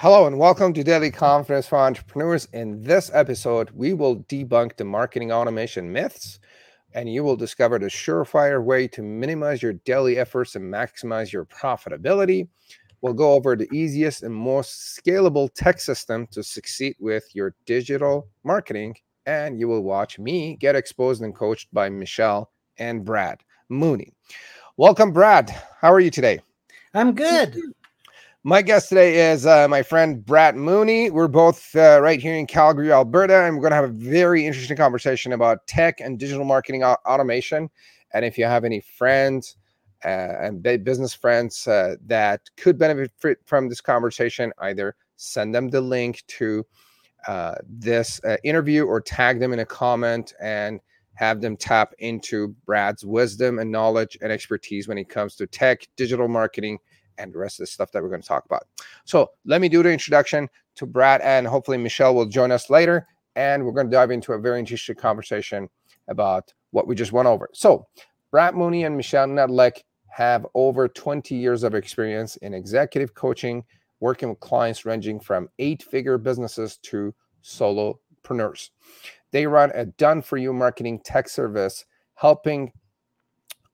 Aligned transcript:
Hello 0.00 0.28
and 0.28 0.38
welcome 0.38 0.72
to 0.74 0.84
Daily 0.84 1.10
Confidence 1.10 1.66
for 1.66 1.76
Entrepreneurs. 1.76 2.46
In 2.52 2.80
this 2.84 3.10
episode, 3.12 3.72
we 3.72 3.94
will 3.94 4.18
debunk 4.28 4.76
the 4.76 4.84
marketing 4.84 5.32
automation 5.32 5.92
myths 5.92 6.38
and 6.94 7.12
you 7.12 7.24
will 7.24 7.34
discover 7.34 7.80
the 7.80 7.86
surefire 7.86 8.62
way 8.62 8.86
to 8.86 9.02
minimize 9.02 9.60
your 9.60 9.72
daily 9.72 10.16
efforts 10.16 10.54
and 10.54 10.72
maximize 10.72 11.32
your 11.32 11.46
profitability. 11.46 12.46
We'll 13.00 13.12
go 13.12 13.32
over 13.32 13.56
the 13.56 13.68
easiest 13.72 14.22
and 14.22 14.32
most 14.32 14.96
scalable 14.96 15.52
tech 15.52 15.80
system 15.80 16.28
to 16.28 16.44
succeed 16.44 16.94
with 17.00 17.24
your 17.34 17.56
digital 17.66 18.28
marketing. 18.44 18.94
And 19.26 19.58
you 19.58 19.66
will 19.66 19.82
watch 19.82 20.16
me 20.16 20.54
get 20.60 20.76
exposed 20.76 21.22
and 21.22 21.34
coached 21.34 21.74
by 21.74 21.88
Michelle 21.88 22.52
and 22.76 23.04
Brad 23.04 23.40
Mooney. 23.68 24.12
Welcome, 24.76 25.12
Brad. 25.12 25.50
How 25.80 25.92
are 25.92 25.98
you 25.98 26.12
today? 26.12 26.38
I'm 26.94 27.16
good. 27.16 27.60
My 28.48 28.62
guest 28.62 28.88
today 28.88 29.30
is 29.30 29.44
uh, 29.44 29.68
my 29.68 29.82
friend 29.82 30.24
Brad 30.24 30.56
Mooney. 30.56 31.10
We're 31.10 31.28
both 31.28 31.76
uh, 31.76 32.00
right 32.00 32.18
here 32.18 32.34
in 32.34 32.46
Calgary, 32.46 32.90
Alberta, 32.90 33.44
and 33.44 33.54
we're 33.54 33.60
going 33.60 33.72
to 33.72 33.76
have 33.76 33.84
a 33.84 33.88
very 33.88 34.46
interesting 34.46 34.78
conversation 34.78 35.34
about 35.34 35.66
tech 35.66 36.00
and 36.00 36.18
digital 36.18 36.46
marketing 36.46 36.82
automation. 36.82 37.68
And 38.14 38.24
if 38.24 38.38
you 38.38 38.46
have 38.46 38.64
any 38.64 38.80
friends 38.80 39.58
uh, 40.02 40.32
and 40.40 40.62
business 40.62 41.12
friends 41.12 41.68
uh, 41.68 41.96
that 42.06 42.40
could 42.56 42.78
benefit 42.78 43.12
from 43.44 43.68
this 43.68 43.82
conversation, 43.82 44.50
either 44.60 44.96
send 45.16 45.54
them 45.54 45.68
the 45.68 45.82
link 45.82 46.24
to 46.28 46.64
uh, 47.26 47.56
this 47.68 48.18
uh, 48.24 48.38
interview 48.44 48.86
or 48.86 49.02
tag 49.02 49.40
them 49.40 49.52
in 49.52 49.58
a 49.58 49.66
comment 49.66 50.32
and 50.40 50.80
have 51.12 51.42
them 51.42 51.54
tap 51.54 51.92
into 51.98 52.56
Brad's 52.64 53.04
wisdom 53.04 53.58
and 53.58 53.70
knowledge 53.70 54.16
and 54.22 54.32
expertise 54.32 54.88
when 54.88 54.96
it 54.96 55.10
comes 55.10 55.34
to 55.36 55.46
tech, 55.46 55.86
digital 55.96 56.28
marketing, 56.28 56.78
and 57.18 57.32
the 57.32 57.38
rest 57.38 57.58
of 57.60 57.64
the 57.64 57.66
stuff 57.66 57.92
that 57.92 58.02
we're 58.02 58.08
going 58.08 58.22
to 58.22 58.28
talk 58.28 58.44
about. 58.44 58.66
So 59.04 59.30
let 59.44 59.60
me 59.60 59.68
do 59.68 59.82
the 59.82 59.90
introduction 59.90 60.48
to 60.76 60.86
Brad, 60.86 61.20
and 61.20 61.46
hopefully 61.46 61.76
Michelle 61.76 62.14
will 62.14 62.26
join 62.26 62.50
us 62.50 62.70
later. 62.70 63.06
And 63.36 63.64
we're 63.64 63.72
going 63.72 63.86
to 63.88 63.92
dive 63.92 64.10
into 64.10 64.32
a 64.32 64.38
very 64.38 64.58
interesting 64.58 64.96
conversation 64.96 65.68
about 66.08 66.52
what 66.70 66.86
we 66.86 66.94
just 66.94 67.12
went 67.12 67.28
over. 67.28 67.48
So, 67.52 67.86
Brad 68.30 68.54
Mooney 68.54 68.84
and 68.84 68.96
Michelle 68.96 69.26
Nedlick 69.26 69.82
have 70.08 70.46
over 70.54 70.88
20 70.88 71.34
years 71.34 71.62
of 71.62 71.74
experience 71.74 72.36
in 72.36 72.52
executive 72.52 73.14
coaching, 73.14 73.64
working 74.00 74.28
with 74.28 74.40
clients 74.40 74.84
ranging 74.84 75.20
from 75.20 75.48
eight 75.58 75.82
figure 75.82 76.18
businesses 76.18 76.76
to 76.78 77.14
solopreneurs. 77.42 78.70
They 79.30 79.46
run 79.46 79.70
a 79.74 79.86
done 79.86 80.22
for 80.22 80.36
you 80.36 80.52
marketing 80.52 81.00
tech 81.04 81.28
service, 81.28 81.84
helping 82.14 82.72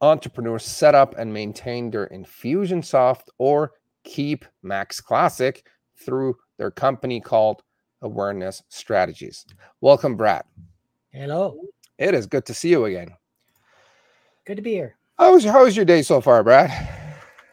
entrepreneurs 0.04 0.64
set 0.64 0.94
up 0.94 1.14
and 1.18 1.32
maintain 1.32 1.90
their 1.90 2.08
Infusionsoft 2.08 3.28
or 3.38 3.72
Keap 4.04 4.44
Max 4.62 5.00
Classic 5.00 5.66
through 5.96 6.36
their 6.58 6.70
company 6.70 7.20
called 7.20 7.62
Awareness 8.02 8.62
Strategies. 8.68 9.46
Welcome, 9.80 10.16
Brad. 10.16 10.44
Hello. 11.10 11.58
It 11.98 12.14
is 12.14 12.26
good 12.26 12.44
to 12.46 12.54
see 12.54 12.68
you 12.68 12.84
again. 12.84 13.14
Good 14.44 14.56
to 14.56 14.62
be 14.62 14.72
here. 14.72 14.96
How's 15.18 15.44
how's 15.44 15.74
your 15.74 15.86
day 15.86 16.02
so 16.02 16.20
far, 16.20 16.42
Brad? 16.42 16.70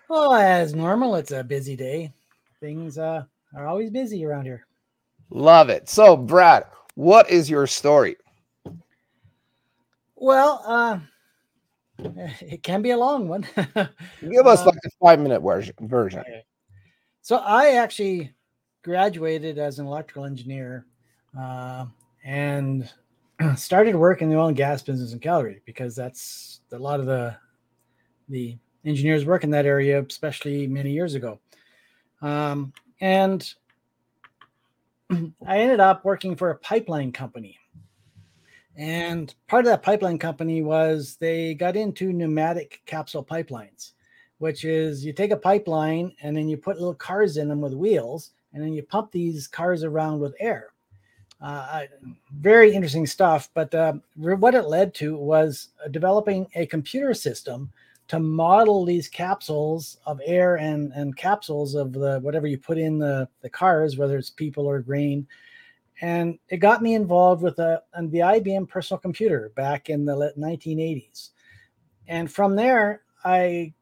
Well, 0.10 0.34
as 0.34 0.76
normal, 0.76 1.16
it's 1.16 1.32
a 1.32 1.44
busy 1.44 1.78
day. 1.78 2.12
Things 2.60 2.98
uh, 2.98 3.24
are 3.56 3.68
always 3.68 3.92
busy 3.92 4.26
around 4.26 4.44
here. 4.44 4.66
Love 5.30 5.70
it. 5.70 5.88
So, 5.88 6.18
Brad, 6.18 6.66
what 6.96 7.30
is 7.30 7.50
your 7.50 7.66
story? 7.66 8.18
Well, 10.16 10.62
uh, 10.66 11.00
it 12.42 12.64
can 12.64 12.82
be 12.82 12.92
a 12.92 12.98
long 12.98 13.28
one. 13.28 13.46
Give 13.56 14.48
us 14.48 14.62
um, 14.62 14.68
like 14.68 14.80
a 14.86 14.90
five 15.00 15.20
minute 15.20 15.42
version. 15.42 16.24
So 17.22 17.38
I 17.38 17.72
actually 17.76 18.34
graduated 18.84 19.60
as 19.60 19.80
an 19.80 19.86
electrical 19.86 20.26
engineer 20.26 20.86
uh, 21.40 21.86
and 22.24 22.90
started 23.56 23.96
work 23.96 24.22
in 24.22 24.30
the 24.30 24.36
oil 24.36 24.48
and 24.48 24.58
gas 24.58 24.82
business 24.82 25.14
in 25.14 25.20
Calgary 25.20 25.62
because 25.66 25.96
that's 25.96 26.62
a 26.72 26.78
lot 26.78 27.00
of 27.00 27.06
the 27.06 27.36
the 28.30 28.58
engineers 28.86 29.26
work 29.26 29.44
in 29.44 29.52
that 29.52 29.66
area, 29.66 30.02
especially 30.02 30.66
many 30.66 30.92
years 30.92 31.16
ago. 31.16 31.40
Um, 32.22 32.74
and 33.00 33.54
I 35.12 35.60
ended 35.60 35.80
up 35.80 36.06
working 36.06 36.36
for 36.36 36.50
a 36.50 36.58
pipeline 36.58 37.12
company 37.12 37.58
and 38.78 39.34
part 39.48 39.66
of 39.66 39.72
that 39.72 39.84
pipeline 39.84 40.18
company 40.18 40.62
was 40.62 41.18
they 41.20 41.54
got 41.54 41.76
into 41.76 42.14
pneumatic 42.14 42.82
capsule 42.86 43.24
pipelines, 43.24 43.92
which 44.38 44.64
is 44.64 45.06
you 45.06 45.14
take 45.14 45.32
a 45.32 45.38
pipeline 45.38 46.14
and 46.22 46.36
then 46.36 46.48
you 46.48 46.58
put 46.58 46.78
little 46.78 46.94
cars 46.94 47.38
in 47.38 47.50
them 47.50 47.62
with 47.62 47.74
wheels, 47.74 48.32
and 48.54 48.64
then 48.64 48.74
you 48.74 48.84
pump 48.84 49.12
these 49.12 49.48
cars 49.48 49.84
around 49.84 50.20
with 50.20 50.36
air. 50.40 50.70
Uh, 51.42 51.82
very 52.38 52.72
interesting 52.74 53.08
stuff. 53.08 53.50
But 53.54 53.74
uh, 53.74 53.94
what 54.16 54.56
it 54.56 54.66
led 54.66 54.94
to 54.96 55.18
was 55.18 55.70
developing 55.90 56.48
a 56.56 56.66
computer 56.68 57.14
system 57.14 57.72
to 58.10 58.20
model 58.20 58.86
these 58.86 59.08
capsules 59.08 59.98
of 60.06 60.20
air 60.26 60.58
and, 60.58 60.92
and 60.94 61.16
capsules 61.16 61.76
of 61.76 61.94
the 61.94 62.20
whatever 62.20 62.46
you 62.46 62.58
put 62.58 62.78
in 62.78 63.00
the, 63.00 63.28
the 63.42 63.50
cars, 63.50 63.98
whether 63.98 64.18
it's 64.18 64.30
people 64.30 64.66
or 64.66 64.80
grain 64.80 65.26
and 66.02 66.40
it 66.50 66.58
got 66.58 66.82
me 66.82 66.96
involved 66.96 67.44
with 67.44 67.60
a, 67.60 67.82
the 67.96 68.20
IBM 68.20 68.68
personal 68.68 69.00
computer 69.00 69.52
back 69.56 69.90
in 69.90 70.04
the 70.04 70.34
1980s. 70.38 71.30
And 72.08 72.32
from 72.32 72.56
there, 72.56 73.04
I 73.24 73.74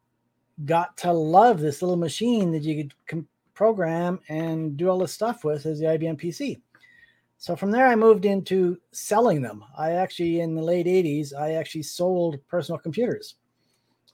got 0.66 0.98
to 0.98 1.14
love 1.14 1.62
this 1.62 1.82
little 1.82 1.98
machine 1.98 2.52
that 2.52 2.64
you 2.64 2.90
could 3.08 3.26
program 3.54 4.20
and 4.28 4.76
do 4.76 4.90
all 4.90 5.00
this 5.00 5.14
stuff 5.14 5.44
with 5.44 5.66
as 5.66 5.80
the 5.80 5.86
IBM 5.86 6.22
PC. 6.22 6.62
So 7.38 7.56
from 7.56 7.72
there, 7.72 7.88
I 7.88 7.96
moved 7.96 8.26
into 8.26 8.78
selling 8.92 9.42
them. 9.42 9.64
I 9.78 9.92
actually, 9.92 10.42
in 10.42 10.56
the 10.56 10.62
late 10.62 10.88
80s, 10.88 11.34
I 11.34 11.54
actually 11.54 11.84
sold 11.84 12.38
personal 12.50 12.80
computers. 12.80 13.36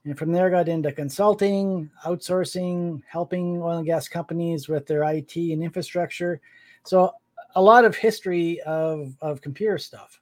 And 0.03 0.15
from 0.15 0.31
there, 0.31 0.51
got 0.51 0.69
into 0.69 0.91
consulting, 0.91 1.89
outsourcing, 2.05 3.01
helping 3.07 3.59
oil 3.63 3.77
and 3.77 3.85
gas 3.85 4.07
companies 4.07 4.69
with 4.69 4.85
their 4.85 5.03
IT 5.03 5.35
and 5.35 5.63
infrastructure. 5.63 6.39
So 6.83 7.13
a 7.55 7.61
lot 7.61 7.85
of 7.85 7.95
history 7.95 8.61
of, 8.61 9.15
of 9.21 9.41
computer 9.41 9.77
stuff. 9.77 10.19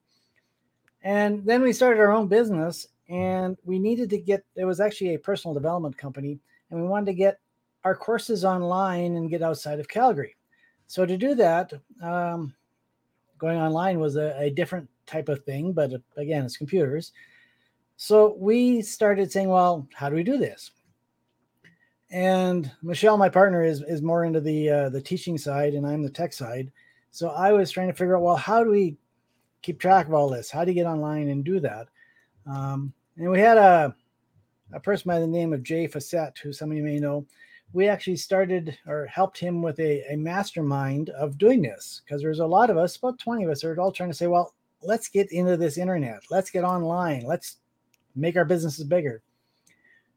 And 1.01 1.43
then 1.45 1.61
we 1.61 1.73
started 1.73 1.99
our 1.99 2.11
own 2.11 2.27
business 2.27 2.87
and 3.09 3.57
we 3.65 3.79
needed 3.79 4.09
to 4.11 4.17
get, 4.17 4.45
it 4.55 4.65
was 4.65 4.79
actually 4.79 5.15
a 5.15 5.19
personal 5.19 5.53
development 5.53 5.97
company, 5.97 6.39
and 6.69 6.81
we 6.81 6.87
wanted 6.87 7.07
to 7.07 7.13
get 7.13 7.39
our 7.83 7.95
courses 7.95 8.45
online 8.45 9.17
and 9.17 9.29
get 9.29 9.41
outside 9.41 9.79
of 9.79 9.89
Calgary. 9.89 10.35
So 10.87 11.05
to 11.05 11.17
do 11.17 11.35
that, 11.35 11.73
um, 12.01 12.53
going 13.37 13.57
online 13.57 13.99
was 13.99 14.15
a, 14.15 14.33
a 14.39 14.49
different 14.51 14.89
type 15.05 15.27
of 15.27 15.43
thing, 15.43 15.73
but 15.73 15.91
again, 16.15 16.45
it's 16.45 16.55
computers. 16.55 17.11
So 17.97 18.35
we 18.39 18.81
started 18.81 19.31
saying, 19.31 19.49
well, 19.49 19.87
how 19.93 20.09
do 20.09 20.15
we 20.15 20.23
do 20.23 20.37
this? 20.37 20.71
And 22.09 22.71
Michelle, 22.81 23.17
my 23.17 23.29
partner, 23.29 23.63
is 23.63 23.81
is 23.81 24.01
more 24.03 24.23
into 24.23 24.39
the 24.39 24.69
uh, 24.69 24.89
the 24.89 25.01
teaching 25.01 25.37
side, 25.37 25.73
and 25.73 25.85
I'm 25.85 26.03
the 26.03 26.09
tech 26.09 26.31
side. 26.31 26.71
So 27.13 27.29
I 27.29 27.51
was 27.51 27.69
trying 27.69 27.89
to 27.89 27.93
figure 27.93 28.17
out, 28.17 28.23
well, 28.23 28.35
how 28.35 28.63
do 28.63 28.71
we 28.71 28.97
keep 29.61 29.79
track 29.79 30.07
of 30.07 30.15
all 30.15 30.31
this? 30.31 30.49
How 30.49 30.65
do 30.65 30.71
you 30.71 30.75
get 30.75 30.87
online 30.87 31.29
and 31.29 31.43
do 31.43 31.59
that? 31.59 31.87
Um, 32.47 32.91
and 33.17 33.29
we 33.29 33.39
had 33.39 33.59
a, 33.59 33.95
a 34.73 34.79
person 34.79 35.09
by 35.09 35.19
the 35.19 35.27
name 35.27 35.53
of 35.53 35.61
Jay 35.61 35.87
Fiset, 35.87 36.39
who 36.39 36.51
some 36.51 36.71
of 36.71 36.75
you 36.75 36.81
may 36.81 36.97
know. 36.97 37.23
We 37.71 37.87
actually 37.87 38.15
started 38.15 38.75
or 38.87 39.05
helped 39.05 39.37
him 39.37 39.61
with 39.61 39.79
a, 39.79 40.03
a 40.11 40.17
mastermind 40.17 41.11
of 41.11 41.37
doing 41.37 41.61
this 41.61 42.01
because 42.03 42.19
there's 42.19 42.39
a 42.39 42.47
lot 42.47 42.71
of 42.71 42.77
us, 42.77 42.97
about 42.97 43.19
20 43.19 43.43
of 43.43 43.51
us, 43.51 43.63
are 43.63 43.79
all 43.79 43.91
trying 43.91 44.09
to 44.09 44.15
say, 44.15 44.25
well, 44.25 44.55
let's 44.81 45.07
get 45.07 45.31
into 45.31 45.55
this 45.55 45.77
internet. 45.77 46.23
Let's 46.31 46.49
get 46.49 46.63
online. 46.63 47.27
Let's 47.27 47.57
make 48.15 48.35
our 48.37 48.45
businesses 48.45 48.85
bigger. 48.85 49.21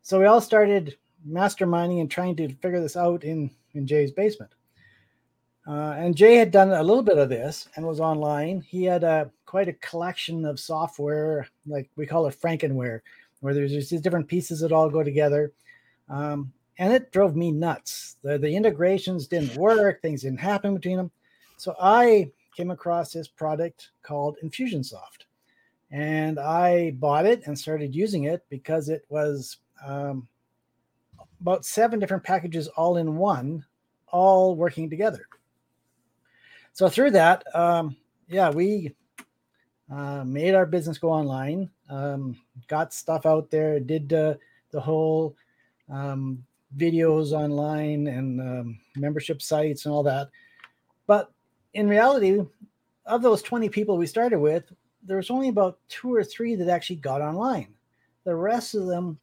So 0.00 0.18
we 0.18 0.24
all 0.24 0.40
started 0.40 0.96
masterminding 1.28 2.00
and 2.00 2.10
trying 2.10 2.36
to 2.36 2.48
figure 2.54 2.80
this 2.80 2.96
out 2.96 3.22
in, 3.22 3.50
in 3.74 3.86
Jay's 3.86 4.12
basement. 4.12 4.55
Uh, 5.66 5.95
and 5.98 6.16
Jay 6.16 6.36
had 6.36 6.53
done 6.53 6.71
a 6.71 6.83
little 6.83 7.03
bit 7.03 7.18
of 7.18 7.28
this 7.28 7.68
and 7.74 7.84
was 7.84 7.98
online. 7.98 8.60
He 8.60 8.84
had 8.84 9.03
a 9.03 9.30
quite 9.47 9.68
a 9.68 9.72
collection 9.74 10.45
of 10.45 10.60
software, 10.60 11.48
like 11.66 11.91
we 11.97 12.07
call 12.07 12.27
it 12.27 12.41
Frankenware, 12.41 13.01
where 13.41 13.53
there's 13.53 13.72
just 13.72 13.91
these 13.91 14.01
different 14.01 14.28
pieces 14.28 14.60
that 14.60 14.72
all 14.72 14.89
go 14.89 15.03
together. 15.03 15.53
Um, 16.09 16.53
and 16.78 16.92
it 16.92 17.10
drove 17.10 17.34
me 17.34 17.51
nuts. 17.51 18.16
The, 18.22 18.39
the 18.39 18.54
integrations 18.54 19.27
didn't 19.27 19.57
work, 19.57 20.03
things 20.03 20.22
didn't 20.22 20.41
happen 20.41 20.74
between 20.74 20.98
them. 20.98 21.10
So 21.57 21.74
I 21.80 22.30
came 22.57 22.71
across 22.71 23.12
this 23.12 23.28
product 23.28 23.91
called 24.03 24.36
Infusionsoft. 24.45 25.24
And 25.91 26.39
I 26.39 26.92
bought 26.92 27.27
it 27.27 27.47
and 27.47 27.59
started 27.59 27.95
using 27.95 28.24
it 28.24 28.45
because 28.51 28.89
it 28.89 29.04
was 29.09 29.59
um, 29.84 30.28
about 31.41 31.65
seven 31.65 31.98
different 31.98 32.24
packages 32.24 32.69
all 32.69 32.98
in 32.98 33.16
one, 33.16 33.65
all 34.09 34.54
working 34.54 34.91
together 34.91 35.27
so 36.76 36.90
through 36.90 37.12
that, 37.12 37.42
um, 37.56 37.96
yeah, 38.28 38.50
we 38.50 38.94
uh, 39.90 40.22
made 40.26 40.54
our 40.54 40.66
business 40.66 40.98
go 40.98 41.08
online, 41.10 41.70
um, 41.88 42.36
got 42.68 42.92
stuff 42.92 43.24
out 43.24 43.50
there, 43.50 43.80
did 43.80 44.12
uh, 44.12 44.34
the 44.72 44.80
whole 44.80 45.34
um, 45.90 46.44
videos 46.76 47.32
online 47.32 48.08
and 48.08 48.40
um, 48.42 48.78
membership 48.94 49.40
sites 49.40 49.86
and 49.86 49.94
all 49.94 50.02
that. 50.02 50.28
But 51.06 51.32
in 51.72 51.88
reality, 51.88 52.42
of 53.06 53.22
those 53.22 53.40
20 53.40 53.70
people 53.70 53.96
we 53.96 54.06
started 54.06 54.38
with, 54.38 54.70
there 55.02 55.16
was 55.16 55.30
only 55.30 55.48
about 55.48 55.78
two 55.88 56.14
or 56.14 56.22
three 56.22 56.56
that 56.56 56.68
actually 56.68 56.96
got 56.96 57.22
online. 57.22 57.72
The 58.24 58.36
rest 58.36 58.74
of 58.74 58.84
them 58.84 59.18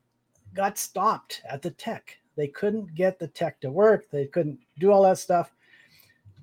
got 0.56 0.80
stopped 0.80 1.44
at 1.48 1.62
the 1.62 1.70
tech. 1.70 2.18
They 2.36 2.48
couldn't 2.48 2.96
get 2.96 3.20
the 3.20 3.28
tech 3.28 3.62
to 3.62 3.70
work. 3.70 4.10
They 4.10 4.26
couldn't 4.26 4.58
do 4.80 4.92
all 4.92 5.04
that 5.04 5.20
stuff. 5.20 5.54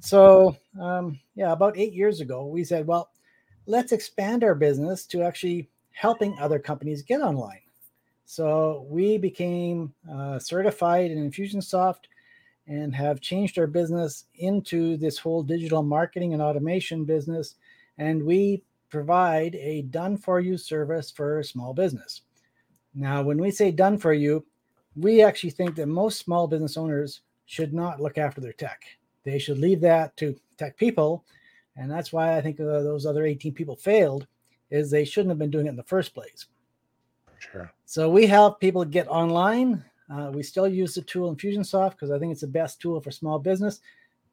So, 0.01 0.57
um, 0.81 1.19
yeah, 1.35 1.53
about 1.53 1.77
eight 1.77 1.93
years 1.93 2.21
ago, 2.21 2.47
we 2.47 2.65
said, 2.65 2.87
well, 2.87 3.11
let's 3.67 3.93
expand 3.93 4.43
our 4.43 4.55
business 4.55 5.07
to 5.07 5.23
actually 5.23 5.69
helping 5.93 6.39
other 6.39 6.59
companies 6.59 7.03
get 7.03 7.21
online. 7.21 7.61
So 8.25 8.87
we 8.89 9.19
became 9.19 9.93
uh, 10.11 10.39
certified 10.39 11.11
in 11.11 11.31
Infusionsoft 11.31 12.05
and 12.67 12.95
have 12.95 13.21
changed 13.21 13.59
our 13.59 13.67
business 13.67 14.25
into 14.37 14.97
this 14.97 15.19
whole 15.19 15.43
digital 15.43 15.83
marketing 15.83 16.33
and 16.33 16.41
automation 16.41 17.05
business. 17.05 17.57
And 17.99 18.25
we 18.25 18.63
provide 18.89 19.57
a 19.57 19.83
done 19.83 20.17
for 20.17 20.41
you 20.41 20.57
service 20.57 21.11
for 21.11 21.43
small 21.43 21.75
business. 21.75 22.23
Now, 22.95 23.23
when 23.23 23.39
we 23.39 23.51
say 23.51 23.71
done 23.71 23.99
for 23.99 24.13
you, 24.13 24.45
we 24.97 25.23
actually 25.23 25.51
think 25.51 25.75
that 25.77 25.87
most 25.87 26.21
small 26.21 26.47
business 26.47 26.77
owners 26.77 27.21
should 27.47 27.75
not 27.75 28.01
look 28.01 28.19
after 28.19 28.41
their 28.41 28.53
tech. 28.53 28.83
They 29.25 29.39
should 29.39 29.59
leave 29.59 29.81
that 29.83 30.17
to 30.19 30.37
tech 30.57 30.77
people. 30.77 31.25
And 31.77 31.91
that's 31.91 32.13
why 32.13 32.37
I 32.37 32.41
think 32.41 32.61
uh, 32.61 32.65
those 32.65 33.07
other 33.07 33.25
18 33.25 33.55
people 33.55 33.77
failed 33.77 34.27
is 34.71 34.91
they 34.91 35.05
shouldn't 35.05 35.31
have 35.31 35.39
been 35.39 35.51
doing 35.51 35.67
it 35.67 35.71
in 35.71 35.77
the 35.77 35.83
first 35.83 36.15
place. 36.15 36.47
Sure. 37.39 37.73
So 37.87 38.11
we 38.11 38.27
help 38.27 38.61
people 38.61 38.85
get 38.85 39.09
online. 39.09 39.85
Uh, 40.13 40.31
we 40.33 40.43
still 40.43 40.69
use 40.69 40.95
the 40.95 41.03
tool 41.03 41.35
Infusionsoft 41.35 41.93
because 41.93 42.11
I 42.11 42.19
think 42.19 42.33
it's 42.33 42.43
the 42.43 42.47
best 42.47 42.81
tool 42.81 43.01
for 43.01 43.11
small 43.11 43.39
business. 43.39 43.81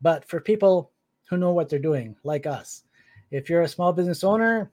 But 0.02 0.28
for 0.28 0.40
people 0.40 0.92
who 1.30 1.38
know 1.38 1.52
what 1.52 1.70
they're 1.70 1.80
doing, 1.80 2.16
like 2.24 2.46
us, 2.46 2.84
if 3.32 3.50
you're 3.50 3.62
a 3.62 3.68
small 3.68 3.94
business 3.94 4.24
owner, 4.24 4.72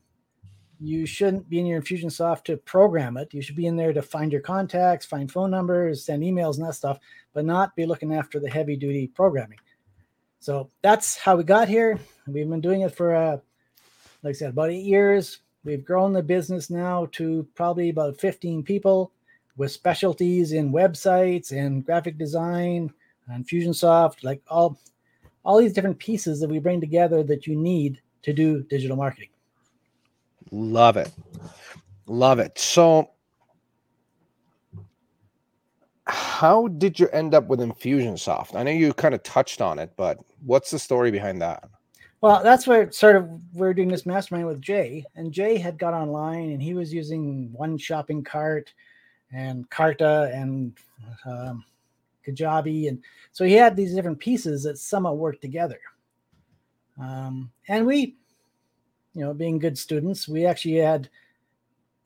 you 0.81 1.06
shouldn't 1.06 1.49
be 1.49 1.61
in 1.61 1.66
your 1.66 1.81
Infusionsoft 1.81 2.44
to 2.44 2.56
program 2.56 3.16
it. 3.16 3.32
You 3.32 3.40
should 3.40 3.56
be 3.56 3.66
in 3.66 3.76
there 3.76 3.93
to 3.93 4.02
find 4.02 4.32
your 4.32 4.40
contacts, 4.40 5.06
find 5.06 5.31
phone 5.31 5.50
numbers, 5.50 6.05
send 6.05 6.22
emails, 6.22 6.58
and 6.58 6.66
that 6.66 6.75
stuff, 6.75 6.99
but 7.32 7.44
not 7.44 7.76
be 7.76 7.87
looking 7.87 8.12
after 8.12 8.38
the 8.40 8.50
heavy 8.50 8.76
duty 8.76 9.06
programming. 9.06 9.58
So 10.44 10.69
that's 10.82 11.17
how 11.17 11.37
we 11.37 11.44
got 11.44 11.69
here. 11.69 11.99
We've 12.26 12.46
been 12.46 12.61
doing 12.61 12.82
it 12.82 12.94
for, 12.94 13.14
uh, 13.14 13.38
like 14.23 14.32
I 14.32 14.37
said, 14.37 14.50
about 14.50 14.69
eight 14.69 14.85
years. 14.85 15.38
We've 15.64 15.82
grown 15.82 16.12
the 16.12 16.23
business 16.23 16.69
now 16.69 17.06
to 17.12 17.49
probably 17.55 17.88
about 17.88 18.20
15 18.20 18.62
people 18.62 19.11
with 19.56 19.73
specialties 19.73 20.52
in 20.52 20.70
websites 20.70 21.52
and 21.52 21.82
graphic 21.82 22.19
design 22.19 22.93
and 23.26 23.46
Infusionsoft, 23.46 24.23
like 24.23 24.43
all 24.49 24.79
all 25.46 25.56
these 25.58 25.73
different 25.73 25.99
pieces 25.99 26.41
that 26.41 26.50
we 26.50 26.58
bring 26.58 26.79
together 26.79 27.23
that 27.23 27.47
you 27.47 27.56
need 27.56 28.02
to 28.20 28.35
do 28.35 28.64
digital 28.64 28.99
marketing. 28.99 29.31
Love 30.50 30.99
it. 30.99 31.11
Love 32.05 32.38
it. 32.38 32.58
So 32.58 33.13
how 36.06 36.68
did 36.68 36.98
you 36.98 37.08
end 37.08 37.34
up 37.34 37.46
with 37.46 37.60
Infusionsoft? 37.60 38.54
I 38.54 38.62
know 38.62 38.70
you 38.70 38.92
kind 38.92 39.14
of 39.14 39.22
touched 39.22 39.60
on 39.60 39.78
it, 39.78 39.92
but 39.96 40.18
what's 40.44 40.70
the 40.70 40.78
story 40.78 41.10
behind 41.10 41.40
that? 41.42 41.68
Well, 42.20 42.42
that's 42.42 42.66
where 42.66 42.90
sort 42.90 43.16
of 43.16 43.28
we're 43.52 43.74
doing 43.74 43.88
this 43.88 44.06
mastermind 44.06 44.46
with 44.46 44.60
Jay, 44.60 45.04
and 45.14 45.32
Jay 45.32 45.58
had 45.58 45.78
got 45.78 45.94
online 45.94 46.52
and 46.52 46.62
he 46.62 46.74
was 46.74 46.92
using 46.92 47.52
one 47.52 47.76
shopping 47.76 48.24
cart 48.24 48.72
and 49.32 49.68
Carta 49.68 50.30
and 50.32 50.72
um, 51.26 51.64
Kajabi, 52.26 52.88
and 52.88 53.02
so 53.32 53.44
he 53.44 53.52
had 53.52 53.76
these 53.76 53.94
different 53.94 54.18
pieces 54.18 54.62
that 54.62 54.78
somewhat 54.78 55.18
worked 55.18 55.42
together. 55.42 55.80
Um, 56.98 57.50
and 57.68 57.86
we, 57.86 58.16
you 59.14 59.24
know, 59.24 59.34
being 59.34 59.58
good 59.58 59.76
students, 59.76 60.28
we 60.28 60.46
actually 60.46 60.76
had 60.76 61.10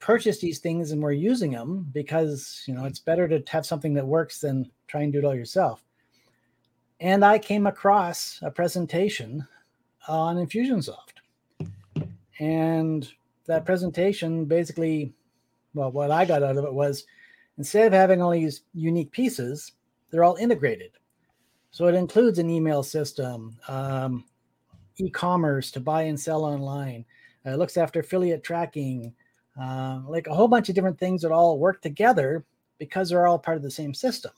purchased 0.01 0.41
these 0.41 0.59
things 0.59 0.93
and 0.93 1.03
we're 1.03 1.13
using 1.13 1.51
them 1.51 1.87
because 1.93 2.63
you 2.67 2.75
know 2.75 2.85
it's 2.85 3.01
better 3.01 3.29
to 3.29 3.43
have 3.49 3.67
something 3.67 3.95
that 3.95 4.07
works 4.07 4.41
than 4.41 4.71
try 4.87 5.03
and 5.03 5.13
do 5.13 5.19
it 5.19 5.25
all 5.25 5.35
yourself. 5.35 5.85
And 7.01 7.25
I 7.25 7.39
came 7.39 7.67
across 7.67 8.41
a 8.43 8.51
presentation 8.51 9.47
on 10.09 10.37
Infusionsoft. 10.37 11.19
And 12.41 13.09
that 13.47 13.65
presentation 13.65 14.45
basically, 14.45 15.13
well, 15.75 15.93
what 15.93 16.11
I 16.11 16.25
got 16.25 16.43
out 16.43 16.57
of 16.57 16.65
it 16.65 16.75
was 16.75 17.05
instead 17.57 17.87
of 17.87 17.93
having 17.93 18.21
all 18.21 18.31
these 18.31 18.63
unique 18.75 19.13
pieces, 19.13 19.73
they're 20.11 20.25
all 20.25 20.37
integrated. 20.37 20.93
So 21.71 21.87
it 21.87 21.95
includes 21.95 22.39
an 22.39 22.51
email 22.51 22.83
system, 22.83 23.57
um, 23.69 24.25
e 24.97 25.11
commerce 25.11 25.71
to 25.73 25.81
buy 25.81 26.03
and 26.03 26.19
sell 26.19 26.45
online, 26.45 27.05
uh, 27.47 27.51
it 27.51 27.59
looks 27.59 27.77
after 27.77 28.01
affiliate 28.01 28.43
tracking, 28.43 29.13
uh, 29.61 30.01
like 30.07 30.27
a 30.27 30.35
whole 30.35 30.49
bunch 30.49 30.69
of 30.69 30.75
different 30.75 30.99
things 30.99 31.23
that 31.23 31.33
all 31.33 31.59
work 31.59 31.83
together 31.83 32.45
because 32.79 33.09
they're 33.09 33.27
all 33.27 33.39
part 33.39 33.57
of 33.57 33.63
the 33.63 33.71
same 33.71 33.93
system. 33.93 34.33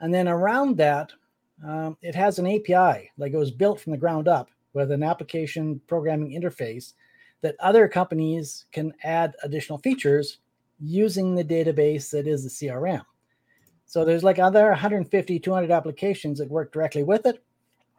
And 0.00 0.12
then 0.14 0.28
around 0.28 0.76
that, 0.78 1.12
um, 1.66 1.96
it 2.02 2.14
has 2.14 2.38
an 2.38 2.46
API, 2.46 3.10
like 3.18 3.32
it 3.32 3.38
was 3.38 3.50
built 3.50 3.80
from 3.80 3.92
the 3.92 3.98
ground 3.98 4.28
up 4.28 4.50
with 4.72 4.92
an 4.92 5.02
application 5.02 5.80
programming 5.86 6.40
interface 6.40 6.94
that 7.40 7.56
other 7.60 7.88
companies 7.88 8.66
can 8.72 8.92
add 9.02 9.34
additional 9.42 9.78
features 9.78 10.38
using 10.80 11.34
the 11.34 11.44
database 11.44 12.10
that 12.10 12.26
is 12.26 12.44
the 12.44 12.68
CRM. 12.68 13.02
So 13.86 14.04
there's 14.04 14.24
like 14.24 14.38
other 14.38 14.68
150, 14.68 15.38
200 15.38 15.70
applications 15.70 16.38
that 16.38 16.50
work 16.50 16.72
directly 16.72 17.02
with 17.02 17.26
it. 17.26 17.42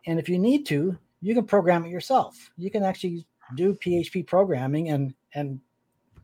And 0.05 0.19
if 0.19 0.29
you 0.29 0.39
need 0.39 0.65
to, 0.67 0.97
you 1.21 1.33
can 1.33 1.45
program 1.45 1.85
it 1.85 1.89
yourself. 1.89 2.51
You 2.57 2.71
can 2.71 2.83
actually 2.83 3.25
do 3.55 3.73
PHP 3.73 4.27
programming 4.27 4.89
and 4.89 5.13
and 5.33 5.59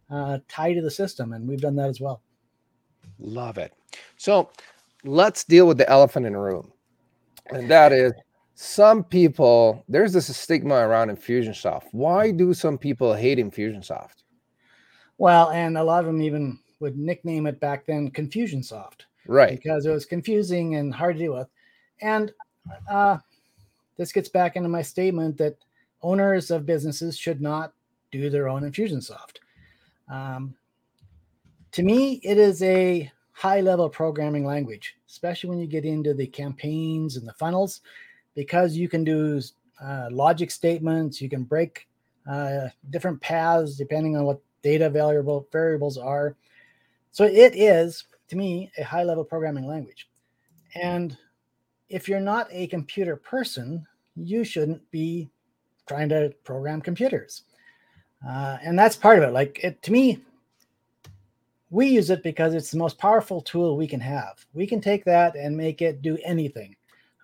uh, 0.09 0.39
tie 0.47 0.73
to 0.73 0.81
the 0.81 0.91
system, 0.91 1.33
and 1.33 1.47
we've 1.47 1.61
done 1.61 1.75
that 1.75 1.89
as 1.89 1.99
well. 1.99 2.21
Love 3.19 3.57
it. 3.57 3.73
So 4.17 4.49
let's 5.03 5.43
deal 5.43 5.67
with 5.67 5.77
the 5.77 5.89
elephant 5.89 6.25
in 6.25 6.33
the 6.33 6.39
room 6.39 6.71
and 7.51 7.69
that 7.69 7.91
is 7.91 8.13
some 8.55 9.03
people 9.03 9.83
there's 9.87 10.13
this 10.13 10.35
stigma 10.35 10.75
around 10.75 11.09
infusionsoft. 11.09 11.83
Why 11.91 12.31
do 12.31 12.53
some 12.53 12.77
people 12.77 13.13
hate 13.13 13.37
infusionsoft? 13.37 14.23
Well 15.17 15.51
and 15.51 15.77
a 15.77 15.83
lot 15.83 15.99
of 15.99 16.05
them 16.05 16.21
even 16.21 16.59
would 16.79 16.97
nickname 16.97 17.47
it 17.47 17.59
back 17.59 17.85
then 17.85 18.11
confusionsoft 18.11 19.01
right. 19.27 19.51
because 19.51 19.85
it 19.85 19.91
was 19.91 20.05
confusing 20.05 20.75
and 20.75 20.93
hard 20.93 21.17
to 21.17 21.23
deal 21.23 21.33
with. 21.33 21.47
And 22.01 22.31
uh, 22.89 23.17
this 23.97 24.11
gets 24.11 24.29
back 24.29 24.55
into 24.55 24.69
my 24.69 24.81
statement 24.81 25.37
that 25.37 25.57
owners 26.01 26.51
of 26.51 26.65
businesses 26.65 27.17
should 27.17 27.41
not 27.41 27.73
do 28.11 28.29
their 28.29 28.47
own 28.47 28.63
infusionsoft 28.63 29.37
um, 30.09 30.55
to 31.71 31.83
me 31.83 32.21
it 32.23 32.37
is 32.37 32.61
a 32.63 33.11
high 33.31 33.61
level 33.61 33.89
programming 33.89 34.45
language, 34.45 34.95
especially 35.09 35.49
when 35.49 35.59
you 35.59 35.67
get 35.67 35.85
into 35.85 36.13
the 36.13 36.27
campaigns 36.27 37.17
and 37.17 37.27
the 37.27 37.33
funnels, 37.33 37.81
because 38.33 38.77
you 38.77 38.87
can 38.87 39.03
do 39.03 39.41
uh, 39.83 40.07
logic 40.11 40.51
statements, 40.51 41.21
you 41.21 41.29
can 41.29 41.43
break 41.43 41.87
uh, 42.29 42.69
different 42.91 43.19
paths 43.21 43.75
depending 43.75 44.15
on 44.15 44.23
what 44.23 44.39
data 44.61 44.89
variable 44.89 45.47
variables 45.51 45.97
are. 45.97 46.35
So 47.11 47.25
it 47.25 47.55
is, 47.55 48.05
to 48.29 48.35
me, 48.35 48.71
a 48.77 48.83
high 48.83 49.03
level 49.03 49.23
programming 49.23 49.67
language. 49.67 50.09
And 50.75 51.17
if 51.89 52.07
you're 52.07 52.19
not 52.19 52.47
a 52.51 52.67
computer 52.67 53.15
person, 53.15 53.85
you 54.15 54.43
shouldn't 54.43 54.89
be 54.91 55.29
trying 55.87 56.09
to 56.09 56.33
program 56.43 56.81
computers. 56.81 57.43
Uh, 58.27 58.57
and 58.63 58.77
that's 58.77 58.95
part 58.95 59.17
of 59.17 59.23
it. 59.23 59.33
Like 59.33 59.59
it 59.63 59.81
to 59.83 59.91
me, 59.91 60.19
we 61.69 61.87
use 61.87 62.09
it 62.09 62.23
because 62.23 62.53
it's 62.53 62.71
the 62.71 62.77
most 62.77 62.97
powerful 62.97 63.41
tool 63.41 63.77
we 63.77 63.87
can 63.87 63.99
have. 63.99 64.45
We 64.53 64.65
can 64.65 64.81
take 64.81 65.05
that 65.05 65.35
and 65.35 65.55
make 65.55 65.81
it 65.81 66.01
do 66.01 66.17
anything. 66.23 66.75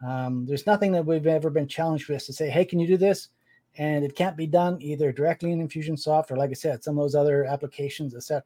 Um, 0.06 0.46
there's 0.46 0.66
nothing 0.66 0.92
that 0.94 1.06
we've 1.06 1.28
ever 1.28 1.50
been 1.50 1.68
challenged 1.68 2.10
with 2.10 2.26
to 2.26 2.34
say, 2.34 2.50
hey, 2.50 2.66
can 2.66 2.80
you 2.80 2.88
do 2.88 2.98
this? 2.98 3.30
And 3.78 4.04
it 4.04 4.16
can't 4.16 4.36
be 4.36 4.48
done 4.48 4.78
either 4.82 5.12
directly 5.12 5.52
in 5.52 5.66
Infusionsoft 5.66 6.32
or, 6.32 6.38
like 6.38 6.50
I 6.50 6.54
said, 6.54 6.84
some 6.84 6.98
of 6.98 7.04
those 7.04 7.16
other 7.16 7.46
applications, 7.46 8.16
etc. 8.16 8.44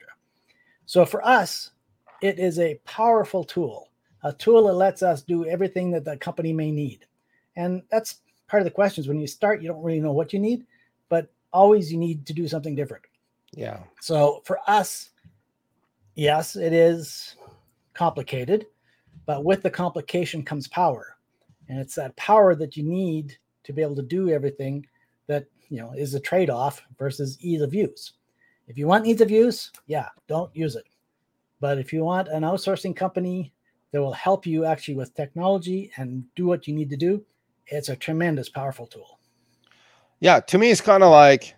So 0.86 1.06
for 1.06 1.26
us, 1.26 1.72
it 2.22 2.40
is 2.40 2.60
a 2.60 2.80
powerful 2.86 3.44
tool, 3.44 3.90
a 4.24 4.34
tool 4.34 4.68
that 4.68 4.74
lets 4.74 5.02
us 5.02 5.22
do 5.22 5.46
everything 5.46 5.92
that 5.92 6.06
the 6.06 6.18
company 6.18 6.54
may 6.54 6.72
need. 6.72 7.06
And 7.56 7.82
that's 7.90 8.22
part 8.48 8.62
of 8.62 8.66
the 8.66 8.72
questions. 8.72 9.08
When 9.08 9.20
you 9.20 9.28
start, 9.28 9.62
you 9.62 9.68
don't 9.68 9.84
really 9.84 10.02
know 10.02 10.12
what 10.12 10.34
you 10.34 10.40
need, 10.40 10.66
always 11.56 11.92
you 11.92 11.98
need 11.98 12.26
to 12.28 12.34
do 12.34 12.48
something 12.48 12.76
different. 12.76 13.06
Yeah. 13.54 13.80
So 14.02 14.42
for 14.44 14.60
us, 14.68 15.12
yes, 16.16 16.56
it 16.56 16.74
is 16.74 17.36
complicated, 17.94 18.68
but 19.26 19.46
with 19.46 19.64
the 19.64 19.70
complication 19.72 20.44
comes 20.44 20.68
power. 20.68 21.16
And 21.70 21.80
it's 21.80 21.96
that 21.96 22.16
power 22.18 22.54
that 22.56 22.76
you 22.78 22.84
need 22.84 23.38
to 23.64 23.74
be 23.74 23.82
able 23.82 23.96
to 23.96 24.04
do 24.04 24.30
everything 24.30 24.86
that, 25.28 25.46
you 25.70 25.80
know, 25.80 25.94
is 25.94 26.14
a 26.14 26.20
trade-off 26.20 26.84
versus 27.00 27.38
ease 27.40 27.62
of 27.62 27.74
use. 27.74 28.14
If 28.68 28.78
you 28.78 28.88
want 28.88 29.08
ease 29.08 29.22
of 29.22 29.32
use, 29.32 29.72
yeah, 29.88 30.10
don't 30.28 30.56
use 30.56 30.76
it. 30.76 30.86
But 31.62 31.80
if 31.80 31.94
you 31.94 32.04
want 32.04 32.28
an 32.28 32.44
outsourcing 32.44 32.96
company 32.96 33.54
that 33.92 34.02
will 34.02 34.14
help 34.14 34.46
you 34.46 34.66
actually 34.66 34.96
with 34.96 35.16
technology 35.16 35.92
and 35.98 36.26
do 36.36 36.46
what 36.46 36.68
you 36.68 36.76
need 36.76 36.90
to 36.90 36.98
do, 36.98 37.24
it's 37.68 37.90
a 37.90 37.96
tremendous, 37.96 38.50
powerful 38.50 38.86
tool. 38.86 39.20
Yeah, 40.26 40.40
to 40.40 40.58
me, 40.58 40.72
it's 40.72 40.82
kind 40.82 41.04
of 41.04 41.12
like 41.12 41.56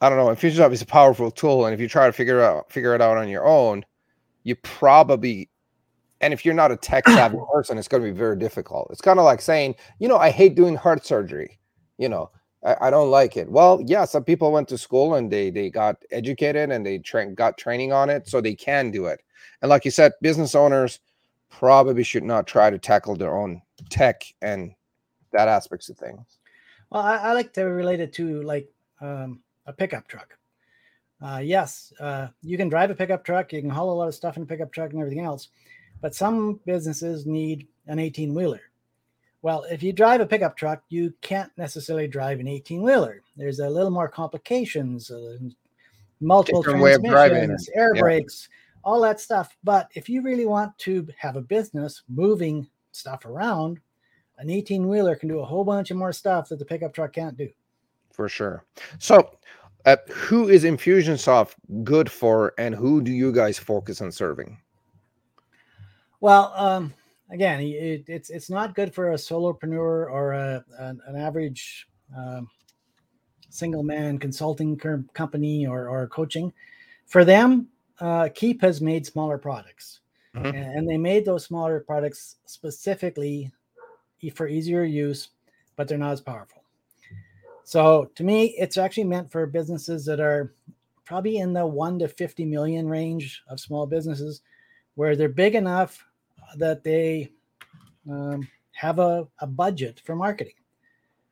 I 0.00 0.08
don't 0.08 0.18
know. 0.18 0.34
Infusionsoft 0.34 0.72
is 0.72 0.82
a 0.82 0.86
powerful 0.86 1.30
tool, 1.30 1.64
and 1.64 1.72
if 1.72 1.78
you 1.78 1.88
try 1.88 2.06
to 2.06 2.12
figure 2.12 2.42
out 2.42 2.72
figure 2.72 2.92
it 2.92 3.00
out 3.00 3.16
on 3.16 3.28
your 3.28 3.46
own, 3.46 3.84
you 4.42 4.56
probably 4.56 5.48
and 6.20 6.32
if 6.34 6.44
you're 6.44 6.54
not 6.54 6.72
a 6.72 6.76
tech 6.76 7.06
savvy 7.08 7.38
person, 7.52 7.78
it's 7.78 7.86
going 7.86 8.02
to 8.02 8.10
be 8.10 8.18
very 8.18 8.36
difficult. 8.36 8.88
It's 8.90 9.00
kind 9.00 9.20
of 9.20 9.24
like 9.24 9.40
saying, 9.40 9.76
you 10.00 10.08
know, 10.08 10.16
I 10.16 10.30
hate 10.30 10.56
doing 10.56 10.74
heart 10.74 11.06
surgery. 11.06 11.60
You 11.98 12.08
know, 12.08 12.32
I, 12.64 12.88
I, 12.88 12.90
don't 12.90 13.12
like 13.12 13.36
it. 13.36 13.48
Well, 13.48 13.80
yeah, 13.86 14.06
some 14.06 14.24
people 14.24 14.50
went 14.50 14.66
to 14.70 14.76
school 14.76 15.14
and 15.14 15.30
they 15.30 15.50
they 15.50 15.70
got 15.70 16.02
educated 16.10 16.72
and 16.72 16.84
they 16.84 16.98
tra- 16.98 17.32
got 17.32 17.58
training 17.58 17.92
on 17.92 18.10
it, 18.10 18.26
so 18.26 18.40
they 18.40 18.56
can 18.56 18.90
do 18.90 19.06
it. 19.06 19.20
And 19.60 19.68
like 19.68 19.84
you 19.84 19.92
said, 19.92 20.10
business 20.20 20.56
owners 20.56 20.98
probably 21.48 22.02
should 22.02 22.24
not 22.24 22.48
try 22.48 22.70
to 22.70 22.78
tackle 22.78 23.14
their 23.14 23.36
own 23.36 23.62
tech 23.88 24.24
and 24.42 24.74
that 25.30 25.46
aspects 25.46 25.88
of 25.90 25.96
things. 25.96 26.40
Well, 26.92 27.02
I, 27.02 27.16
I 27.16 27.32
like 27.32 27.54
to 27.54 27.62
relate 27.62 28.00
it 28.00 28.12
to 28.14 28.42
like 28.42 28.68
um, 29.00 29.40
a 29.64 29.72
pickup 29.72 30.06
truck. 30.08 30.36
Uh, 31.22 31.40
yes, 31.42 31.92
uh, 32.00 32.28
you 32.42 32.58
can 32.58 32.68
drive 32.68 32.90
a 32.90 32.94
pickup 32.94 33.24
truck, 33.24 33.52
you 33.52 33.62
can 33.62 33.70
haul 33.70 33.90
a 33.90 33.94
lot 33.94 34.08
of 34.08 34.14
stuff 34.14 34.36
in 34.36 34.42
a 34.42 34.46
pickup 34.46 34.72
truck 34.72 34.90
and 34.92 35.00
everything 35.00 35.24
else, 35.24 35.48
but 36.02 36.14
some 36.14 36.60
businesses 36.66 37.24
need 37.24 37.66
an 37.86 37.98
18 37.98 38.34
wheeler. 38.34 38.60
Well, 39.40 39.64
if 39.70 39.82
you 39.82 39.92
drive 39.92 40.20
a 40.20 40.26
pickup 40.26 40.56
truck, 40.56 40.82
you 40.90 41.14
can't 41.22 41.50
necessarily 41.56 42.08
drive 42.08 42.40
an 42.40 42.48
18 42.48 42.82
wheeler. 42.82 43.22
There's 43.36 43.60
a 43.60 43.70
little 43.70 43.90
more 43.90 44.08
complications, 44.08 45.10
uh, 45.10 45.38
multiple 46.20 46.62
Different 46.62 47.06
transmissions, 47.06 47.70
air 47.74 47.94
yeah. 47.94 48.00
brakes, 48.00 48.48
all 48.84 49.00
that 49.00 49.18
stuff. 49.18 49.56
But 49.64 49.90
if 49.94 50.08
you 50.08 50.22
really 50.22 50.46
want 50.46 50.76
to 50.80 51.06
have 51.16 51.36
a 51.36 51.40
business 51.40 52.02
moving 52.08 52.68
stuff 52.92 53.24
around, 53.24 53.80
an 54.42 54.50
18 54.50 54.88
wheeler 54.88 55.14
can 55.14 55.28
do 55.28 55.38
a 55.38 55.44
whole 55.44 55.64
bunch 55.64 55.90
of 55.90 55.96
more 55.96 56.12
stuff 56.12 56.48
that 56.48 56.58
the 56.58 56.64
pickup 56.64 56.92
truck 56.92 57.12
can't 57.12 57.36
do. 57.36 57.48
For 58.12 58.28
sure. 58.28 58.64
So, 58.98 59.38
uh, 59.84 59.96
who 60.10 60.48
is 60.48 60.64
Infusionsoft 60.64 61.54
good 61.84 62.10
for, 62.10 62.52
and 62.58 62.74
who 62.74 63.02
do 63.02 63.12
you 63.12 63.32
guys 63.32 63.58
focus 63.58 64.00
on 64.00 64.12
serving? 64.12 64.58
Well, 66.20 66.52
um, 66.56 66.92
again, 67.30 67.60
it, 67.60 68.04
it's 68.06 68.30
it's 68.30 68.50
not 68.50 68.74
good 68.74 68.94
for 68.94 69.12
a 69.12 69.14
solopreneur 69.14 70.10
or 70.10 70.32
a, 70.32 70.64
an, 70.78 71.00
an 71.06 71.16
average 71.16 71.88
um, 72.16 72.48
single 73.48 73.82
man 73.82 74.18
consulting 74.18 74.76
company 75.14 75.66
or, 75.66 75.88
or 75.88 76.06
coaching. 76.08 76.52
For 77.06 77.24
them, 77.24 77.68
uh, 78.00 78.28
Keap 78.34 78.60
has 78.62 78.80
made 78.80 79.04
smaller 79.04 79.38
products, 79.38 80.00
mm-hmm. 80.34 80.46
and, 80.46 80.56
and 80.56 80.88
they 80.88 80.98
made 80.98 81.24
those 81.24 81.44
smaller 81.44 81.80
products 81.80 82.36
specifically 82.46 83.50
for 84.30 84.48
easier 84.48 84.84
use, 84.84 85.28
but 85.76 85.88
they're 85.88 85.98
not 85.98 86.12
as 86.12 86.20
powerful. 86.20 86.62
So 87.64 88.10
to 88.16 88.24
me, 88.24 88.54
it's 88.58 88.76
actually 88.76 89.04
meant 89.04 89.30
for 89.30 89.46
businesses 89.46 90.04
that 90.06 90.20
are 90.20 90.54
probably 91.04 91.38
in 91.38 91.52
the 91.52 91.66
one 91.66 91.98
to 91.98 92.08
50 92.08 92.44
million 92.44 92.88
range 92.88 93.42
of 93.48 93.60
small 93.60 93.86
businesses 93.86 94.42
where 94.94 95.16
they're 95.16 95.28
big 95.28 95.54
enough 95.54 96.04
that 96.56 96.84
they 96.84 97.30
um, 98.10 98.46
have 98.72 98.98
a, 98.98 99.26
a 99.38 99.46
budget 99.46 100.02
for 100.04 100.16
marketing 100.16 100.54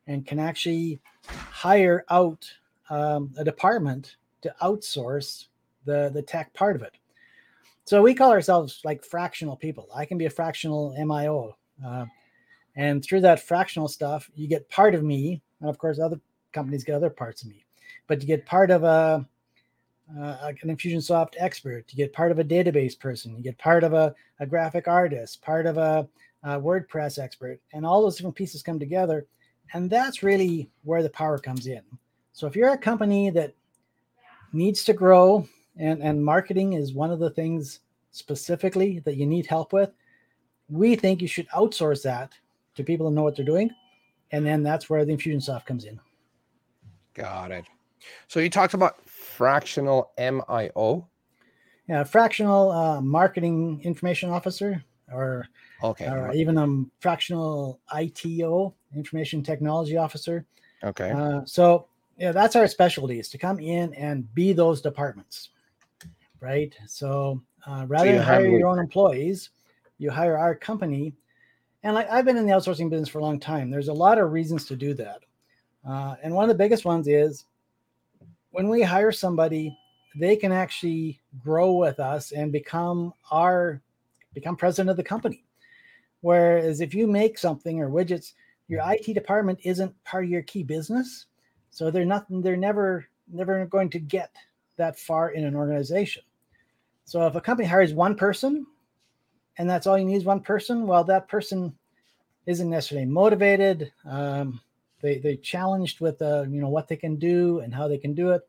and 0.07 0.27
can 0.27 0.39
actually 0.39 1.01
hire 1.27 2.05
out 2.11 2.51
um, 2.91 3.33
a 3.37 3.45
department 3.45 4.17
to 4.43 4.55
outsource 4.63 5.47
the, 5.85 6.11
the 6.15 6.23
tech 6.23 6.53
part 6.55 6.77
of 6.77 6.83
it. 6.83 6.97
So 7.85 8.03
we 8.03 8.15
call 8.15 8.31
ourselves 8.31 8.81
like 8.85 9.05
fractional 9.05 9.57
people. 9.57 9.89
I 9.95 10.05
can 10.05 10.19
be 10.19 10.27
a 10.27 10.31
fractional 10.31 10.95
MIO. 10.99 11.55
Uh, 11.85 12.07
and 12.77 13.05
through 13.05 13.21
that 13.23 13.41
fractional 13.41 13.89
stuff, 13.89 14.31
you 14.35 14.47
get 14.47 14.69
part 14.69 14.95
of 14.95 15.03
me. 15.03 15.43
And 15.61 15.69
of 15.69 15.79
course, 15.79 15.99
other 15.99 16.21
companies 16.53 16.85
get 16.85 16.95
other 16.95 17.11
parts 17.11 17.43
of 17.43 17.49
me. 17.49 17.65
But 18.07 18.21
you 18.21 18.27
get 18.27 18.47
part 18.47 18.71
of 18.71 18.85
a, 18.85 19.27
uh, 20.19 20.53
an 20.63 20.77
Infusionsoft 20.77 21.35
expert. 21.39 21.85
You 21.91 21.97
get 21.97 22.13
part 22.13 22.31
of 22.31 22.39
a 22.39 22.45
database 22.45 22.99
person. 22.99 23.37
You 23.37 23.43
get 23.43 23.59
part 23.59 23.85
of 23.85 23.93
a, 23.93 24.15
a 24.39 24.47
graphic 24.47 24.89
artist, 24.89 25.43
part 25.43 25.67
of 25.67 25.79
a, 25.79 26.09
a 26.43 26.61
WordPress 26.61 27.19
expert. 27.19 27.61
And 27.73 27.85
all 27.85 28.03
those 28.03 28.17
different 28.17 28.37
pieces 28.37 28.63
come 28.63 28.79
together. 28.79 29.27
And 29.73 29.89
that's 29.89 30.23
really 30.23 30.69
where 30.83 31.03
the 31.03 31.11
power 31.11 31.39
comes 31.39 31.67
in. 31.67 31.83
So 32.33 32.47
if 32.47 32.57
you're 32.57 32.73
a 32.73 32.79
company 32.79 33.31
that 33.31 33.55
needs 34.53 34.85
to 34.85 34.93
grow 34.93 35.47
and, 35.77 36.03
and 36.03 36.25
marketing 36.25 36.73
is 36.73 36.93
one 36.93 37.11
of 37.11 37.19
the 37.19 37.31
things 37.31 37.81
specifically 38.11 39.01
that 39.01 39.17
you 39.17 39.27
need 39.27 39.47
help 39.47 39.73
with, 39.73 39.91
we 40.69 40.97
think 40.97 41.21
you 41.21 41.29
should 41.29 41.49
outsource 41.51 42.03
that 42.03 42.33
to 42.81 42.85
people 42.85 43.09
who 43.09 43.15
know 43.15 43.23
what 43.23 43.37
they're 43.37 43.45
doing. 43.45 43.71
And 44.33 44.45
then 44.45 44.63
that's 44.63 44.89
where 44.89 45.05
the 45.05 45.13
Infusionsoft 45.13 45.67
comes 45.67 45.85
in. 45.85 46.01
Got 47.15 47.51
it. 47.51 47.65
So 48.29 48.41
you 48.41 48.51
talked 48.51 48.75
about 48.75 49.07
fractional 49.09 50.13
MIO. 50.19 51.07
Yeah, 51.89 52.05
fractional 52.05 52.71
uh, 52.71 53.01
marketing 53.01 53.81
information 53.83 54.31
officer, 54.31 54.85
or 55.13 55.49
okay, 55.83 56.07
or 56.07 56.33
even 56.33 56.57
a 56.57 56.63
um, 56.63 56.91
fractional 57.01 57.81
ITO, 57.93 58.75
information 58.95 59.43
technology 59.43 59.97
officer. 59.97 60.47
Okay. 60.85 61.11
Uh, 61.11 61.41
so 61.45 61.89
yeah, 62.17 62.31
that's 62.31 62.55
our 62.55 62.69
specialty 62.69 63.19
is 63.19 63.29
to 63.31 63.39
come 63.39 63.59
in 63.59 63.93
and 63.95 64.33
be 64.35 64.53
those 64.53 64.81
departments, 64.81 65.49
right? 66.41 66.73
So 66.87 67.43
uh, 67.67 67.87
rather 67.89 68.11
so 68.11 68.13
than 68.13 68.23
hire 68.23 68.47
your 68.47 68.69
own 68.69 68.79
employees, 68.79 69.51
you 69.99 70.11
hire 70.11 70.39
our 70.39 70.55
company 70.55 71.15
and 71.83 71.95
like 71.95 72.11
I've 72.11 72.25
been 72.25 72.37
in 72.37 72.47
the 72.47 72.53
outsourcing 72.53 72.91
business 72.91 73.09
for 73.09 73.19
a 73.19 73.25
long 73.25 73.41
time. 73.41 73.71
There's 73.71 73.89
a 73.89 73.93
lot 73.93 74.19
of 74.19 74.33
reasons 74.33 74.67
to 74.67 74.77
do 74.77 74.95
that. 74.95 75.21
Uh, 75.89 76.17
and 76.23 76.35
one 76.35 76.45
of 76.45 76.49
the 76.49 76.63
biggest 76.63 76.85
ones 76.85 77.09
is 77.09 77.47
when 78.51 78.69
we 78.69 78.83
hire 78.83 79.13
somebody, 79.13 79.77
they 80.17 80.37
can 80.37 80.53
actually 80.53 81.21
grow 81.43 81.73
with 81.73 82.01
us 82.01 82.33
and 82.33 82.53
become 82.53 83.15
our 83.31 83.81
become 84.35 84.57
president 84.57 84.91
of 84.91 84.97
the 84.97 85.03
company. 85.03 85.45
Whereas 86.21 86.81
if 86.81 86.95
you 86.95 87.07
make 87.07 87.39
something 87.39 87.81
or 87.81 87.89
widgets, 87.89 88.33
your 88.69 88.83
IT 88.85 89.15
department 89.15 89.59
isn't 89.65 90.05
part 90.05 90.25
of 90.25 90.31
your 90.31 90.43
key 90.43 90.63
business. 90.63 91.27
So 91.71 91.91
they're 91.91 92.05
not 92.05 92.27
they're 92.29 92.57
never 92.57 93.07
never 93.33 93.65
going 93.67 93.91
to 93.91 93.99
get 93.99 94.35
that 94.77 94.99
far 94.99 95.31
in 95.31 95.45
an 95.45 95.57
organization. 95.57 96.23
So 97.05 97.27
if 97.27 97.35
a 97.35 97.41
company 97.41 97.69
hires 97.69 97.95
one 97.95 98.15
person 98.15 98.67
and 99.61 99.69
that's 99.69 99.87
all 99.87 99.99
you 99.99 100.07
need 100.07 100.17
is 100.17 100.25
one 100.25 100.41
person, 100.41 100.87
well, 100.87 101.05
that 101.05 101.29
person 101.29 101.75
isn't 102.47 102.71
necessarily 102.71 103.07
motivated. 103.07 103.93
Um, 104.07 104.59
they 105.03 105.19
they 105.19 105.37
challenged 105.37 106.01
with 106.01 106.21
uh, 106.23 106.47
you 106.49 106.63
know 106.63 106.71
what 106.71 106.89
they 106.89 106.97
can 106.97 107.17
do 107.17 107.61
and 107.61 107.75
how 107.75 107.87
they 107.87 107.99
can 107.99 108.15
do 108.15 108.31
it. 108.31 108.49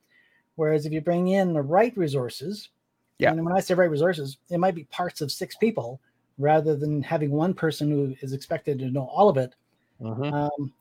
Whereas 0.55 0.85
if 0.85 0.93
you 0.93 1.01
bring 1.01 1.27
in 1.27 1.51
the 1.51 1.61
right 1.61 1.95
resources, 1.97 2.69
yeah, 3.17 3.31
and 3.31 3.43
when 3.43 3.53
I 3.53 3.59
say 3.59 3.73
right 3.73 3.89
resources, 3.89 4.37
it 4.49 4.57
might 4.57 4.73
be 4.73 4.85
parts 4.85 5.19
of 5.19 5.33
six 5.33 5.53
people 5.55 5.99
rather 6.37 6.77
than 6.77 7.03
having 7.03 7.31
one 7.31 7.53
person 7.53 7.91
who 7.91 8.15
is 8.21 8.31
expected 8.31 8.79
to 8.79 8.89
know 8.89 9.03
all 9.03 9.27
of 9.27 9.35
it. 9.35 9.53
Mm-hmm. 10.01 10.33
Um, 10.33 10.73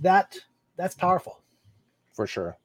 that 0.00 0.36
that's 0.76 0.96
powerful. 0.96 1.38
For 2.12 2.26
sure 2.26 2.58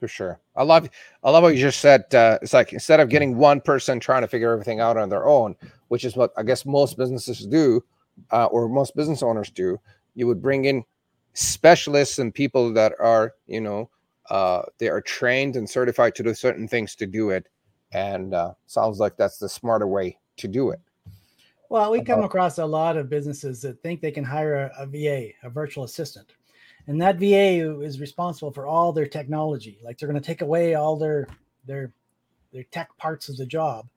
for 0.00 0.08
sure. 0.08 0.40
I 0.56 0.64
love 0.64 0.88
I 1.22 1.30
love 1.30 1.44
what 1.44 1.54
you 1.54 1.60
just 1.60 1.80
said. 1.80 2.12
Uh, 2.12 2.38
it's 2.42 2.54
like 2.54 2.72
instead 2.72 2.98
of 2.98 3.08
getting 3.08 3.36
one 3.36 3.60
person 3.60 4.00
trying 4.00 4.22
to 4.22 4.28
figure 4.28 4.50
everything 4.50 4.80
out 4.80 4.96
on 4.96 5.10
their 5.10 5.26
own, 5.26 5.54
which 5.90 6.04
is 6.04 6.14
what 6.14 6.32
I 6.36 6.44
guess 6.44 6.64
most 6.64 6.96
businesses 6.96 7.44
do, 7.46 7.84
uh, 8.30 8.46
or 8.46 8.68
most 8.68 8.94
business 8.94 9.24
owners 9.24 9.50
do, 9.50 9.78
you 10.14 10.28
would 10.28 10.40
bring 10.40 10.64
in 10.64 10.84
specialists 11.34 12.20
and 12.20 12.32
people 12.32 12.72
that 12.74 12.92
are, 13.00 13.34
you 13.48 13.60
know, 13.60 13.90
uh, 14.30 14.62
they 14.78 14.88
are 14.88 15.00
trained 15.00 15.56
and 15.56 15.68
certified 15.68 16.14
to 16.14 16.22
do 16.22 16.32
certain 16.32 16.68
things 16.68 16.94
to 16.94 17.06
do 17.06 17.30
it. 17.30 17.48
And 17.92 18.34
uh, 18.34 18.52
sounds 18.66 19.00
like 19.00 19.16
that's 19.16 19.38
the 19.38 19.48
smarter 19.48 19.88
way 19.88 20.16
to 20.36 20.46
do 20.46 20.70
it. 20.70 20.80
Well, 21.70 21.90
we 21.90 22.02
come 22.02 22.22
across 22.22 22.58
a 22.58 22.66
lot 22.66 22.96
of 22.96 23.10
businesses 23.10 23.60
that 23.62 23.82
think 23.82 24.00
they 24.00 24.12
can 24.12 24.24
hire 24.24 24.70
a, 24.78 24.82
a 24.82 24.86
VA, 24.86 25.30
a 25.42 25.50
virtual 25.50 25.82
assistant, 25.82 26.34
and 26.86 27.02
that 27.02 27.18
VA 27.18 27.80
is 27.82 28.00
responsible 28.00 28.52
for 28.52 28.66
all 28.66 28.92
their 28.92 29.06
technology. 29.06 29.80
Like 29.82 29.98
they're 29.98 30.08
going 30.08 30.20
to 30.20 30.26
take 30.26 30.42
away 30.42 30.74
all 30.74 30.96
their 30.96 31.26
their 31.66 31.92
their 32.52 32.64
tech 32.64 32.96
parts 32.96 33.28
of 33.28 33.36
the 33.36 33.46
job. 33.46 33.88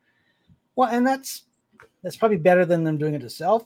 Well, 0.75 0.89
and 0.89 1.05
that's 1.05 1.43
that's 2.03 2.17
probably 2.17 2.37
better 2.37 2.65
than 2.65 2.83
them 2.83 2.97
doing 2.97 3.15
it 3.15 3.19
themselves. 3.19 3.65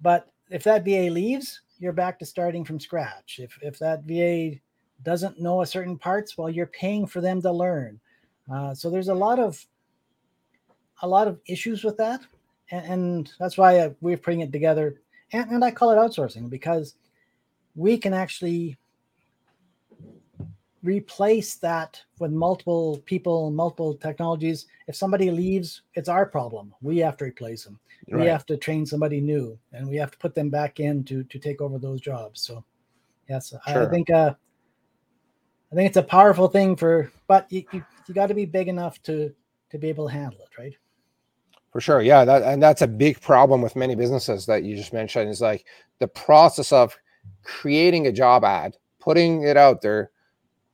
But 0.00 0.30
if 0.50 0.62
that 0.64 0.84
VA 0.84 1.10
leaves, 1.10 1.60
you're 1.78 1.92
back 1.92 2.18
to 2.18 2.26
starting 2.26 2.64
from 2.64 2.80
scratch. 2.80 3.40
If 3.42 3.58
if 3.60 3.78
that 3.80 4.04
VA 4.04 4.60
doesn't 5.02 5.40
know 5.40 5.60
a 5.60 5.66
certain 5.66 5.98
parts, 5.98 6.38
well, 6.38 6.48
you're 6.48 6.66
paying 6.66 7.06
for 7.06 7.20
them 7.20 7.42
to 7.42 7.52
learn. 7.52 8.00
Uh, 8.52 8.74
so 8.74 8.88
there's 8.88 9.08
a 9.08 9.14
lot 9.14 9.38
of 9.38 9.64
a 11.02 11.08
lot 11.08 11.28
of 11.28 11.40
issues 11.46 11.84
with 11.84 11.96
that, 11.98 12.20
and, 12.70 12.86
and 12.86 13.32
that's 13.38 13.58
why 13.58 13.94
we're 14.00 14.16
putting 14.16 14.40
it 14.40 14.52
together. 14.52 15.00
And, 15.32 15.50
and 15.50 15.64
I 15.64 15.70
call 15.70 15.90
it 15.90 15.96
outsourcing 15.96 16.48
because 16.48 16.94
we 17.74 17.98
can 17.98 18.14
actually 18.14 18.78
replace 20.86 21.56
that 21.56 22.00
with 22.18 22.30
multiple 22.30 23.02
people, 23.04 23.50
multiple 23.50 23.94
technologies. 23.94 24.66
If 24.86 24.96
somebody 24.96 25.30
leaves, 25.30 25.82
it's 25.94 26.08
our 26.08 26.24
problem. 26.24 26.74
We 26.80 26.98
have 26.98 27.16
to 27.18 27.24
replace 27.24 27.64
them. 27.64 27.78
Right. 28.08 28.20
We 28.22 28.26
have 28.28 28.46
to 28.46 28.56
train 28.56 28.86
somebody 28.86 29.20
new, 29.20 29.58
and 29.72 29.88
we 29.88 29.96
have 29.96 30.12
to 30.12 30.18
put 30.18 30.34
them 30.34 30.48
back 30.48 30.80
in 30.80 31.04
to 31.04 31.24
to 31.24 31.38
take 31.38 31.60
over 31.60 31.78
those 31.78 32.00
jobs. 32.00 32.40
So, 32.40 32.64
yes, 33.28 33.52
sure. 33.66 33.88
I 33.88 33.90
think 33.90 34.10
uh, 34.10 34.34
I 35.72 35.74
think 35.74 35.88
it's 35.88 35.96
a 35.96 36.02
powerful 36.02 36.46
thing 36.48 36.76
for, 36.76 37.10
but 37.26 37.50
you 37.50 37.64
you, 37.72 37.84
you 38.06 38.14
got 38.14 38.28
to 38.28 38.34
be 38.34 38.46
big 38.46 38.68
enough 38.68 39.02
to 39.04 39.34
to 39.70 39.78
be 39.78 39.88
able 39.88 40.06
to 40.06 40.12
handle 40.12 40.40
it, 40.40 40.58
right? 40.58 40.74
For 41.72 41.80
sure, 41.80 42.00
yeah, 42.00 42.24
that 42.24 42.42
and 42.42 42.62
that's 42.62 42.82
a 42.82 42.86
big 42.86 43.20
problem 43.20 43.60
with 43.60 43.76
many 43.76 43.96
businesses 43.96 44.46
that 44.46 44.62
you 44.62 44.76
just 44.76 44.92
mentioned. 44.92 45.28
Is 45.28 45.40
like 45.40 45.66
the 45.98 46.08
process 46.08 46.72
of 46.72 46.96
creating 47.42 48.06
a 48.06 48.12
job 48.12 48.44
ad, 48.44 48.76
putting 49.00 49.42
it 49.42 49.56
out 49.56 49.82
there, 49.82 50.10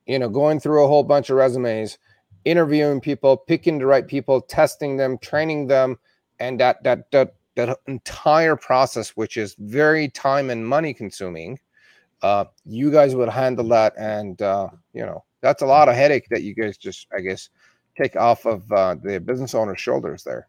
you 0.06 0.18
know, 0.18 0.28
going 0.28 0.60
through 0.60 0.84
a 0.84 0.88
whole 0.88 1.02
bunch 1.02 1.30
of 1.30 1.36
resumes, 1.36 1.98
interviewing 2.44 3.00
people, 3.00 3.36
picking 3.36 3.78
the 3.78 3.86
right 3.86 4.06
people, 4.06 4.40
testing 4.40 4.96
them, 4.96 5.18
training 5.18 5.66
them, 5.66 5.98
and 6.40 6.58
that 6.60 6.82
that 6.84 7.10
that 7.12 7.34
that 7.54 7.78
entire 7.86 8.56
process, 8.56 9.10
which 9.10 9.36
is 9.36 9.54
very 9.58 10.08
time 10.08 10.50
and 10.50 10.66
money 10.66 10.94
consuming, 10.94 11.58
uh, 12.22 12.44
you 12.64 12.90
guys 12.90 13.14
would 13.14 13.28
handle 13.28 13.68
that, 13.68 13.92
and 13.98 14.40
uh, 14.42 14.68
you 14.92 15.04
know 15.04 15.24
that's 15.42 15.62
a 15.62 15.66
lot 15.66 15.88
of 15.88 15.94
headache 15.94 16.28
that 16.30 16.42
you 16.42 16.54
guys 16.54 16.78
just, 16.78 17.08
I 17.14 17.20
guess, 17.20 17.50
take 18.00 18.16
off 18.16 18.46
of 18.46 18.70
uh, 18.72 18.94
the 18.94 19.20
business 19.20 19.54
owner's 19.54 19.80
shoulders 19.80 20.24
there. 20.24 20.46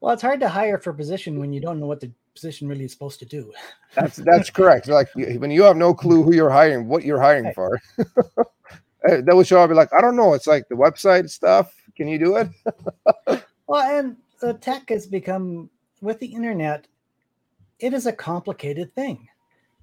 Well, 0.00 0.12
it's 0.12 0.22
hard 0.22 0.40
to 0.40 0.48
hire 0.48 0.78
for 0.78 0.90
a 0.90 0.94
position 0.94 1.38
when 1.38 1.52
you 1.52 1.60
don't 1.60 1.80
know 1.80 1.86
what 1.86 2.00
the 2.00 2.10
position 2.36 2.68
really 2.68 2.84
is 2.84 2.92
supposed 2.92 3.18
to 3.18 3.26
do. 3.26 3.52
That's 3.94 4.16
that's 4.16 4.50
correct. 4.50 4.88
Like 4.88 5.08
when 5.14 5.50
you 5.50 5.62
have 5.62 5.78
no 5.78 5.94
clue 5.94 6.22
who 6.22 6.34
you're 6.34 6.50
hiring, 6.50 6.86
what 6.86 7.02
you're 7.02 7.20
hiring 7.20 7.52
for. 7.54 7.80
Eh, 9.08 9.20
that 9.20 9.36
would 9.36 9.46
show 9.46 9.60
up. 9.60 9.70
Be 9.70 9.74
like, 9.74 9.92
I 9.92 10.00
don't 10.00 10.16
know. 10.16 10.34
It's 10.34 10.46
like 10.46 10.68
the 10.68 10.74
website 10.74 11.30
stuff. 11.30 11.72
Can 11.96 12.08
you 12.08 12.18
do 12.18 12.36
it? 12.36 12.48
well, 13.66 13.98
and 13.98 14.16
the 14.40 14.54
tech 14.54 14.88
has 14.88 15.06
become 15.06 15.70
with 16.00 16.18
the 16.18 16.26
internet. 16.26 16.86
It 17.78 17.94
is 17.94 18.06
a 18.06 18.12
complicated 18.12 18.94
thing. 18.94 19.28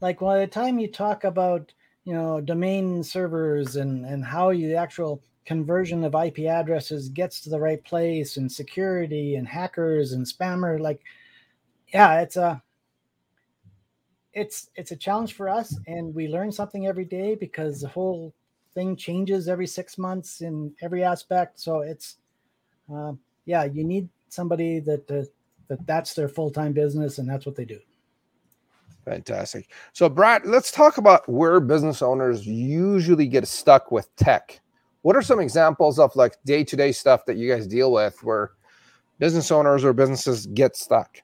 Like 0.01 0.19
by 0.19 0.39
the 0.39 0.47
time 0.47 0.79
you 0.79 0.91
talk 0.91 1.23
about 1.23 1.71
you 2.03 2.13
know 2.13 2.41
domain 2.41 3.03
servers 3.03 3.77
and 3.77 4.05
and 4.05 4.25
how 4.25 4.49
you 4.49 4.67
the 4.67 4.75
actual 4.75 5.21
conversion 5.45 6.03
of 6.03 6.15
IP 6.15 6.39
addresses 6.39 7.09
gets 7.09 7.41
to 7.41 7.49
the 7.49 7.59
right 7.59 7.83
place 7.83 8.37
and 8.37 8.51
security 8.51 9.35
and 9.35 9.47
hackers 9.47 10.13
and 10.13 10.25
spammer 10.25 10.79
like 10.79 11.01
yeah 11.93 12.21
it's 12.21 12.37
a 12.37 12.61
it's 14.33 14.69
it's 14.75 14.91
a 14.91 14.95
challenge 14.95 15.33
for 15.33 15.47
us 15.47 15.77
and 15.87 16.13
we 16.13 16.27
learn 16.27 16.51
something 16.51 16.87
every 16.87 17.05
day 17.05 17.35
because 17.35 17.81
the 17.81 17.87
whole 17.87 18.33
thing 18.73 18.95
changes 18.95 19.47
every 19.47 19.67
six 19.67 19.97
months 19.97 20.41
in 20.41 20.73
every 20.81 21.03
aspect. 21.03 21.59
So 21.59 21.81
it's 21.81 22.17
uh, 22.93 23.13
yeah 23.45 23.63
you 23.65 23.83
need 23.83 24.09
somebody 24.29 24.79
that 24.81 25.09
uh, 25.09 25.23
that 25.67 25.85
that's 25.85 26.13
their 26.13 26.27
full-time 26.27 26.73
business 26.73 27.19
and 27.19 27.29
that's 27.29 27.45
what 27.45 27.55
they 27.55 27.65
do. 27.65 27.79
Fantastic. 29.05 29.69
So 29.93 30.09
brad 30.09 30.45
let's 30.45 30.71
talk 30.71 30.97
about 30.97 31.27
where 31.29 31.59
business 31.59 32.01
owners 32.01 32.47
usually 32.47 33.27
get 33.27 33.47
stuck 33.47 33.91
with 33.91 34.13
tech. 34.15 34.59
What 35.03 35.15
are 35.15 35.21
some 35.21 35.39
examples 35.39 35.99
of 35.99 36.15
like 36.15 36.37
day-to-day 36.45 36.93
stuff 36.93 37.25
that 37.25 37.37
you 37.37 37.51
guys 37.51 37.67
deal 37.67 37.91
with 37.91 38.23
where 38.23 38.51
business 39.19 39.51
owners 39.51 39.83
or 39.83 39.93
businesses 39.93 40.47
get 40.47 40.75
stuck 40.75 41.21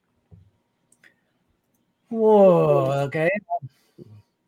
Whoa. 2.10 2.92
Okay. 3.06 3.30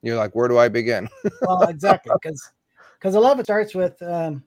You're 0.01 0.17
like, 0.17 0.33
where 0.35 0.47
do 0.47 0.57
I 0.57 0.67
begin? 0.67 1.07
well, 1.41 1.63
exactly, 1.63 2.11
because 2.21 2.51
because 2.97 3.15
a 3.15 3.19
lot 3.19 3.33
of 3.33 3.39
it 3.39 3.45
starts 3.45 3.73
with 3.73 4.01
um, 4.01 4.43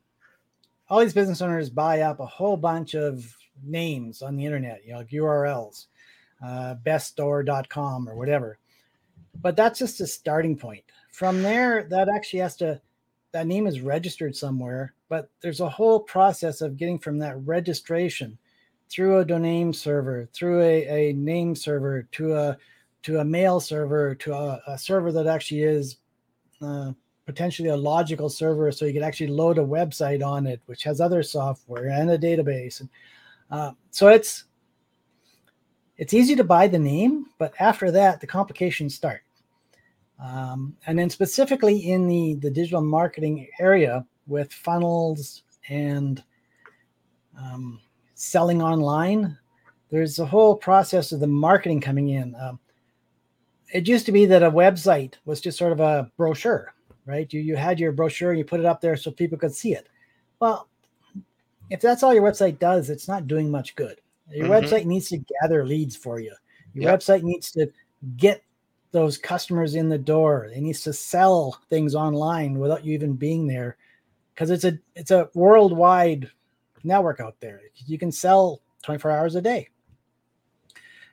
all 0.89 1.01
these 1.01 1.13
business 1.13 1.41
owners 1.41 1.71
buy 1.71 2.01
up 2.01 2.21
a 2.21 2.27
whole 2.27 2.57
bunch 2.57 2.95
of 2.95 3.37
names 3.63 4.23
on 4.23 4.37
the 4.37 4.45
internet, 4.45 4.85
you 4.85 4.93
know, 4.93 4.99
like 4.99 5.11
URLs, 5.11 5.87
uh, 6.45 6.75
beststore.com 6.85 8.09
or 8.09 8.17
whatever. 8.17 8.59
But 9.41 9.57
that's 9.57 9.79
just 9.79 10.01
a 10.01 10.07
starting 10.07 10.57
point. 10.57 10.85
From 11.13 11.43
there, 11.43 11.85
that 11.91 12.09
actually 12.09 12.41
has 12.41 12.57
to 12.57 12.81
that 13.33 13.47
name 13.49 13.67
is 13.67 13.81
registered 13.81 14.37
somewhere, 14.37 14.95
but 15.09 15.29
there's 15.41 15.61
a 15.61 15.69
whole 15.69 15.99
process 15.99 16.61
of 16.61 16.77
getting 16.77 17.01
from 17.01 17.19
that 17.19 17.37
registration 17.45 18.39
through 18.89 19.19
a 19.19 19.25
domain 19.25 19.73
server, 19.73 20.29
through 20.33 20.61
a, 20.61 21.11
a 21.11 21.13
name 21.15 21.57
server 21.57 22.03
to 22.13 22.35
a 22.37 22.57
to 23.05 23.21
a 23.21 23.25
mail 23.25 23.61
server 23.61 24.15
to 24.15 24.35
a, 24.35 24.61
a 24.67 24.79
server 24.79 25.13
that 25.13 25.27
actually 25.27 25.63
is 25.63 25.99
uh, 26.61 26.91
potentially 27.27 27.69
a 27.69 27.77
logical 27.77 28.29
server 28.29 28.73
so 28.73 28.85
you 28.85 28.93
can 28.93 29.03
actually 29.03 29.29
load 29.29 29.59
a 29.59 29.63
website 29.63 30.25
on 30.25 30.47
it 30.47 30.61
which 30.67 30.83
has 30.83 31.01
other 31.01 31.23
software 31.23 31.89
and 31.89 32.11
a 32.11 32.19
database. 32.19 32.81
And 32.81 32.89
uh, 33.51 33.73
so 33.91 34.09
it's 34.09 34.45
it's 35.97 36.15
easy 36.15 36.35
to 36.35 36.45
buy 36.45 36.67
the 36.67 36.79
name 36.79 37.27
but 37.39 37.53
after 37.61 37.91
that 37.91 38.21
the 38.21 38.27
complications 38.27 38.95
start. 38.95 39.21
Um, 40.23 40.77
and 40.87 40.99
then 40.99 41.11
specifically 41.11 41.91
in 41.91 42.09
the 42.09 42.35
the 42.35 42.51
digital 42.51 42.83
marketing 42.83 43.49
area 43.61 44.05
with 44.27 44.53
funnels 44.53 45.43
and 45.69 46.23
um, 47.39 47.81
selling 48.15 48.63
online 48.63 49.37
there's 49.91 50.19
a 50.19 50.27
whole 50.27 50.57
process 50.57 51.13
of 51.13 51.21
the 51.21 51.27
marketing 51.27 51.81
coming 51.81 52.09
in. 52.09 52.35
Um, 52.37 52.59
it 53.75 53.89
used 53.89 54.07
to 54.07 54.13
be 54.13 54.25
that 54.25 54.45
a 54.45 54.51
website 54.51 55.15
was 55.25 55.41
just 55.41 55.59
sort 55.59 55.73
of 55.73 55.81
a 55.81 56.11
brochure, 56.17 56.73
right? 57.07 57.31
You 57.33 57.41
you 57.41 57.57
had 57.57 57.81
your 57.81 57.91
brochure, 57.91 58.31
and 58.31 58.39
you 58.39 58.45
put 58.45 58.61
it 58.61 58.67
up 58.67 58.81
there 58.81 58.97
so 58.97 59.11
people 59.11 59.37
could 59.37 59.55
see 59.55 59.75
it. 59.75 59.89
Well, 60.39 60.69
if 61.71 61.81
that's 61.81 62.05
all 62.05 62.15
your 62.15 62.23
website 62.23 62.61
does, 62.61 62.89
it's 62.89 63.09
not 63.09 63.27
doing 63.27 63.51
much 63.51 63.75
good. 63.75 64.01
Your 64.31 64.49
mm-hmm. 64.49 64.65
website 64.65 64.85
needs 64.87 65.09
to 65.09 65.19
gather 65.43 65.67
leads 65.67 65.97
for 65.97 66.21
you. 66.21 66.33
Your 66.73 66.85
yep. 66.85 67.01
website 67.01 67.25
needs 67.25 67.51
to 67.53 67.67
get 68.17 68.45
those 68.93 69.19
customers 69.19 69.75
in 69.75 69.89
the 69.89 69.99
door. 69.99 70.45
It 70.45 70.61
needs 70.61 70.83
to 70.83 70.93
sell 70.93 71.61
things 71.69 71.97
online 71.97 72.61
without 72.61 72.85
you 72.85 72.95
even 72.95 73.15
being 73.15 73.49
there, 73.49 73.77
because 74.35 74.51
it's 74.51 74.65
a 74.65 74.79
it's 74.95 75.11
a 75.11 75.29
worldwide 75.35 76.31
network 76.85 77.19
out 77.19 77.41
there. 77.41 77.61
You 77.87 77.99
can 77.99 78.13
sell 78.13 78.61
24 78.85 79.11
hours 79.11 79.35
a 79.35 79.43
day, 79.43 79.69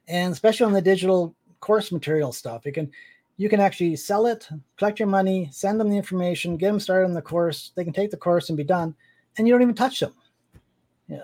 and 0.08 0.32
especially 0.32 0.68
on 0.68 0.74
the 0.74 0.82
digital 0.82 1.36
course 1.62 1.92
material 1.92 2.32
stuff. 2.32 2.66
You 2.66 2.74
can 2.74 2.92
you 3.38 3.50
can 3.50 3.60
actually 3.60 3.96
sell 3.96 4.28
it, 4.28 4.48
collect 4.78 5.00
your 5.00 5.08
money, 5.08 5.50
send 5.52 5.80
them 5.80 5.90
the 5.90 5.98
information, 5.98 6.58
get 6.58 6.68
them 6.68 6.80
started 6.80 7.06
on 7.06 7.14
the 7.14 7.22
course. 7.22 7.72
They 7.76 7.84
can 7.84 7.94
take 7.94 8.12
the 8.12 8.18
course 8.18 8.50
and 8.50 8.58
be 8.58 8.64
done, 8.64 8.94
and 9.38 9.48
you 9.48 9.54
don't 9.54 9.64
even 9.64 9.74
touch 9.74 10.00
them. 10.00 10.14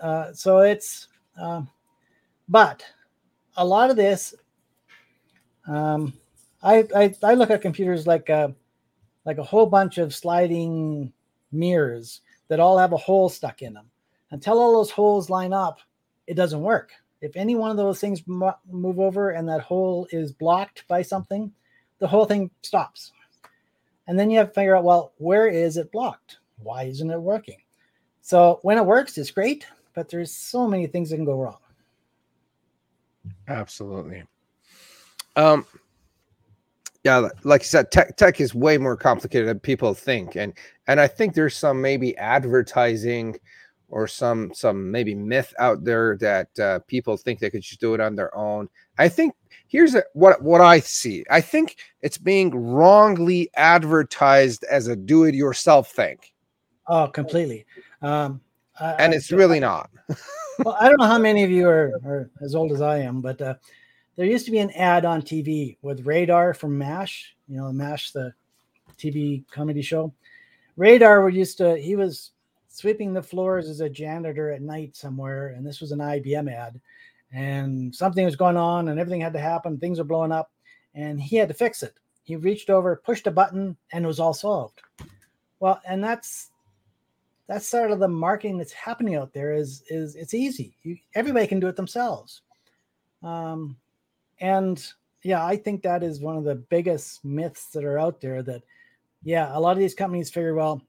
Uh, 0.02 0.32
so 0.32 0.58
it's, 0.58 1.08
uh, 1.40 1.62
but 2.48 2.84
a 3.56 3.64
lot 3.64 3.90
of 3.90 3.96
this, 3.96 4.34
um, 5.66 6.12
I, 6.62 6.88
I, 6.96 7.14
I 7.22 7.34
look 7.34 7.50
at 7.50 7.62
computers 7.62 8.06
like 8.06 8.28
a, 8.28 8.54
like 9.24 9.38
a 9.38 9.44
whole 9.44 9.66
bunch 9.66 9.98
of 9.98 10.14
sliding 10.14 11.12
mirrors 11.52 12.22
that 12.48 12.60
all 12.60 12.78
have 12.78 12.92
a 12.92 12.96
hole 12.96 13.28
stuck 13.28 13.62
in 13.62 13.74
them. 13.74 13.86
Until 14.30 14.58
all 14.58 14.72
those 14.72 14.90
holes 14.90 15.30
line 15.30 15.52
up, 15.52 15.78
it 16.26 16.34
doesn't 16.34 16.60
work. 16.60 16.92
If 17.20 17.36
any 17.36 17.56
one 17.56 17.70
of 17.70 17.76
those 17.76 18.00
things 18.00 18.22
move 18.26 19.00
over 19.00 19.30
and 19.30 19.48
that 19.48 19.60
hole 19.60 20.06
is 20.10 20.32
blocked 20.32 20.86
by 20.88 21.02
something, 21.02 21.52
the 21.98 22.06
whole 22.06 22.24
thing 22.24 22.50
stops. 22.62 23.12
And 24.06 24.18
then 24.18 24.30
you 24.30 24.38
have 24.38 24.48
to 24.48 24.54
figure 24.54 24.76
out, 24.76 24.84
well, 24.84 25.12
where 25.18 25.48
is 25.48 25.76
it 25.76 25.92
blocked? 25.92 26.38
Why 26.62 26.84
isn't 26.84 27.10
it 27.10 27.20
working? 27.20 27.58
So 28.22 28.60
when 28.62 28.78
it 28.78 28.86
works, 28.86 29.18
it's 29.18 29.30
great, 29.30 29.66
but 29.94 30.08
there's 30.08 30.32
so 30.32 30.68
many 30.68 30.86
things 30.86 31.10
that 31.10 31.16
can 31.16 31.24
go 31.24 31.40
wrong. 31.40 31.58
Absolutely. 33.48 34.22
Um, 35.36 35.66
yeah, 37.04 37.28
like 37.44 37.62
you 37.62 37.66
said, 37.66 37.90
tech 37.90 38.16
tech 38.16 38.40
is 38.40 38.54
way 38.54 38.76
more 38.76 38.96
complicated 38.96 39.48
than 39.48 39.60
people 39.60 39.94
think, 39.94 40.36
and 40.36 40.52
and 40.86 41.00
I 41.00 41.06
think 41.06 41.34
there's 41.34 41.56
some 41.56 41.80
maybe 41.80 42.16
advertising 42.18 43.38
or 43.88 44.06
some 44.06 44.52
some 44.54 44.90
maybe 44.90 45.14
myth 45.14 45.54
out 45.58 45.84
there 45.84 46.16
that 46.18 46.58
uh, 46.58 46.78
people 46.86 47.16
think 47.16 47.38
they 47.38 47.50
could 47.50 47.62
just 47.62 47.80
do 47.80 47.94
it 47.94 48.00
on 48.00 48.14
their 48.14 48.34
own. 48.36 48.68
I 48.98 49.08
think 49.08 49.34
here's 49.66 49.94
a, 49.94 50.02
what 50.14 50.42
what 50.42 50.60
I 50.60 50.80
see. 50.80 51.24
I 51.30 51.40
think 51.40 51.76
it's 52.02 52.18
being 52.18 52.50
wrongly 52.50 53.50
advertised 53.54 54.64
as 54.64 54.88
a 54.88 54.96
do-it-yourself 54.96 55.90
thing. 55.90 56.18
Oh, 56.86 57.08
completely. 57.08 57.66
Um, 58.02 58.40
I, 58.78 58.92
and 58.92 59.14
it's 59.14 59.32
I, 59.32 59.36
really 59.36 59.60
not. 59.60 59.90
well, 60.64 60.76
I 60.78 60.88
don't 60.88 61.00
know 61.00 61.06
how 61.06 61.18
many 61.18 61.44
of 61.44 61.50
you 61.50 61.68
are, 61.68 61.92
are 62.04 62.30
as 62.40 62.54
old 62.54 62.72
as 62.72 62.80
I 62.80 62.98
am, 62.98 63.20
but 63.20 63.40
uh, 63.40 63.54
there 64.16 64.26
used 64.26 64.46
to 64.46 64.50
be 64.50 64.58
an 64.58 64.70
ad 64.72 65.04
on 65.04 65.22
TV 65.22 65.76
with 65.82 66.06
Radar 66.06 66.54
from 66.54 66.76
MASH. 66.76 67.34
You 67.48 67.58
know, 67.58 67.72
MASH, 67.72 68.12
the 68.12 68.34
TV 68.98 69.44
comedy 69.50 69.82
show. 69.82 70.12
Radar 70.76 71.22
would 71.24 71.34
used 71.34 71.58
to. 71.58 71.76
He 71.76 71.96
was 71.96 72.32
sweeping 72.68 73.12
the 73.12 73.22
floors 73.22 73.68
as 73.68 73.80
a 73.80 73.88
janitor 73.88 74.50
at 74.50 74.62
night 74.62 74.96
somewhere, 74.96 75.48
and 75.48 75.66
this 75.66 75.80
was 75.80 75.92
an 75.92 75.98
IBM 75.98 76.52
ad, 76.52 76.80
and 77.32 77.94
something 77.94 78.24
was 78.24 78.36
going 78.36 78.56
on, 78.56 78.88
and 78.88 78.98
everything 78.98 79.20
had 79.20 79.32
to 79.32 79.40
happen. 79.40 79.78
Things 79.78 79.98
were 79.98 80.04
blowing 80.04 80.32
up, 80.32 80.50
and 80.94 81.20
he 81.20 81.36
had 81.36 81.48
to 81.48 81.54
fix 81.54 81.82
it. 81.82 81.94
He 82.22 82.36
reached 82.36 82.70
over, 82.70 83.02
pushed 83.04 83.26
a 83.26 83.30
button, 83.30 83.76
and 83.92 84.04
it 84.04 84.08
was 84.08 84.20
all 84.20 84.34
solved. 84.34 84.80
Well, 85.60 85.80
and 85.86 86.02
that's 86.02 86.50
that's 87.48 87.66
sort 87.66 87.90
of 87.90 87.98
the 87.98 88.08
marketing 88.08 88.58
that's 88.58 88.72
happening 88.72 89.16
out 89.16 89.32
there 89.32 89.52
is 89.52 89.82
is 89.88 90.14
it's 90.14 90.34
easy 90.34 90.76
you, 90.82 90.96
everybody 91.14 91.46
can 91.46 91.58
do 91.58 91.66
it 91.66 91.74
themselves 91.74 92.42
um, 93.22 93.76
and 94.40 94.92
yeah 95.24 95.44
i 95.44 95.56
think 95.56 95.82
that 95.82 96.04
is 96.04 96.20
one 96.20 96.36
of 96.36 96.44
the 96.44 96.54
biggest 96.54 97.24
myths 97.24 97.66
that 97.72 97.84
are 97.84 97.98
out 97.98 98.20
there 98.20 98.42
that 98.42 98.62
yeah 99.24 99.50
a 99.56 99.58
lot 99.58 99.72
of 99.72 99.78
these 99.78 99.94
companies 99.94 100.30
figure 100.30 100.54
well 100.54 100.80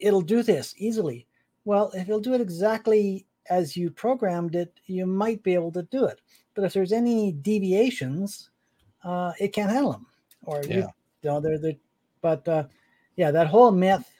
it'll 0.00 0.20
do 0.20 0.42
this 0.42 0.74
easily 0.78 1.26
well 1.64 1.90
if 1.94 2.08
it'll 2.08 2.20
do 2.20 2.34
it 2.34 2.40
exactly 2.40 3.26
as 3.50 3.76
you 3.76 3.90
programmed 3.90 4.54
it 4.54 4.72
you 4.86 5.06
might 5.06 5.42
be 5.42 5.54
able 5.54 5.72
to 5.72 5.82
do 5.84 6.04
it 6.04 6.20
but 6.54 6.64
if 6.64 6.72
there's 6.72 6.92
any 6.92 7.32
deviations 7.32 8.50
uh, 9.04 9.32
it 9.38 9.52
can't 9.52 9.70
handle 9.70 9.92
them 9.92 10.06
or 10.44 10.62
yeah. 10.64 10.76
you, 10.76 10.80
you 11.22 11.30
know 11.30 11.40
they're, 11.40 11.58
they're 11.58 11.72
but 12.20 12.46
uh, 12.48 12.64
yeah 13.16 13.30
that 13.30 13.46
whole 13.46 13.70
myth 13.70 14.10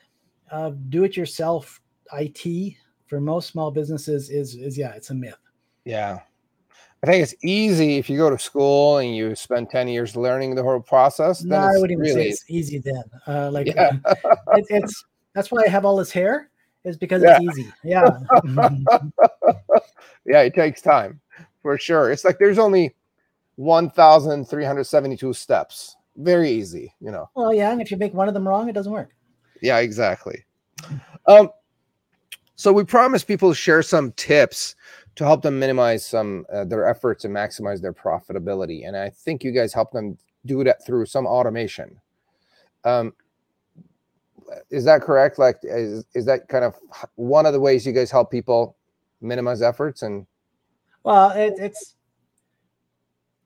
of 0.51 0.91
do 0.91 1.05
it 1.05 1.17
yourself 1.17 1.81
IT 2.13 2.75
for 3.07 3.21
most 3.21 3.49
small 3.49 3.71
businesses 3.71 4.31
is 4.31 4.55
is 4.55 4.79
yeah, 4.79 4.93
it's 4.93 5.11
a 5.11 5.15
myth. 5.15 5.39
Yeah. 5.85 6.21
I 7.03 7.07
think 7.07 7.23
it's 7.23 7.35
easy 7.45 7.97
if 7.97 8.11
you 8.11 8.19
go 8.19 8.29
to 8.29 8.39
school 8.39 8.99
and 8.99 9.15
you 9.15 9.37
spend 9.37 9.71
10 9.71 9.87
years 9.87 10.17
learning 10.17 10.57
the 10.57 10.65
whole 10.65 10.81
process. 10.81 11.45
No, 11.45 11.57
I 11.57 11.77
wouldn't 11.77 12.01
really... 12.01 12.13
say 12.13 12.29
it's 12.29 12.45
easy 12.49 12.79
then. 12.79 13.05
Uh, 13.25 13.51
like 13.53 13.69
yeah. 13.69 13.93
it, 14.55 14.67
it's 14.69 15.05
that's 15.39 15.53
why 15.53 15.63
I 15.65 15.69
have 15.69 15.85
all 15.85 15.97
this 15.97 16.11
hair 16.11 16.51
is 16.85 16.97
because 16.97 17.23
yeah. 17.23 17.39
it's 17.41 17.59
easy. 17.59 17.73
Yeah. 17.85 18.11
yeah, 20.27 20.41
it 20.41 20.53
takes 20.53 20.83
time 20.83 21.21
for 21.63 21.79
sure. 21.79 22.11
It's 22.11 22.25
like 22.25 22.41
there's 22.41 22.59
only 22.59 22.97
1,372 23.55 25.33
steps. 25.33 25.97
Very 26.17 26.51
easy, 26.51 26.93
you 27.01 27.13
know. 27.13 27.31
Well, 27.37 27.55
yeah, 27.55 27.71
and 27.71 27.81
if 27.81 27.93
you 27.93 27.97
make 27.97 28.15
one 28.15 28.27
of 28.27 28.35
them 28.35 28.49
wrong, 28.49 28.69
it 28.69 28.73
doesn't 28.73 28.91
work. 28.91 29.11
Yeah, 29.63 29.79
exactly. 29.79 30.45
Um, 31.29 31.51
so 32.57 32.73
we 32.73 32.83
promise 32.83 33.23
people 33.23 33.51
to 33.51 33.55
share 33.55 33.85
some 33.85 34.11
tips 34.13 34.75
to 35.15 35.25
help 35.25 35.43
them 35.43 35.57
minimize 35.57 36.05
some 36.05 36.47
uh, 36.53 36.65
their 36.65 36.85
efforts 36.85 37.25
and 37.25 37.33
maximize 37.33 37.81
their 37.81 37.93
profitability, 37.93 38.89
and 38.89 38.97
I 38.97 39.11
think 39.11 39.45
you 39.45 39.53
guys 39.53 39.73
help 39.73 39.93
them 39.93 40.19
do 40.47 40.65
that 40.65 40.85
through 40.85 41.07
some 41.07 41.27
automation. 41.27 42.01
Um, 42.83 43.13
is 44.71 44.85
that 44.85 45.03
correct? 45.03 45.39
Like, 45.39 45.59
is 45.63 46.05
is 46.15 46.25
that 46.27 46.49
kind 46.49 46.65
of 46.65 46.75
one 47.17 47.47
of 47.47 47.53
the 47.53 47.61
ways 47.61 47.87
you 47.87 47.93
guys 47.93 48.11
help 48.11 48.31
people 48.31 48.77
minimize 49.21 49.63
efforts 49.63 50.03
and? 50.03 50.27
Well, 51.05 51.31
it, 51.31 51.55
it's 51.59 51.95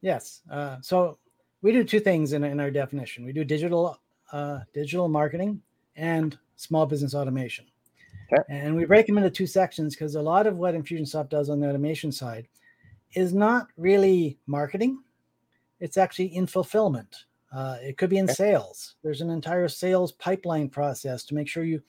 yes. 0.01 0.43
Uh, 0.51 0.79
so 0.81 1.19
we 1.62 1.73
do 1.73 1.85
two 1.85 2.01
things 2.01 2.33
in, 2.33 2.45
in 2.45 2.61
our 2.61 2.71
definition. 2.71 3.25
We 3.25 3.33
do 3.33 3.45
digital 3.45 3.99
uh, 4.33 4.61
digital 4.73 5.09
marketing 5.09 5.61
and 5.97 6.38
small 6.57 6.87
business 6.87 7.15
automation. 7.15 7.67
Okay. 8.33 8.43
And 8.49 8.75
we 8.75 8.85
break 8.85 9.07
them 9.07 9.19
into 9.19 9.31
two 9.31 9.47
sections 9.47 9.95
because 9.95 10.15
a 10.15 10.23
lot 10.23 10.47
of 10.47 10.57
what 10.57 10.75
Infusionsoft 10.75 11.29
does 11.29 11.51
on 11.51 11.61
the 11.61 11.69
automation 11.69 12.11
side 12.11 12.49
is 13.15 13.35
not 13.35 13.69
really 13.77 14.38
marketing, 14.47 15.03
it's 15.81 15.99
actually 15.99 16.35
in 16.35 16.47
fulfillment. 16.47 17.25
Uh, 17.55 17.77
it 17.81 17.99
could 17.99 18.11
be 18.11 18.19
in 18.19 18.29
sales. 18.29 18.95
There's 19.03 19.21
an 19.21 19.31
entire 19.31 19.69
sales 19.69 20.12
pipeline 20.12 20.69
process 20.69 21.25
to 21.25 21.35
make 21.35 21.49
sure 21.49 21.65
you 21.65 21.83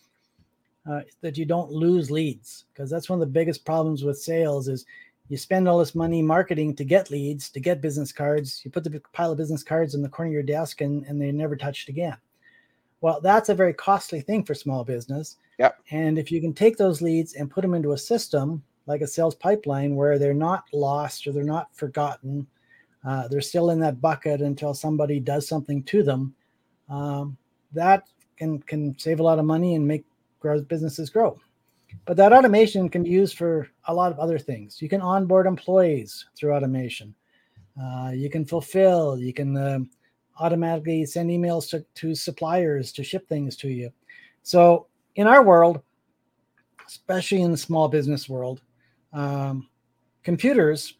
uh, 0.89 1.01
that 1.21 1.37
you 1.37 1.45
don't 1.45 1.71
lose 1.71 2.11
leads 2.11 2.65
because 2.73 2.89
that's 2.89 3.09
one 3.09 3.15
of 3.15 3.25
the 3.25 3.31
biggest 3.31 3.63
problems 3.63 4.03
with 4.03 4.19
sales 4.19 4.67
is 4.67 4.85
you 5.29 5.37
spend 5.37 5.65
all 5.65 5.79
this 5.79 5.95
money 5.95 6.21
marketing 6.21 6.75
to 6.75 6.83
get 6.83 7.09
leads 7.09 7.49
to 7.49 7.61
get 7.61 7.79
business 7.79 8.11
cards 8.11 8.61
you 8.65 8.69
put 8.69 8.83
the 8.83 9.01
pile 9.13 9.31
of 9.31 9.37
business 9.37 9.63
cards 9.63 9.95
in 9.95 10.01
the 10.01 10.09
corner 10.09 10.27
of 10.27 10.33
your 10.33 10.43
desk 10.43 10.81
and, 10.81 11.05
and 11.05 11.21
they're 11.21 11.31
never 11.31 11.55
touched 11.55 11.87
again 11.87 12.17
well, 13.03 13.19
that's 13.19 13.49
a 13.49 13.53
very 13.53 13.73
costly 13.73 14.21
thing 14.21 14.45
for 14.45 14.55
small 14.55 14.85
business. 14.85 15.35
Yeah. 15.59 15.71
And 15.91 16.17
if 16.17 16.31
you 16.31 16.39
can 16.39 16.53
take 16.53 16.77
those 16.77 17.01
leads 17.01 17.33
and 17.33 17.51
put 17.51 17.61
them 17.61 17.73
into 17.73 17.91
a 17.91 17.97
system 17.97 18.63
like 18.85 19.01
a 19.01 19.07
sales 19.07 19.35
pipeline 19.35 19.97
where 19.97 20.17
they're 20.17 20.33
not 20.33 20.63
lost 20.71 21.27
or 21.27 21.33
they're 21.33 21.43
not 21.43 21.75
forgotten, 21.75 22.47
uh, 23.05 23.27
they're 23.27 23.41
still 23.41 23.71
in 23.71 23.79
that 23.79 24.01
bucket 24.01 24.41
until 24.41 24.73
somebody 24.73 25.19
does 25.19 25.47
something 25.47 25.83
to 25.83 26.03
them. 26.03 26.33
Um, 26.89 27.37
that 27.73 28.07
can 28.37 28.59
can 28.59 28.97
save 28.97 29.19
a 29.19 29.23
lot 29.23 29.39
of 29.39 29.45
money 29.45 29.75
and 29.75 29.87
make 29.87 30.05
businesses 30.67 31.09
grow. 31.09 31.39
But 32.05 32.17
that 32.17 32.33
automation 32.33 32.89
can 32.89 33.03
be 33.03 33.09
used 33.09 33.37
for 33.37 33.67
a 33.87 33.93
lot 33.93 34.11
of 34.11 34.19
other 34.19 34.39
things. 34.39 34.81
You 34.81 34.89
can 34.89 35.01
onboard 35.01 35.47
employees 35.47 36.25
through 36.35 36.53
automation. 36.53 37.15
Uh, 37.81 38.11
you 38.13 38.29
can 38.29 38.45
fulfill. 38.45 39.17
You 39.17 39.33
can 39.33 39.55
uh, 39.55 39.79
automatically 40.39 41.05
send 41.05 41.29
emails 41.29 41.69
to, 41.69 41.85
to 41.95 42.15
suppliers 42.15 42.91
to 42.93 43.03
ship 43.03 43.27
things 43.27 43.55
to 43.57 43.69
you. 43.69 43.91
So 44.41 44.87
in 45.15 45.27
our 45.27 45.43
world, 45.43 45.81
especially 46.87 47.41
in 47.41 47.51
the 47.51 47.57
small 47.57 47.87
business 47.87 48.27
world, 48.27 48.61
um, 49.13 49.69
computers, 50.23 50.95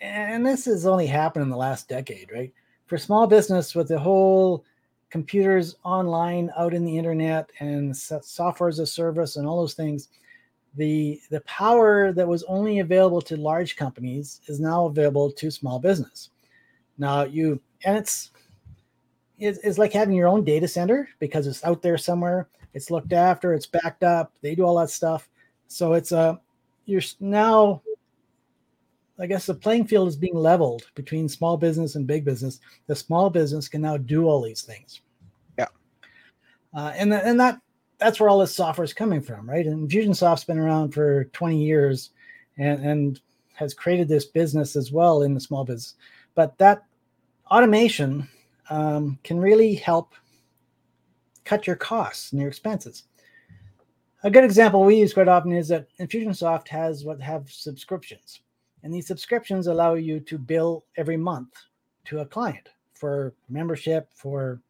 and 0.00 0.46
this 0.46 0.64
has 0.66 0.86
only 0.86 1.06
happened 1.06 1.42
in 1.44 1.50
the 1.50 1.56
last 1.56 1.88
decade, 1.88 2.30
right? 2.32 2.52
For 2.86 2.98
small 2.98 3.26
business, 3.26 3.74
with 3.74 3.88
the 3.88 3.98
whole 3.98 4.64
computers 5.10 5.76
online 5.84 6.50
out 6.56 6.74
in 6.74 6.84
the 6.84 6.96
internet 6.96 7.50
and 7.60 7.96
software 7.96 8.68
as 8.68 8.78
a 8.78 8.86
service 8.86 9.36
and 9.36 9.46
all 9.46 9.60
those 9.60 9.74
things, 9.74 10.08
the 10.76 11.20
the 11.30 11.40
power 11.42 12.12
that 12.12 12.28
was 12.28 12.44
only 12.44 12.80
available 12.80 13.20
to 13.22 13.36
large 13.36 13.76
companies 13.76 14.40
is 14.46 14.60
now 14.60 14.86
available 14.86 15.30
to 15.32 15.50
small 15.50 15.78
business. 15.78 16.30
Now 16.98 17.24
you 17.24 17.60
and 17.84 17.96
it's, 17.96 18.30
it's 19.38 19.78
like 19.78 19.92
having 19.92 20.14
your 20.14 20.28
own 20.28 20.44
data 20.44 20.66
center 20.66 21.08
because 21.20 21.46
it's 21.46 21.64
out 21.64 21.80
there 21.80 21.96
somewhere. 21.96 22.48
It's 22.74 22.90
looked 22.90 23.12
after. 23.12 23.54
It's 23.54 23.66
backed 23.66 24.02
up. 24.02 24.32
They 24.42 24.54
do 24.54 24.64
all 24.64 24.78
that 24.78 24.90
stuff. 24.90 25.28
So 25.68 25.94
it's 25.94 26.12
a 26.12 26.40
you're 26.86 27.02
now. 27.20 27.82
I 29.20 29.26
guess 29.26 29.46
the 29.46 29.54
playing 29.54 29.86
field 29.86 30.08
is 30.08 30.16
being 30.16 30.36
leveled 30.36 30.90
between 30.94 31.28
small 31.28 31.56
business 31.56 31.96
and 31.96 32.06
big 32.06 32.24
business. 32.24 32.60
The 32.86 32.94
small 32.94 33.30
business 33.30 33.68
can 33.68 33.82
now 33.82 33.96
do 33.96 34.26
all 34.26 34.40
these 34.40 34.62
things. 34.62 35.00
Yeah. 35.58 35.66
Uh, 36.72 36.92
and 36.94 37.10
the, 37.10 37.26
and 37.26 37.38
that 37.40 37.60
that's 37.98 38.20
where 38.20 38.28
all 38.28 38.38
this 38.38 38.54
software 38.54 38.84
is 38.84 38.92
coming 38.92 39.20
from, 39.20 39.48
right? 39.48 39.66
And 39.66 39.88
Infusionsoft's 39.88 40.44
been 40.44 40.58
around 40.58 40.92
for 40.92 41.24
20 41.24 41.62
years, 41.62 42.10
and 42.56 42.84
and 42.84 43.20
has 43.54 43.74
created 43.74 44.06
this 44.06 44.24
business 44.24 44.76
as 44.76 44.92
well 44.92 45.22
in 45.22 45.34
the 45.34 45.40
small 45.40 45.64
business. 45.64 45.96
But 46.36 46.56
that 46.58 46.84
automation 47.50 48.28
um, 48.70 49.18
can 49.24 49.40
really 49.40 49.74
help 49.74 50.14
cut 51.44 51.66
your 51.66 51.74
costs 51.74 52.30
and 52.30 52.40
your 52.40 52.48
expenses. 52.48 53.04
A 54.22 54.30
good 54.30 54.44
example 54.44 54.84
we 54.84 54.96
use 54.96 55.14
quite 55.14 55.28
often 55.28 55.52
is 55.52 55.68
that 55.68 55.86
Infusionsoft 55.98 56.68
has 56.68 57.04
what 57.04 57.20
have 57.20 57.50
subscriptions, 57.50 58.40
and 58.82 58.92
these 58.92 59.06
subscriptions 59.06 59.66
allow 59.66 59.94
you 59.94 60.20
to 60.20 60.38
bill 60.38 60.84
every 60.96 61.16
month 61.16 61.54
to 62.06 62.20
a 62.20 62.26
client 62.26 62.68
for 62.94 63.34
membership, 63.48 64.08
for 64.14 64.60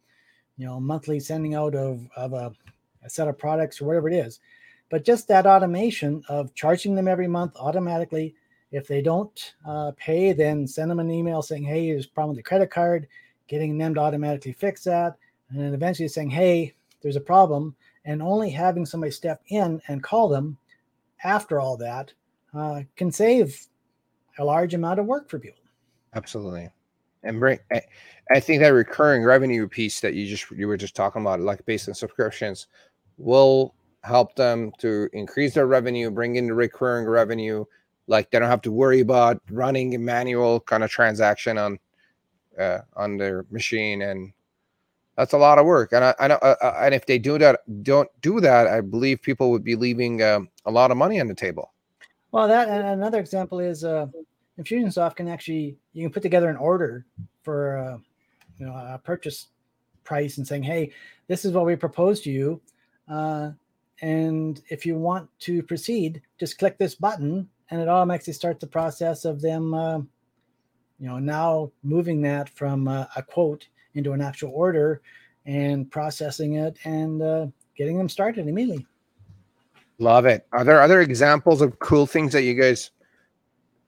you 0.56 0.66
know 0.66 0.80
monthly 0.80 1.20
sending 1.20 1.54
out 1.54 1.74
of, 1.74 2.06
of 2.16 2.32
a, 2.32 2.52
a 3.04 3.10
set 3.10 3.28
of 3.28 3.38
products 3.38 3.80
or 3.80 3.86
whatever 3.86 4.08
it 4.08 4.14
is. 4.14 4.40
But 4.90 5.04
just 5.04 5.28
that 5.28 5.46
automation 5.46 6.22
of 6.28 6.54
charging 6.54 6.94
them 6.94 7.08
every 7.08 7.28
month 7.28 7.54
automatically 7.56 8.34
if 8.70 8.86
they 8.86 9.00
don't 9.00 9.54
uh, 9.66 9.92
pay, 9.96 10.32
then 10.32 10.66
send 10.66 10.90
them 10.90 11.00
an 11.00 11.10
email 11.10 11.42
saying, 11.42 11.64
hey, 11.64 11.90
there's 11.90 12.06
a 12.06 12.10
problem 12.10 12.36
with 12.36 12.44
the 12.44 12.48
credit 12.48 12.70
card, 12.70 13.08
getting 13.46 13.78
them 13.78 13.94
to 13.94 14.00
automatically 14.00 14.52
fix 14.52 14.84
that. 14.84 15.16
And 15.50 15.60
then 15.60 15.72
eventually 15.72 16.08
saying, 16.08 16.30
hey, 16.30 16.74
there's 17.00 17.16
a 17.16 17.20
problem. 17.20 17.74
And 18.04 18.22
only 18.22 18.50
having 18.50 18.84
somebody 18.84 19.10
step 19.10 19.42
in 19.48 19.80
and 19.88 20.02
call 20.02 20.28
them 20.28 20.58
after 21.24 21.60
all 21.60 21.76
that 21.78 22.12
uh, 22.54 22.82
can 22.96 23.10
save 23.10 23.66
a 24.38 24.44
large 24.44 24.74
amount 24.74 25.00
of 25.00 25.06
work 25.06 25.28
for 25.28 25.38
people. 25.38 25.62
Absolutely. 26.14 26.70
And 27.22 27.40
bring, 27.40 27.58
I 28.30 28.40
think 28.40 28.60
that 28.60 28.68
recurring 28.68 29.24
revenue 29.24 29.66
piece 29.68 30.00
that 30.00 30.14
you 30.14 30.26
just 30.26 30.50
you 30.50 30.68
were 30.68 30.76
just 30.76 30.94
talking 30.94 31.22
about, 31.22 31.40
like 31.40 31.64
based 31.66 31.88
on 31.88 31.94
subscriptions, 31.94 32.68
will 33.16 33.74
help 34.04 34.36
them 34.36 34.72
to 34.78 35.08
increase 35.12 35.54
their 35.54 35.66
revenue, 35.66 36.10
bring 36.10 36.36
in 36.36 36.46
the 36.46 36.54
recurring 36.54 37.06
revenue, 37.06 37.64
like 38.08 38.30
they 38.30 38.38
don't 38.38 38.48
have 38.48 38.62
to 38.62 38.72
worry 38.72 39.00
about 39.00 39.40
running 39.50 39.94
a 39.94 39.98
manual 39.98 40.60
kind 40.60 40.82
of 40.82 40.90
transaction 40.90 41.58
on 41.58 41.78
uh, 42.58 42.80
on 42.96 43.16
their 43.16 43.46
machine 43.50 44.02
and 44.02 44.32
that's 45.16 45.32
a 45.32 45.38
lot 45.38 45.58
of 45.58 45.66
work 45.66 45.92
and 45.92 46.04
i, 46.04 46.14
I 46.18 46.26
know 46.26 46.38
uh, 46.42 46.56
uh, 46.60 46.80
and 46.80 46.92
if 46.92 47.06
they 47.06 47.18
do 47.18 47.38
that 47.38 47.60
don't 47.84 48.08
do 48.20 48.40
that 48.40 48.66
i 48.66 48.80
believe 48.80 49.22
people 49.22 49.52
would 49.52 49.62
be 49.62 49.76
leaving 49.76 50.22
um, 50.22 50.48
a 50.64 50.70
lot 50.70 50.90
of 50.90 50.96
money 50.96 51.20
on 51.20 51.28
the 51.28 51.34
table 51.34 51.72
well 52.32 52.48
that 52.48 52.68
and 52.68 52.84
another 52.84 53.20
example 53.20 53.60
is 53.60 53.84
uh 53.84 54.06
infusionsoft 54.58 55.16
can 55.16 55.28
actually 55.28 55.76
you 55.92 56.02
can 56.02 56.12
put 56.12 56.22
together 56.22 56.48
an 56.48 56.56
order 56.56 57.04
for 57.42 57.78
uh, 57.78 57.98
you 58.58 58.66
know 58.66 58.72
a 58.72 59.00
purchase 59.02 59.48
price 60.04 60.38
and 60.38 60.46
saying 60.46 60.62
hey 60.62 60.90
this 61.26 61.44
is 61.44 61.52
what 61.52 61.66
we 61.66 61.76
propose 61.76 62.20
to 62.20 62.30
you 62.30 62.60
uh, 63.08 63.50
and 64.00 64.62
if 64.68 64.86
you 64.86 64.96
want 64.96 65.28
to 65.38 65.62
proceed 65.62 66.22
just 66.38 66.58
click 66.58 66.78
this 66.78 66.94
button 66.94 67.48
and 67.70 67.80
it 67.80 67.88
automatically 67.88 68.32
starts 68.32 68.60
the 68.60 68.66
process 68.66 69.24
of 69.24 69.40
them, 69.40 69.74
uh, 69.74 69.98
you 70.98 71.06
know, 71.06 71.18
now 71.18 71.70
moving 71.82 72.22
that 72.22 72.48
from 72.50 72.88
uh, 72.88 73.06
a 73.16 73.22
quote 73.22 73.68
into 73.94 74.12
an 74.12 74.20
actual 74.20 74.50
order 74.54 75.02
and 75.46 75.90
processing 75.90 76.54
it 76.54 76.78
and 76.84 77.22
uh, 77.22 77.46
getting 77.76 77.98
them 77.98 78.08
started 78.08 78.48
immediately. 78.48 78.86
Love 79.98 80.26
it. 80.26 80.46
Are 80.52 80.64
there 80.64 80.80
other 80.80 81.00
examples 81.00 81.60
of 81.60 81.78
cool 81.78 82.06
things 82.06 82.32
that 82.32 82.42
you 82.42 82.54
guys 82.54 82.90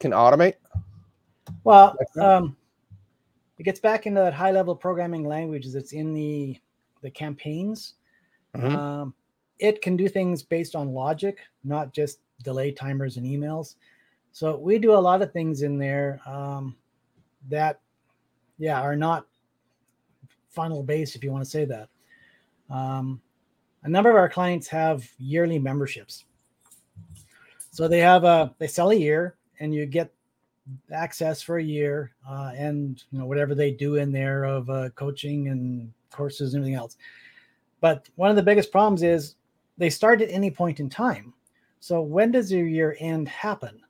can 0.01 0.11
automate? 0.13 0.55
Well, 1.65 1.97
um, 2.21 2.57
it 3.59 3.63
gets 3.65 3.79
back 3.79 4.07
into 4.07 4.21
that 4.21 4.35
high 4.35 4.51
level 4.51 4.75
programming 4.75 5.25
language 5.25 5.67
that's 5.73 5.93
in 5.93 6.13
the 6.15 6.59
the 7.03 7.11
campaigns. 7.11 7.95
Mm-hmm. 8.57 8.77
Um, 8.77 9.15
it 9.59 9.81
can 9.83 9.97
do 9.97 10.09
things 10.09 10.43
based 10.43 10.75
on 10.75 10.93
logic, 10.93 11.39
not 11.65 11.93
just 11.93 12.21
delay 12.43 12.73
timers 12.73 13.17
and 13.17 13.27
emails. 13.27 13.77
So 14.33 14.57
we 14.57 14.79
do 14.79 14.93
a 14.93 14.95
lot 14.95 15.23
of 15.23 15.33
things 15.33 15.63
in 15.63 15.79
there 15.79 16.21
um, 16.27 16.77
that, 17.49 17.81
yeah, 18.59 18.81
are 18.81 18.97
not 18.97 19.27
funnel 20.49 20.83
based, 20.83 21.17
if 21.17 21.25
you 21.25 21.33
want 21.33 21.45
to 21.45 21.51
say 21.51 21.65
that. 21.65 21.89
Um, 22.71 23.21
a 23.83 23.89
number 23.89 24.11
of 24.11 24.17
our 24.17 24.29
clients 24.29 24.69
have 24.69 25.09
yearly 25.19 25.59
memberships. 25.59 26.25
So 27.71 27.89
they 27.89 28.01
have 28.01 28.25
a 28.25 28.55
they 28.59 28.67
sell 28.67 28.91
a 28.91 28.95
year, 28.95 29.37
and 29.61 29.75
you 29.75 29.87
get 29.87 30.13
access 30.93 31.41
for 31.41 31.59
a 31.59 31.63
year, 31.63 32.13
uh, 32.29 32.53
and 32.57 33.03
you 33.11 33.19
know 33.19 33.27
whatever 33.27 33.55
they 33.55 33.71
do 33.71 33.97
in 33.97 34.11
there 34.13 34.45
of 34.45 34.69
uh, 34.69 34.91
coaching 34.91 35.49
and 35.49 35.93
courses 36.11 36.55
and 36.55 36.63
everything 36.63 36.79
else. 36.79 36.97
But 37.81 38.09
one 38.17 38.31
of 38.31 38.37
the 38.37 38.43
biggest 38.43 38.73
problems 38.73 39.03
is 39.03 39.37
they 39.79 39.91
start 39.91 40.21
at 40.21 40.31
any 40.31 40.51
point 40.51 40.81
in 40.81 40.91
time. 40.91 41.33
So 41.81 42.03
when 42.03 42.31
does 42.31 42.53
your 42.53 42.67
year 42.67 42.97
end 43.01 43.29
happen? 43.29 43.81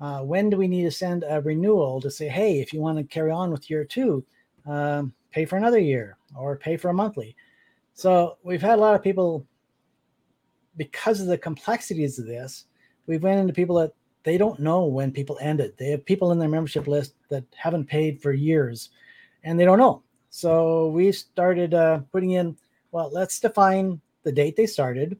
Uh, 0.00 0.20
when 0.20 0.50
do 0.50 0.56
we 0.56 0.68
need 0.68 0.82
to 0.82 0.90
send 0.90 1.24
a 1.28 1.40
renewal 1.40 2.00
to 2.00 2.10
say, 2.10 2.28
hey, 2.28 2.60
if 2.60 2.72
you 2.72 2.80
want 2.80 2.98
to 2.98 3.04
carry 3.04 3.30
on 3.30 3.50
with 3.50 3.68
year 3.70 3.84
two, 3.84 4.24
um, 4.66 5.12
pay 5.30 5.44
for 5.44 5.56
another 5.56 5.78
year 5.78 6.16
or 6.36 6.56
pay 6.56 6.76
for 6.76 6.90
a 6.90 6.94
monthly? 6.94 7.34
So 7.94 8.36
we've 8.42 8.62
had 8.62 8.78
a 8.78 8.82
lot 8.82 8.94
of 8.94 9.02
people, 9.02 9.46
because 10.76 11.20
of 11.20 11.26
the 11.26 11.38
complexities 11.38 12.18
of 12.18 12.26
this, 12.26 12.66
we've 13.06 13.22
run 13.22 13.38
into 13.38 13.52
people 13.52 13.76
that 13.76 13.92
they 14.24 14.38
don't 14.38 14.60
know 14.60 14.84
when 14.84 15.12
people 15.12 15.38
ended. 15.40 15.74
They 15.76 15.90
have 15.90 16.04
people 16.04 16.32
in 16.32 16.38
their 16.38 16.48
membership 16.48 16.86
list 16.86 17.14
that 17.28 17.44
haven't 17.56 17.86
paid 17.86 18.20
for 18.20 18.32
years 18.32 18.90
and 19.44 19.58
they 19.58 19.64
don't 19.64 19.78
know. 19.78 20.02
So 20.30 20.88
we 20.88 21.12
started 21.12 21.74
uh, 21.74 22.00
putting 22.10 22.32
in, 22.32 22.56
well, 22.90 23.10
let's 23.12 23.40
define 23.40 24.00
the 24.22 24.32
date 24.32 24.56
they 24.56 24.66
started 24.66 25.18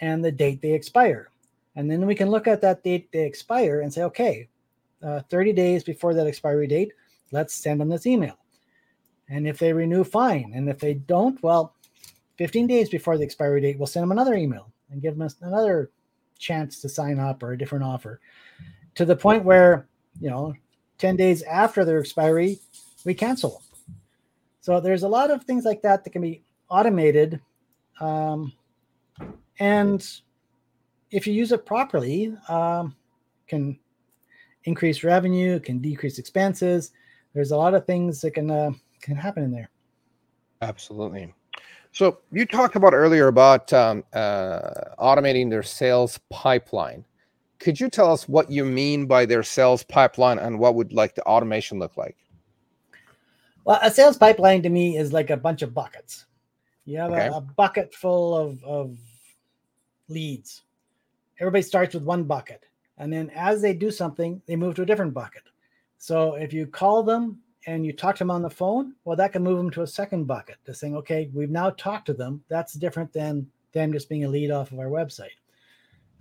and 0.00 0.24
the 0.24 0.32
date 0.32 0.60
they 0.60 0.72
expire. 0.72 1.30
And 1.76 1.90
then 1.90 2.06
we 2.06 2.14
can 2.14 2.30
look 2.30 2.48
at 2.48 2.60
that 2.62 2.82
date 2.82 3.12
they 3.12 3.24
expire 3.24 3.80
and 3.80 3.92
say, 3.92 4.02
okay, 4.04 4.48
uh, 5.02 5.20
30 5.30 5.52
days 5.52 5.84
before 5.84 6.14
that 6.14 6.26
expiry 6.26 6.66
date, 6.66 6.92
let's 7.30 7.54
send 7.54 7.80
them 7.80 7.88
this 7.88 8.06
email. 8.06 8.38
And 9.28 9.46
if 9.46 9.58
they 9.58 9.72
renew, 9.72 10.02
fine. 10.02 10.52
And 10.54 10.68
if 10.68 10.78
they 10.78 10.94
don't, 10.94 11.40
well, 11.42 11.74
15 12.38 12.66
days 12.66 12.88
before 12.88 13.16
the 13.16 13.24
expiry 13.24 13.60
date, 13.60 13.78
we'll 13.78 13.86
send 13.86 14.02
them 14.02 14.12
another 14.12 14.34
email 14.34 14.72
and 14.90 15.00
give 15.00 15.16
them 15.16 15.28
another 15.42 15.90
chance 16.40 16.80
to 16.80 16.88
sign 16.88 17.18
up 17.18 17.42
or 17.42 17.52
a 17.52 17.58
different 17.58 17.84
offer 17.84 18.20
to 18.94 19.04
the 19.04 19.16
point 19.16 19.44
where, 19.44 19.86
you 20.20 20.30
know, 20.30 20.54
10 20.98 21.16
days 21.16 21.42
after 21.42 21.84
their 21.84 22.00
expiry, 22.00 22.58
we 23.04 23.14
cancel. 23.14 23.62
So 24.60 24.80
there's 24.80 25.04
a 25.04 25.08
lot 25.08 25.30
of 25.30 25.44
things 25.44 25.64
like 25.64 25.82
that 25.82 26.04
that 26.04 26.10
can 26.10 26.22
be 26.22 26.42
automated. 26.68 27.40
Um, 28.00 28.52
and 29.58 30.06
if 31.10 31.26
you 31.26 31.32
use 31.32 31.52
it 31.52 31.64
properly, 31.64 32.36
um, 32.48 32.94
can 33.46 33.78
increase 34.64 35.02
revenue, 35.02 35.58
can 35.60 35.78
decrease 35.78 36.18
expenses. 36.18 36.92
There's 37.34 37.52
a 37.52 37.56
lot 37.56 37.74
of 37.74 37.86
things 37.86 38.20
that 38.20 38.32
can 38.32 38.50
uh, 38.50 38.72
can 39.00 39.16
happen 39.16 39.42
in 39.42 39.50
there. 39.50 39.70
Absolutely. 40.62 41.32
So 41.92 42.18
you 42.30 42.46
talked 42.46 42.76
about 42.76 42.94
earlier 42.94 43.26
about 43.26 43.72
um, 43.72 44.04
uh, 44.12 44.60
automating 44.98 45.50
their 45.50 45.62
sales 45.62 46.18
pipeline. 46.30 47.04
Could 47.58 47.78
you 47.78 47.90
tell 47.90 48.12
us 48.12 48.28
what 48.28 48.50
you 48.50 48.64
mean 48.64 49.06
by 49.06 49.26
their 49.26 49.42
sales 49.42 49.82
pipeline 49.82 50.38
and 50.38 50.58
what 50.58 50.74
would 50.76 50.92
like 50.92 51.14
the 51.14 51.22
automation 51.24 51.78
look 51.78 51.96
like? 51.96 52.16
Well, 53.64 53.78
a 53.82 53.90
sales 53.90 54.16
pipeline 54.16 54.62
to 54.62 54.70
me 54.70 54.96
is 54.96 55.12
like 55.12 55.30
a 55.30 55.36
bunch 55.36 55.62
of 55.62 55.74
buckets. 55.74 56.26
You 56.86 56.98
have 56.98 57.12
okay. 57.12 57.26
a, 57.26 57.34
a, 57.34 57.40
bucket 57.40 57.94
full 57.94 58.36
of, 58.36 58.64
of 58.64 58.96
leads. 60.08 60.62
Everybody 61.38 61.62
starts 61.62 61.94
with 61.94 62.04
one 62.04 62.24
bucket. 62.24 62.64
And 62.98 63.12
then 63.12 63.30
as 63.34 63.60
they 63.60 63.74
do 63.74 63.90
something, 63.90 64.40
they 64.46 64.56
move 64.56 64.74
to 64.76 64.82
a 64.82 64.86
different 64.86 65.14
bucket. 65.14 65.42
So 65.98 66.34
if 66.34 66.52
you 66.52 66.66
call 66.66 67.02
them 67.02 67.40
and 67.66 67.84
you 67.84 67.92
talk 67.92 68.16
to 68.16 68.20
them 68.20 68.30
on 68.30 68.42
the 68.42 68.50
phone, 68.50 68.94
well, 69.04 69.16
that 69.16 69.32
can 69.32 69.42
move 69.42 69.58
them 69.58 69.70
to 69.70 69.82
a 69.82 69.86
second 69.86 70.24
bucket 70.24 70.56
to 70.64 70.74
saying, 70.74 70.96
okay, 70.96 71.30
we've 71.34 71.50
now 71.50 71.70
talked 71.70 72.06
to 72.06 72.14
them. 72.14 72.42
That's 72.48 72.72
different 72.74 73.12
than 73.12 73.46
them 73.72 73.92
just 73.92 74.08
being 74.08 74.24
a 74.24 74.28
lead 74.28 74.50
off 74.50 74.72
of 74.72 74.78
our 74.78 74.86
website. 74.86 75.36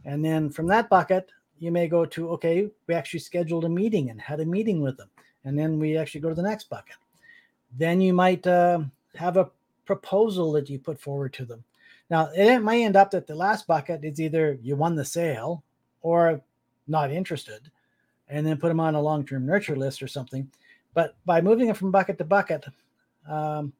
And 0.06 0.24
then 0.24 0.50
from 0.50 0.68
that 0.68 0.90
bucket, 0.90 1.30
you 1.60 1.72
may 1.72 1.88
go 1.88 2.06
to, 2.06 2.30
okay, 2.32 2.70
we 2.88 2.94
actually 2.94 3.20
scheduled 3.20 3.66
a 3.66 3.70
meeting 3.70 4.10
and 4.10 4.20
had 4.20 4.40
a 4.40 4.46
meeting 4.46 4.82
with 4.82 4.98
them. 4.98 5.10
And 5.46 5.58
then 5.58 5.80
we 5.80 5.98
actually 5.98 6.22
go 6.22 6.30
to 6.30 6.36
the 6.36 6.42
next 6.42 6.70
bucket. 6.70 6.96
Then 7.78 8.02
you 8.02 8.14
might 8.14 8.46
uh, 8.46 8.82
have 9.16 9.38
a 9.38 9.50
proposal 9.86 10.52
that 10.54 10.70
you 10.70 10.80
put 10.80 11.00
forward 11.00 11.34
to 11.34 11.46
them. 11.46 11.64
Now, 12.10 12.30
it 12.36 12.60
might 12.60 12.82
end 12.82 12.96
up 12.96 13.12
that 13.12 13.28
the 13.28 13.36
last 13.36 13.68
bucket 13.68 14.04
is 14.04 14.20
either 14.20 14.58
you 14.62 14.76
won 14.76 14.96
the 14.96 15.06
sale 15.06 15.64
or 16.02 16.42
not 16.88 17.12
interested, 17.12 17.70
and 18.30 18.46
then 18.46 18.58
put 18.58 18.70
them 18.70 18.80
on 18.80 18.96
a 18.96 19.02
long 19.02 19.26
term 19.26 19.46
nurture 19.46 19.76
list 19.76 20.02
or 20.02 20.08
something. 20.08 20.50
But 20.94 21.16
by 21.26 21.42
moving 21.42 21.70
it 21.70 21.78
from 21.78 21.92
bucket 21.92 22.18
to 22.18 22.24
bucket, 22.24 22.66
um, 23.28 23.74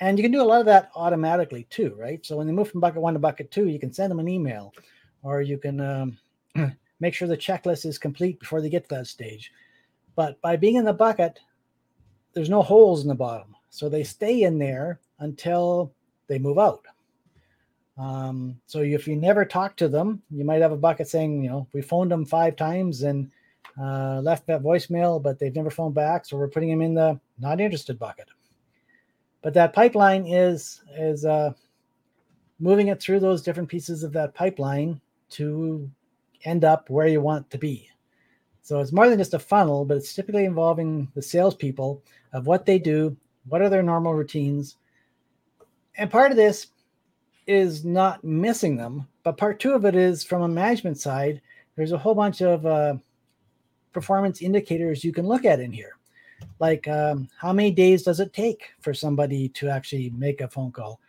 and 0.00 0.18
you 0.18 0.22
can 0.22 0.32
do 0.32 0.42
a 0.42 0.44
lot 0.44 0.60
of 0.60 0.66
that 0.66 0.90
automatically 0.94 1.66
too, 1.70 1.94
right? 1.98 2.24
So 2.24 2.36
when 2.36 2.46
they 2.46 2.52
move 2.52 2.70
from 2.70 2.80
bucket 2.80 3.00
one 3.00 3.14
to 3.14 3.18
bucket 3.18 3.50
two, 3.50 3.68
you 3.68 3.78
can 3.78 3.92
send 3.92 4.10
them 4.10 4.18
an 4.18 4.28
email 4.28 4.74
or 5.22 5.40
you 5.40 5.58
can 5.58 5.80
um, 5.80 6.18
make 7.00 7.14
sure 7.14 7.28
the 7.28 7.36
checklist 7.36 7.86
is 7.86 7.98
complete 7.98 8.38
before 8.40 8.60
they 8.60 8.68
get 8.68 8.88
to 8.88 8.94
that 8.96 9.06
stage. 9.06 9.52
But 10.14 10.40
by 10.40 10.56
being 10.56 10.76
in 10.76 10.84
the 10.84 10.92
bucket, 10.92 11.40
there's 12.32 12.50
no 12.50 12.62
holes 12.62 13.02
in 13.02 13.08
the 13.08 13.14
bottom. 13.14 13.54
So 13.70 13.88
they 13.88 14.04
stay 14.04 14.42
in 14.42 14.58
there 14.58 15.00
until 15.18 15.92
they 16.28 16.38
move 16.38 16.58
out. 16.58 16.84
Um, 17.98 18.60
so 18.66 18.80
if 18.80 19.08
you 19.08 19.16
never 19.16 19.44
talk 19.44 19.76
to 19.76 19.88
them, 19.88 20.22
you 20.30 20.44
might 20.44 20.60
have 20.60 20.72
a 20.72 20.76
bucket 20.76 21.08
saying, 21.08 21.42
you 21.42 21.48
know, 21.48 21.66
we 21.72 21.80
phoned 21.80 22.10
them 22.10 22.26
five 22.26 22.56
times 22.56 23.02
and 23.02 23.30
uh, 23.80 24.20
left 24.20 24.46
that 24.46 24.62
voicemail, 24.62 25.22
but 25.22 25.38
they've 25.38 25.54
never 25.54 25.70
phoned 25.70 25.94
back. 25.94 26.24
So 26.24 26.36
we're 26.36 26.48
putting 26.48 26.70
them 26.70 26.82
in 26.82 26.94
the 26.94 27.20
not 27.38 27.60
interested 27.60 27.98
bucket. 27.98 28.28
But 29.42 29.54
that 29.54 29.72
pipeline 29.72 30.26
is 30.26 30.82
is 30.96 31.24
uh, 31.24 31.52
moving 32.58 32.88
it 32.88 33.00
through 33.00 33.20
those 33.20 33.42
different 33.42 33.68
pieces 33.68 34.02
of 34.02 34.12
that 34.12 34.34
pipeline 34.34 35.00
to 35.30 35.90
end 36.44 36.64
up 36.64 36.88
where 36.90 37.08
you 37.08 37.20
want 37.20 37.50
to 37.50 37.58
be. 37.58 37.88
So 38.62 38.80
it's 38.80 38.92
more 38.92 39.08
than 39.08 39.18
just 39.18 39.34
a 39.34 39.38
funnel, 39.38 39.84
but 39.84 39.96
it's 39.96 40.14
typically 40.14 40.44
involving 40.44 41.08
the 41.14 41.22
salespeople 41.22 42.02
of 42.32 42.46
what 42.46 42.66
they 42.66 42.78
do, 42.78 43.16
what 43.46 43.62
are 43.62 43.68
their 43.68 43.82
normal 43.82 44.14
routines, 44.14 44.76
and 45.96 46.10
part 46.10 46.30
of 46.30 46.36
this 46.36 46.68
is 47.46 47.84
not 47.84 48.22
missing 48.24 48.76
them, 48.76 49.06
but 49.22 49.36
part 49.36 49.60
two 49.60 49.72
of 49.72 49.84
it 49.84 49.94
is 49.94 50.24
from 50.24 50.42
a 50.42 50.48
management 50.48 50.98
side. 50.98 51.40
There's 51.76 51.92
a 51.92 51.98
whole 51.98 52.14
bunch 52.14 52.42
of 52.42 52.66
uh, 52.66 52.96
performance 53.96 54.42
indicators 54.42 55.02
you 55.02 55.12
can 55.12 55.26
look 55.26 55.46
at 55.46 55.58
in 55.58 55.72
here, 55.72 55.96
like 56.60 56.86
um, 56.86 57.28
how 57.38 57.52
many 57.52 57.70
days 57.70 58.02
does 58.02 58.20
it 58.20 58.34
take 58.34 58.60
for 58.80 58.92
somebody 58.92 59.48
to 59.58 59.70
actually 59.70 60.10
make 60.10 60.42
a 60.42 60.48
phone 60.48 60.70
call? 60.70 61.00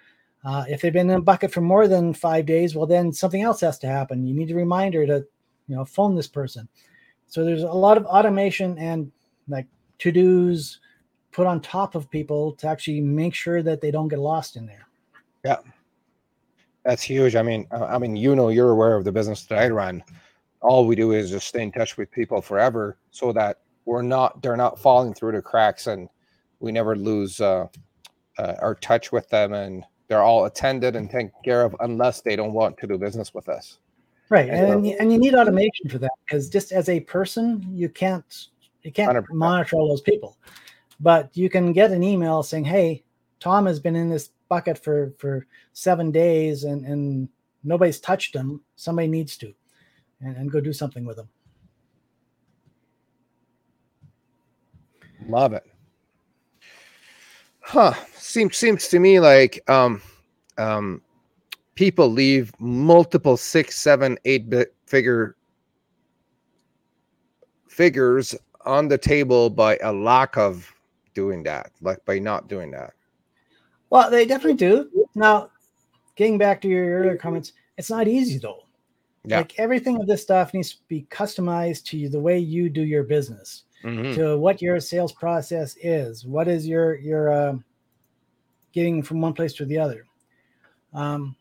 Uh, 0.45 0.63
if 0.69 0.79
they've 0.79 0.93
been 0.93 1.09
in 1.09 1.17
a 1.17 1.21
bucket 1.21 1.51
for 1.51 1.59
more 1.59 1.85
than 1.89 2.13
five 2.13 2.45
days, 2.45 2.75
well, 2.75 2.87
then 2.87 3.11
something 3.11 3.41
else 3.41 3.59
has 3.59 3.77
to 3.79 3.87
happen. 3.87 4.25
You 4.25 4.33
need 4.33 4.51
a 4.51 4.55
reminder 4.55 5.05
to, 5.05 5.25
you 5.67 5.75
know, 5.75 5.83
phone 5.83 6.15
this 6.15 6.29
person. 6.29 6.69
So 7.25 7.43
there's 7.43 7.63
a 7.63 7.81
lot 7.87 7.97
of 7.97 8.05
automation 8.05 8.77
and 8.77 9.11
like 9.49 9.67
to 9.99 10.11
dos 10.13 10.79
put 11.33 11.45
on 11.45 11.59
top 11.59 11.95
of 11.95 12.09
people 12.09 12.53
to 12.53 12.67
actually 12.67 13.01
make 13.01 13.35
sure 13.35 13.61
that 13.61 13.81
they 13.81 13.91
don't 13.91 14.07
get 14.07 14.19
lost 14.19 14.55
in 14.55 14.65
there. 14.65 14.87
Yeah. 15.43 15.57
That's 16.85 17.03
huge. 17.03 17.35
I 17.35 17.41
mean, 17.41 17.67
I 17.71 17.97
mean, 17.97 18.15
you 18.15 18.33
know, 18.33 18.47
you're 18.47 18.71
aware 18.71 18.95
of 18.95 19.03
the 19.03 19.11
business 19.11 19.43
that 19.47 19.59
I 19.59 19.67
run. 19.67 20.01
All 20.61 20.85
we 20.85 20.95
do 20.95 21.11
is 21.11 21.29
just 21.29 21.47
stay 21.47 21.63
in 21.63 21.71
touch 21.71 21.97
with 21.97 22.11
people 22.11 22.41
forever, 22.41 22.97
so 23.11 23.31
that 23.33 23.59
we're 23.85 24.01
not 24.01 24.41
they're 24.41 24.57
not 24.57 24.79
falling 24.79 25.13
through 25.13 25.33
the 25.33 25.41
cracks, 25.41 25.87
and 25.87 26.09
we 26.59 26.71
never 26.71 26.95
lose 26.95 27.39
uh, 27.39 27.67
uh, 28.37 28.53
our 28.59 28.75
touch 28.75 29.11
with 29.11 29.29
them, 29.29 29.53
and 29.53 29.83
they're 30.07 30.23
all 30.23 30.45
attended 30.45 30.95
and 30.95 31.09
taken 31.09 31.31
care 31.43 31.63
of, 31.63 31.75
unless 31.81 32.21
they 32.21 32.35
don't 32.35 32.53
want 32.53 32.77
to 32.77 32.87
do 32.87 32.97
business 32.97 33.33
with 33.33 33.49
us. 33.49 33.79
Right, 34.29 34.49
and 34.49 34.85
and, 34.85 34.85
and 34.99 35.11
you 35.11 35.19
need 35.19 35.35
automation 35.35 35.89
for 35.89 35.99
that 35.99 36.11
because 36.25 36.49
just 36.49 36.71
as 36.71 36.89
a 36.89 36.99
person, 37.01 37.65
you 37.69 37.89
can't 37.89 38.47
you 38.83 38.91
can't 38.91 39.15
100%. 39.15 39.25
monitor 39.31 39.75
all 39.75 39.89
those 39.89 40.01
people, 40.01 40.37
but 40.99 41.35
you 41.35 41.49
can 41.49 41.71
get 41.71 41.91
an 41.91 42.03
email 42.03 42.43
saying, 42.43 42.65
"Hey, 42.65 43.03
Tom 43.39 43.65
has 43.67 43.79
been 43.79 43.95
in 43.95 44.09
this 44.09 44.31
bucket 44.49 44.77
for 44.83 45.13
for 45.17 45.45
seven 45.73 46.11
days 46.11 46.63
and 46.63 46.85
and 46.85 47.29
nobody's 47.63 47.99
touched 47.99 48.35
him 48.35 48.61
somebody 48.75 49.07
needs 49.07 49.37
to 49.37 49.53
and, 50.21 50.35
and 50.37 50.51
go 50.51 50.59
do 50.59 50.73
something 50.73 51.05
with 51.05 51.17
them 51.17 51.29
love 55.27 55.53
it 55.53 55.65
huh 57.61 57.93
seems 58.15 58.55
seems 58.55 58.87
to 58.87 58.99
me 58.99 59.19
like 59.19 59.61
um 59.69 60.01
um 60.57 61.01
people 61.77 62.09
leave 62.09 62.51
multiple 62.59 63.37
six, 63.37 63.77
seven, 63.77 64.17
eight 64.25 64.49
bit 64.49 64.75
figure 64.87 65.37
figures 67.69 68.35
on 68.65 68.87
the 68.87 68.97
table 68.97 69.49
by 69.49 69.77
a 69.83 69.93
lack 69.93 70.35
of 70.37 70.69
doing 71.13 71.43
that, 71.43 71.71
like 71.81 72.03
by 72.03 72.17
not 72.17 72.49
doing 72.49 72.71
that. 72.71 72.93
Well, 73.91 74.09
they 74.09 74.25
definitely 74.25 74.55
do. 74.55 74.89
Now, 75.13 75.51
getting 76.15 76.39
back 76.39 76.59
to 76.61 76.67
your 76.67 76.99
earlier 76.99 77.15
comments, 77.15 77.53
it's 77.77 77.91
not 77.91 78.07
easy 78.07 78.39
though. 78.39 78.63
Yeah. 79.27 79.39
Like 79.39 79.59
everything 79.59 79.99
of 79.99 80.07
this 80.07 80.21
stuff 80.21 80.53
needs 80.53 80.75
to 80.75 80.77
be 80.87 81.05
customized 81.11 81.83
to 81.85 82.07
the 82.07 82.19
way 82.19 82.39
you 82.39 82.69
do 82.69 82.83
your 82.83 83.03
business, 83.03 83.63
mm-hmm. 83.83 84.13
to 84.15 84.37
what 84.37 84.61
your 84.61 84.79
sales 84.79 85.11
process 85.11 85.75
is, 85.81 86.25
what 86.25 86.47
is 86.47 86.65
your 86.65 86.95
your 86.95 87.33
uh, 87.33 87.57
getting 88.71 89.03
from 89.03 89.19
one 89.19 89.33
place 89.33 89.53
to 89.53 89.65
the 89.65 89.77
other. 89.77 90.05
Um, 90.93 91.35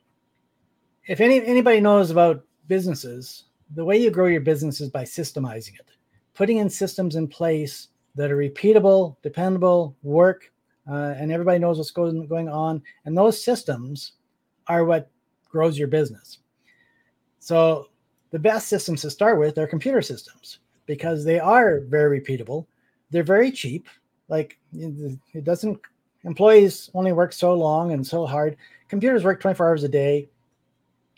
if 1.07 1.20
any 1.20 1.44
anybody 1.46 1.81
knows 1.81 2.11
about 2.11 2.44
businesses, 2.66 3.44
the 3.75 3.85
way 3.85 3.99
you 3.99 4.11
grow 4.11 4.27
your 4.27 4.40
business 4.40 4.81
is 4.81 4.90
by 4.90 5.05
systemizing 5.05 5.75
it, 5.75 5.87
putting 6.35 6.57
in 6.57 6.68
systems 6.68 7.14
in 7.14 7.29
place 7.29 7.88
that 8.16 8.33
are 8.33 8.37
repeatable, 8.37 9.16
dependable, 9.22 9.94
work, 10.03 10.51
uh, 10.90 11.14
and 11.18 11.31
everybody 11.31 11.61
knows 11.61 11.79
what's 11.79 11.92
going 11.92 12.27
going 12.27 12.49
on. 12.49 12.83
And 13.05 13.16
those 13.16 13.42
systems 13.42 14.14
are 14.66 14.85
what 14.85 15.09
grows 15.49 15.79
your 15.79 15.88
business. 15.88 16.38
So 17.47 17.91
the 18.33 18.41
best 18.41 18.67
systems 18.67 19.03
to 19.03 19.11
start 19.11 19.39
with 19.39 19.57
are 19.57 19.69
computer 19.69 20.03
systems 20.03 20.59
because 20.85 21.25
they 21.25 21.39
are 21.39 21.79
very 21.83 22.21
repeatable. 22.21 22.67
They're 23.13 23.23
very 23.23 23.53
cheap. 23.53 23.87
Like 24.27 24.59
it 24.73 25.45
doesn't 25.45 25.79
employees 26.25 26.91
only 26.93 27.13
work 27.13 27.33
so 27.33 27.55
long 27.55 27.93
and 27.93 28.05
so 28.05 28.27
hard. 28.27 28.57
Computers 28.89 29.23
work 29.23 29.41
24 29.41 29.65
hours 29.65 29.85
a 29.85 29.89
day, 29.89 30.29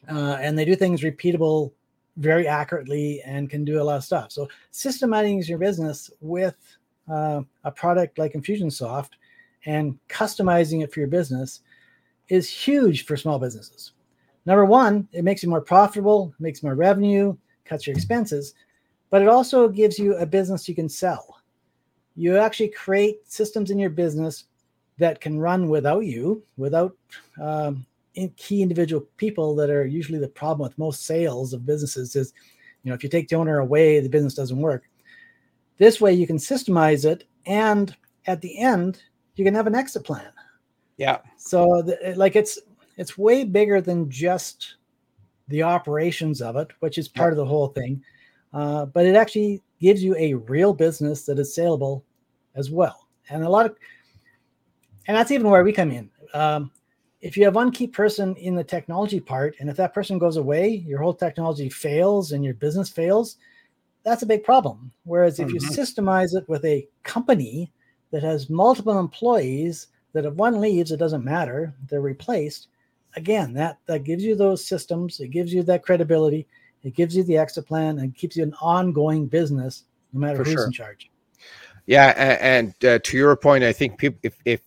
uh, 0.07 0.37
and 0.38 0.59
they 0.59 0.67
do 0.67 0.77
things 0.77 1.01
repeatable 1.01 1.73
very 2.19 2.47
accurately 2.47 3.23
and 3.25 3.49
can 3.49 3.64
do 3.64 3.81
a 3.81 3.83
lot 3.83 3.97
of 3.97 4.05
stuff. 4.05 4.31
So 4.31 4.49
systemizing 4.71 5.49
your 5.49 5.57
business 5.57 6.11
with 6.21 6.59
uh, 7.11 7.41
a 7.64 7.71
product 7.71 8.19
like 8.19 8.35
Infusionsoft 8.35 9.12
and 9.64 9.99
customizing 10.11 10.85
it 10.85 10.93
for 10.93 11.01
your 11.01 11.09
business 11.09 11.62
is 12.29 12.51
huge 12.51 13.07
for 13.07 13.17
small 13.17 13.38
businesses. 13.38 13.93
Number 14.49 14.65
one, 14.65 15.07
it 15.13 15.25
makes 15.25 15.43
you 15.43 15.51
more 15.51 15.61
profitable, 15.61 16.33
makes 16.39 16.63
more 16.63 16.75
revenue, 16.75 17.37
cuts 17.67 17.87
your 17.87 17.95
expenses, 17.95 18.55
but 19.11 19.21
it 19.21 19.29
also 19.29 19.69
gives 19.69 19.99
you 19.99 20.17
a 20.17 20.25
business 20.25 20.67
you 20.67 20.75
can 20.75 20.89
sell. 20.89 21.43
You 22.17 22.39
actually 22.39 22.71
create 22.71 23.31
systems 23.31 23.71
in 23.71 23.79
your 23.79 23.91
business 23.91 24.45
that 24.97 25.21
can 25.21 25.39
run 25.39 25.69
without 25.69 26.07
you, 26.07 26.43
without 26.57 26.97
um, 27.39 27.85
key 28.39 28.63
individual 28.63 29.07
people 29.19 29.55
that 29.55 29.69
are 29.69 29.85
usually 29.85 30.19
the 30.19 30.29
problem 30.29 30.67
with 30.67 30.79
most 30.79 31.05
sales 31.05 31.53
of 31.53 31.67
businesses 31.67 32.17
is, 32.17 32.33
you 32.85 32.89
know, 32.89 32.95
if 32.95 33.03
you 33.03 33.11
take 33.11 33.29
the 33.29 33.37
owner 33.37 33.59
away, 33.59 34.01
the 34.01 34.09
business 34.09 34.33
doesn't 34.33 34.59
work. 34.59 34.85
This 35.77 36.01
way 36.01 36.15
you 36.15 36.27
can 36.27 36.39
systemize 36.39 37.05
it 37.05 37.25
and 37.45 37.95
at 38.27 38.41
the 38.41 38.59
end 38.59 39.03
you 39.37 39.45
can 39.45 39.55
have 39.55 39.67
an 39.67 39.75
exit 39.75 40.05
plan. 40.05 40.33
Yeah. 40.97 41.19
So 41.37 41.83
the, 41.83 42.15
like 42.17 42.35
it's 42.35 42.59
it's 42.99 43.17
way 43.17 43.45
bigger 43.45 43.81
than 43.81 44.11
just 44.11 44.75
the 45.47 45.63
operations 45.63 46.43
of 46.43 46.57
it, 46.57 46.69
which 46.81 46.99
is 46.99 47.09
part 47.09 47.33
of 47.33 47.39
the 47.39 47.47
whole 47.47 47.69
thing. 47.69 48.03
Uh, 48.53 48.85
but 48.87 49.07
it 49.07 49.15
actually 49.15 49.63
gives 49.81 50.03
you 50.03 50.15
a 50.17 50.35
real 50.35 50.75
business 50.75 51.25
that 51.25 51.39
is 51.39 51.55
saleable 51.55 52.05
as 52.55 52.71
well. 52.71 53.09
And 53.31 53.45
a 53.45 53.49
lot 53.49 53.67
of, 53.67 53.77
and 55.07 55.17
that's 55.17 55.31
even 55.31 55.49
where 55.49 55.65
we 55.65 55.73
come 55.73 55.93
in. 55.93 56.11
Um, 56.35 56.71
if 57.21 57.37
you 57.37 57.45
have 57.45 57.55
one 57.55 57.71
key 57.71 57.87
person 57.87 58.35
in 58.37 58.55
the 58.55 58.65
technology 58.65 59.21
part, 59.21 59.55
and 59.61 59.71
if 59.71 59.77
that 59.77 59.95
person 59.95 60.19
goes 60.19 60.37
away, 60.37 60.69
your 60.69 61.01
whole 61.01 61.15
technology 61.15 61.69
fails 61.69 62.33
and 62.33 62.45
your 62.45 62.55
business 62.55 62.89
fails, 62.89 63.37
that's 64.03 64.23
a 64.23 64.27
big 64.27 64.45
problem. 64.45 64.91
Whereas 65.05 65.39
if 65.39 65.51
you 65.53 65.61
mm-hmm. 65.61 65.81
systemize 65.81 66.35
it 66.37 66.49
with 66.49 66.65
a 66.65 66.87
company 67.05 67.73
that 68.11 68.23
has 68.23 68.51
multiple 68.51 68.99
employees, 68.99 69.89
that 70.13 70.25
if 70.25 70.35
one 70.35 70.61
leaves, 70.61 70.93
it 70.93 70.99
doesn't 70.99 71.25
matter, 71.25 71.75
they're 71.89 72.01
replaced, 72.01 72.69
again, 73.16 73.53
that 73.55 73.79
that 73.87 74.05
gives 74.05 74.25
you 74.25 74.35
those 74.35 74.64
systems, 74.64 75.21
it 75.21 75.29
gives 75.29 75.53
you 75.53 75.62
that 75.64 75.83
credibility, 75.83 76.47
it 76.83 76.94
gives 76.94 77.16
you 77.16 77.23
the 77.25 77.37
exit 77.37 77.66
plan, 77.66 77.99
and 77.99 78.14
keeps 78.14 78.37
you 78.37 78.42
an 78.42 78.55
ongoing 78.61 79.27
business 79.27 79.85
no 80.12 80.21
matter 80.21 80.38
For 80.38 80.44
who's 80.44 80.53
sure. 80.55 80.66
in 80.66 80.73
charge. 80.73 81.11
Yeah, 81.87 82.12
and, 82.16 82.75
and 82.83 82.85
uh, 82.85 82.99
to 83.03 83.16
your 83.16 83.35
point, 83.37 83.64
I 83.64 83.73
think 83.73 83.99
people 83.99 84.21
if 84.23 84.37
if 84.44 84.61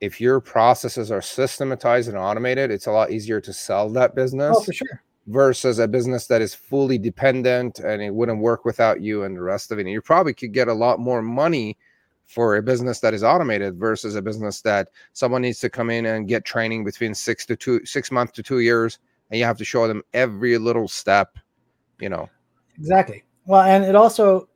if 0.00 0.20
your 0.20 0.40
processes 0.40 1.10
are 1.10 1.22
systematized 1.22 2.08
and 2.08 2.18
automated, 2.18 2.70
it's 2.70 2.86
a 2.86 2.92
lot 2.92 3.10
easier 3.10 3.40
to 3.40 3.52
sell 3.52 3.88
that 3.90 4.14
business. 4.14 4.56
Oh, 4.58 4.62
for 4.62 4.72
sure. 4.72 5.02
Versus 5.26 5.78
a 5.78 5.88
business 5.88 6.26
that 6.26 6.42
is 6.42 6.54
fully 6.54 6.98
dependent 6.98 7.78
and 7.78 8.02
it 8.02 8.12
wouldn't 8.12 8.40
work 8.40 8.66
without 8.66 9.00
you 9.00 9.22
and 9.22 9.34
the 9.34 9.40
rest 9.40 9.72
of 9.72 9.78
it. 9.78 9.82
And 9.82 9.90
you 9.90 10.02
probably 10.02 10.34
could 10.34 10.52
get 10.52 10.68
a 10.68 10.74
lot 10.74 11.00
more 11.00 11.22
money 11.22 11.78
for 12.26 12.56
a 12.56 12.62
business 12.62 13.00
that 13.00 13.14
is 13.14 13.22
automated 13.22 13.78
versus 13.78 14.14
a 14.14 14.22
business 14.22 14.60
that 14.62 14.88
someone 15.12 15.42
needs 15.42 15.60
to 15.60 15.70
come 15.70 15.90
in 15.90 16.06
and 16.06 16.28
get 16.28 16.44
training 16.44 16.84
between 16.84 17.14
six 17.14 17.44
to 17.46 17.56
two 17.56 17.84
six 17.84 18.10
months 18.10 18.32
to 18.32 18.42
two 18.42 18.60
years 18.60 18.98
and 19.30 19.38
you 19.38 19.44
have 19.44 19.58
to 19.58 19.64
show 19.64 19.86
them 19.86 20.02
every 20.14 20.58
little 20.58 20.88
step 20.88 21.38
you 22.00 22.08
know? 22.08 22.28
Exactly. 22.78 23.22
Well 23.46 23.62
and 23.62 23.84
it 23.84 23.94
also 23.94 24.48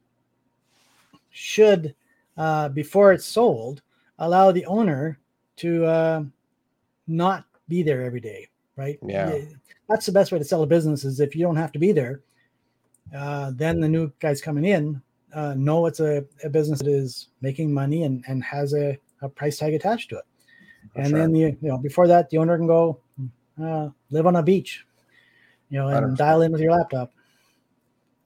should 1.30 1.94
uh, 2.36 2.68
before 2.70 3.12
it's 3.12 3.26
sold 3.26 3.82
allow 4.18 4.50
the 4.50 4.64
owner 4.66 5.18
to 5.56 5.84
uh, 5.84 6.22
not 7.06 7.44
be 7.68 7.82
there 7.82 8.02
every 8.02 8.20
day 8.20 8.48
right? 8.76 8.98
Yeah. 9.02 9.38
That's 9.88 10.06
the 10.06 10.12
best 10.12 10.32
way 10.32 10.38
to 10.38 10.44
sell 10.44 10.62
a 10.62 10.66
business 10.66 11.04
is 11.04 11.20
if 11.20 11.34
you 11.34 11.42
don't 11.42 11.56
have 11.56 11.72
to 11.72 11.78
be 11.78 11.92
there 11.92 12.22
uh, 13.14 13.52
then 13.54 13.80
the 13.80 13.88
new 13.88 14.10
guys 14.20 14.40
coming 14.40 14.64
in 14.64 15.00
uh, 15.34 15.54
know 15.54 15.86
it's 15.86 16.00
a, 16.00 16.24
a, 16.44 16.48
business 16.48 16.78
that 16.78 16.88
is 16.88 17.28
making 17.40 17.72
money 17.72 18.04
and, 18.04 18.24
and 18.28 18.42
has 18.42 18.74
a, 18.74 18.98
a 19.22 19.28
price 19.28 19.58
tag 19.58 19.74
attached 19.74 20.10
to 20.10 20.16
it. 20.16 20.24
For 20.94 21.00
and 21.00 21.10
sure. 21.10 21.18
then 21.18 21.32
the 21.32 21.40
you 21.40 21.58
know 21.62 21.78
before 21.78 22.06
that 22.06 22.30
the 22.30 22.38
owner 22.38 22.56
can 22.56 22.66
go 22.66 23.00
uh, 23.62 23.88
live 24.10 24.26
on 24.26 24.36
a 24.36 24.42
beach, 24.42 24.86
you 25.68 25.78
know, 25.78 25.88
and 25.88 26.16
dial 26.16 26.42
in 26.42 26.52
with 26.52 26.60
your 26.60 26.72
laptop. 26.72 27.12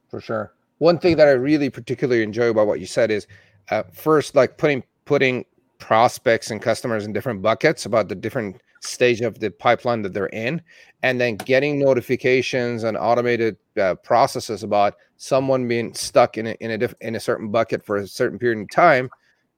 For 0.09 0.21
sure. 0.21 0.53
One 0.79 0.99
thing 0.99 1.17
that 1.17 1.29
I 1.29 1.33
really 1.33 1.71
particularly 1.71 2.23
enjoy 2.23 2.51
about 2.51 2.67
what 2.67 2.81
you 2.81 2.87
said 2.87 3.11
is 3.11 3.27
uh, 3.71 3.85
first 3.93 4.35
like 4.35 4.59
putting 4.59 4.83
putting 5.05 5.45
prospects 5.79 6.51
and 6.51 6.63
customers 6.63 7.07
in 7.07 7.13
different 7.13 7.43
buckets 7.43 7.87
about 7.87 8.09
the 8.09 8.15
different 8.15 8.61
stage 8.81 9.21
of 9.21 9.39
the 9.39 9.51
pipeline 9.51 10.03
that 10.03 10.13
they're 10.13 10.27
in 10.27 10.61
and 11.03 11.21
then 11.21 11.37
getting 11.37 11.79
notifications 11.79 12.85
and 12.85 12.97
automated 12.97 13.57
uh, 13.81 13.95
processes 13.97 14.63
about 14.63 14.95
someone 15.23 15.69
being 15.69 15.95
stuck 15.95 16.37
in 16.37 16.49
a, 16.49 16.51
in 16.59 16.73
a 16.73 16.79
diff- 16.79 16.97
in 17.01 17.15
a 17.15 17.21
certain 17.21 17.49
bucket 17.49 17.87
for 17.87 17.99
a 17.99 18.09
certain 18.09 18.41
period 18.41 18.61
of 18.61 18.69
time 18.71 19.09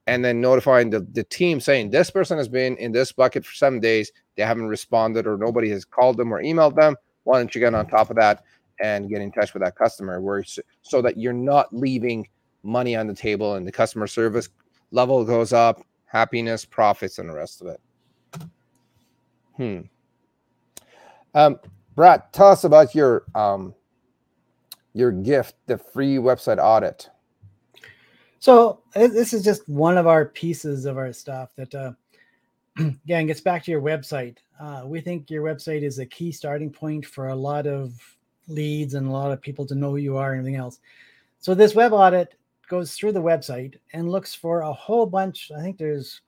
and 0.07 0.23
then 0.23 0.39
notifying 0.39 0.91
the, 0.91 1.01
the 1.13 1.25
team 1.25 1.59
saying 1.59 1.89
this 1.89 2.11
person 2.11 2.37
has 2.37 2.49
been 2.49 2.77
in 2.77 2.93
this 2.93 3.13
bucket 3.13 3.47
for 3.47 3.55
seven 3.55 3.81
days. 3.81 4.13
They 4.37 4.43
haven't 4.43 4.67
responded 4.67 5.27
or 5.27 5.39
nobody 5.39 5.71
has 5.71 5.87
called 5.87 6.19
them 6.19 6.35
or 6.35 6.43
emailed 6.43 6.77
them. 6.77 6.97
Why 7.23 7.39
don't 7.39 7.55
you 7.55 7.63
get 7.63 7.75
on 7.75 7.87
top 7.87 8.11
of 8.11 8.17
that 8.17 8.45
and 8.79 9.09
get 9.09 9.23
in 9.23 9.33
touch 9.33 9.55
with 9.55 9.63
that 9.63 9.75
customer 9.75 10.21
where 10.21 10.45
so 10.83 11.01
that 11.01 11.17
you're 11.17 11.33
not 11.33 11.75
leaving 11.75 12.29
money 12.63 12.95
on 12.95 13.07
the 13.07 13.15
table 13.15 13.55
and 13.55 13.67
the 13.67 13.73
customer 13.73 14.07
service 14.07 14.51
level 14.91 15.25
goes 15.25 15.55
up 15.55 15.81
happiness 16.05 16.67
profits 16.67 17.19
and 17.19 17.31
the 17.31 17.35
rest 17.35 17.63
of 17.63 17.69
it. 17.69 17.81
Hmm. 19.57 19.81
Um, 21.35 21.59
Brad, 21.97 22.31
tell 22.35 22.49
us 22.49 22.65
about 22.65 22.95
your 22.95 23.25
um, 23.35 23.75
your 24.95 25.13
gift, 25.13 25.57
the 25.67 25.77
free 25.77 26.17
website 26.17 26.59
audit. 26.59 27.11
So 28.39 28.83
this 28.95 29.33
is 29.33 29.43
just 29.43 29.69
one 29.69 29.99
of 29.99 30.07
our 30.07 30.27
pieces 30.27 30.85
of 30.85 30.97
our 30.97 31.13
stuff 31.13 31.55
that, 31.57 31.75
uh, 31.75 31.93
again, 32.79 33.27
gets 33.27 33.41
back 33.41 33.65
to 33.65 33.71
your 33.71 33.83
website. 33.83 34.37
Uh, 34.61 34.83
we 34.85 35.01
think 35.01 35.31
your 35.31 35.43
website 35.43 35.83
is 35.83 35.99
a 35.99 36.07
key 36.07 36.31
starting 36.31 36.71
point 36.71 37.05
for 37.05 37.29
a 37.29 37.35
lot 37.35 37.67
of 37.67 37.95
leads 38.47 38.95
and 38.95 39.07
a 39.07 39.11
lot 39.11 39.33
of 39.33 39.41
people 39.41 39.67
to 39.67 39.75
know 39.75 39.91
who 39.91 39.97
you 39.97 40.17
are 40.17 40.33
and 40.33 40.41
everything 40.41 40.61
else. 40.61 40.79
So 41.41 41.55
this 41.55 41.75
web 41.75 41.93
audit 41.93 42.35
goes 42.69 42.95
through 42.95 43.13
the 43.13 43.23
website 43.23 43.77
and 43.93 44.11
looks 44.11 44.35
for 44.35 44.61
a 44.61 44.73
whole 44.73 45.07
bunch. 45.07 45.51
I 45.57 45.61
think 45.61 45.79
there's 45.79 46.21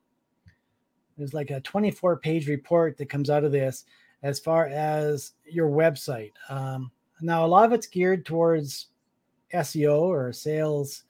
there's 1.17 1.35
like 1.35 1.51
a 1.51 1.61
24 1.61 2.19
page 2.19 2.49
report 2.49 2.99
that 2.99 3.09
comes 3.09 3.31
out 3.31 3.45
of 3.45 3.53
this 3.53 3.85
as 4.23 4.39
far 4.39 4.67
as 4.67 5.33
your 5.45 5.69
website. 5.69 6.33
Um, 6.49 6.91
now, 7.21 7.45
a 7.45 7.49
lot 7.49 7.65
of 7.65 7.73
it's 7.73 7.87
geared 7.87 8.27
towards 8.27 8.87
SEO 9.55 10.01
or 10.01 10.33
sales 10.33 11.05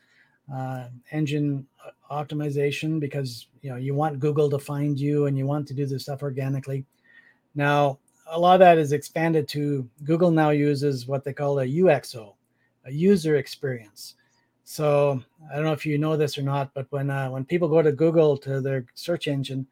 uh, 0.53 0.89
engine 1.11 1.67
optimization 2.11 3.01
because 3.01 3.49
you 3.63 3.71
know 3.71 3.77
you 3.77 3.95
want 3.95 4.21
Google 4.21 4.49
to 4.51 4.59
find 4.59 4.99
you 4.99 5.27
and 5.27 5.37
you 5.37 5.47
want 5.47 5.67
to 5.69 5.75
do 5.75 5.87
this 5.87 6.05
stuff 6.05 6.23
organically. 6.23 6.85
Now, 7.55 7.99
a 8.29 8.39
lot 8.39 8.55
of 8.55 8.61
that 8.61 8.79
is 8.79 8.93
expanded 8.93 9.49
to 9.49 9.89
Google 10.05 10.31
now 10.31 10.51
uses 10.51 11.07
what 11.07 11.25
they 11.25 11.33
call 11.33 11.61
a 11.61 11.67
UXO, 11.67 12.35
a 12.85 12.93
user 12.93 13.37
experience. 13.37 14.15
So 14.65 15.23
I 15.51 15.57
don't 15.57 15.65
know 15.65 15.73
if 15.73 15.87
you 15.87 15.97
know 15.97 16.17
this 16.17 16.39
or 16.39 16.43
not, 16.43 16.73
but 16.75 16.87
when 16.91 17.11
uh, 17.11 17.31
when 17.31 17.45
people 17.45 17.69
go 17.69 17.83
to 17.83 17.93
Google 17.93 18.37
to 18.39 18.61
their 18.61 18.85
search 18.95 19.27
engine, 19.27 19.67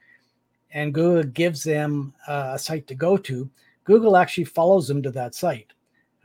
and 0.73 0.95
Google 0.95 1.25
gives 1.25 1.63
them 1.63 2.15
uh, 2.27 2.53
a 2.55 2.59
site 2.59 2.87
to 2.89 2.95
go 2.95 3.17
to, 3.17 3.49
Google 3.85 4.17
actually 4.17 4.45
follows 4.45 4.89
them 4.89 5.03
to 5.03 5.11
that 5.13 5.35
site. 5.35 5.73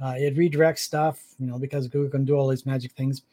Uh, 0.01 0.15
it 0.17 0.35
redirects 0.35 0.79
stuff, 0.79 1.21
you 1.39 1.47
know, 1.47 1.59
because 1.59 1.87
Google 1.87 2.09
can 2.09 2.25
do 2.25 2.35
all 2.35 2.47
these 2.47 2.65
magic 2.65 2.93
things, 2.93 3.23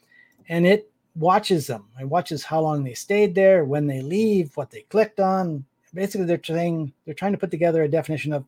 and 0.49 0.67
it 0.67 0.91
watches 1.15 1.67
them. 1.67 1.85
It 2.01 2.09
watches 2.09 2.45
how 2.45 2.61
long 2.61 2.85
they 2.85 2.95
stayed 2.95 3.35
there, 3.35 3.65
when 3.65 3.87
they 3.87 4.03
leave, 4.03 4.57
what 4.57 4.71
they 4.71 4.83
clicked 4.83 5.21
on. 5.21 5.65
Basically, 5.95 6.27
they're 6.27 6.37
trying 6.37 6.93
they're 7.05 7.15
trying 7.15 7.33
to 7.33 7.39
put 7.39 7.51
together 7.51 7.83
a 7.83 7.89
definition 7.89 8.33
of 8.33 8.45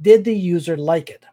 did 0.00 0.24
the 0.24 0.34
user 0.34 0.76
like 0.76 1.10
it. 1.10 1.24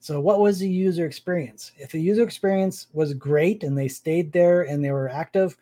So, 0.00 0.20
what 0.20 0.40
was 0.40 0.58
the 0.58 0.68
user 0.68 1.06
experience? 1.06 1.70
If 1.78 1.92
the 1.92 2.00
user 2.00 2.24
experience 2.24 2.88
was 2.92 3.14
great 3.14 3.62
and 3.62 3.78
they 3.78 3.86
stayed 3.86 4.32
there 4.32 4.62
and 4.62 4.84
they 4.84 4.90
were 4.90 5.08
active, 5.08 5.56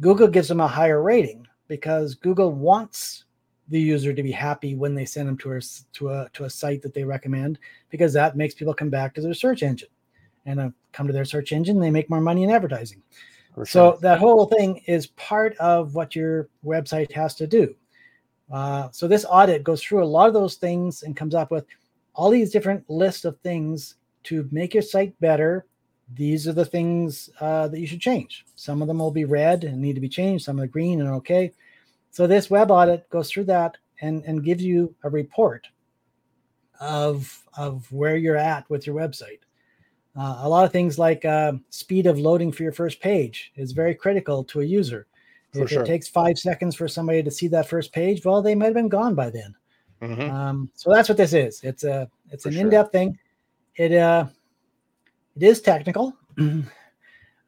Google 0.00 0.26
gives 0.26 0.48
them 0.48 0.60
a 0.60 0.66
higher 0.66 1.02
rating 1.02 1.46
because 1.68 2.16
Google 2.16 2.50
wants 2.50 3.24
the 3.70 3.80
user 3.80 4.12
to 4.12 4.22
be 4.22 4.32
happy 4.32 4.74
when 4.74 4.94
they 4.94 5.04
send 5.04 5.28
them 5.28 5.38
to 5.38 5.52
a, 5.52 5.60
to 5.92 6.10
a, 6.10 6.28
to 6.34 6.44
a 6.44 6.50
site 6.50 6.82
that 6.82 6.92
they 6.92 7.04
recommend 7.04 7.58
because 7.88 8.12
that 8.12 8.36
makes 8.36 8.54
people 8.54 8.74
come 8.74 8.90
back 8.90 9.14
to 9.14 9.20
their 9.20 9.34
search 9.34 9.62
engine 9.62 9.88
and 10.46 10.60
uh, 10.60 10.70
come 10.92 11.06
to 11.06 11.12
their 11.12 11.24
search 11.24 11.52
engine. 11.52 11.78
They 11.78 11.90
make 11.90 12.10
more 12.10 12.20
money 12.20 12.42
in 12.42 12.50
advertising. 12.50 13.02
Sure. 13.54 13.66
So, 13.66 13.98
that 14.02 14.18
whole 14.18 14.46
thing 14.46 14.80
is 14.86 15.08
part 15.08 15.56
of 15.56 15.94
what 15.94 16.14
your 16.14 16.48
website 16.64 17.10
has 17.12 17.34
to 17.36 17.46
do. 17.46 17.74
Uh, 18.50 18.88
so, 18.92 19.08
this 19.08 19.26
audit 19.28 19.64
goes 19.64 19.82
through 19.82 20.04
a 20.04 20.06
lot 20.06 20.28
of 20.28 20.34
those 20.34 20.54
things 20.54 21.02
and 21.02 21.16
comes 21.16 21.34
up 21.34 21.50
with 21.50 21.66
all 22.14 22.30
these 22.30 22.50
different 22.50 22.88
lists 22.88 23.24
of 23.24 23.38
things 23.40 23.96
to 24.24 24.48
make 24.52 24.74
your 24.74 24.82
site 24.82 25.18
better. 25.20 25.66
These 26.14 26.46
are 26.48 26.52
the 26.52 26.64
things 26.64 27.30
uh, 27.40 27.68
that 27.68 27.80
you 27.80 27.86
should 27.86 28.00
change. 28.00 28.44
Some 28.56 28.82
of 28.82 28.88
them 28.88 28.98
will 28.98 29.10
be 29.10 29.24
red 29.24 29.64
and 29.64 29.80
need 29.80 29.94
to 29.94 30.00
be 30.00 30.08
changed. 30.08 30.44
Some 30.44 30.60
are 30.60 30.66
green 30.66 31.00
and 31.00 31.10
okay. 31.10 31.52
So 32.10 32.26
this 32.26 32.50
web 32.50 32.70
audit 32.70 33.08
goes 33.10 33.30
through 33.30 33.44
that 33.44 33.76
and, 34.00 34.24
and 34.24 34.44
gives 34.44 34.62
you 34.62 34.94
a 35.04 35.10
report 35.10 35.66
of, 36.80 37.44
of 37.56 37.90
where 37.92 38.16
you're 38.16 38.36
at 38.36 38.68
with 38.70 38.86
your 38.86 38.96
website. 38.96 39.40
Uh, 40.16 40.40
a 40.40 40.48
lot 40.48 40.64
of 40.64 40.72
things 40.72 40.98
like 40.98 41.24
uh, 41.24 41.52
speed 41.70 42.06
of 42.06 42.18
loading 42.18 42.50
for 42.50 42.64
your 42.64 42.72
first 42.72 43.00
page 43.00 43.52
is 43.56 43.72
very 43.72 43.94
critical 43.94 44.42
to 44.44 44.60
a 44.60 44.64
user. 44.64 45.06
For 45.52 45.62
if 45.62 45.70
sure. 45.70 45.82
it 45.82 45.86
takes 45.86 46.08
five 46.08 46.38
seconds 46.38 46.76
for 46.76 46.88
somebody 46.88 47.22
to 47.22 47.30
see 47.30 47.48
that 47.48 47.68
first 47.68 47.92
page, 47.92 48.24
well, 48.24 48.42
they 48.42 48.54
might 48.54 48.66
have 48.66 48.74
been 48.74 48.88
gone 48.88 49.14
by 49.14 49.30
then. 49.30 49.54
Mm-hmm. 50.02 50.30
Um, 50.30 50.70
so 50.74 50.92
that's 50.92 51.08
what 51.08 51.18
this 51.18 51.32
is. 51.32 51.60
It's 51.62 51.84
a 51.84 52.08
it's 52.30 52.44
For 52.44 52.48
an 52.48 52.54
sure. 52.54 52.64
in-depth 52.64 52.92
thing. 52.92 53.18
It 53.76 53.92
uh 53.92 54.26
it 55.36 55.42
is 55.42 55.60
technical. 55.60 56.14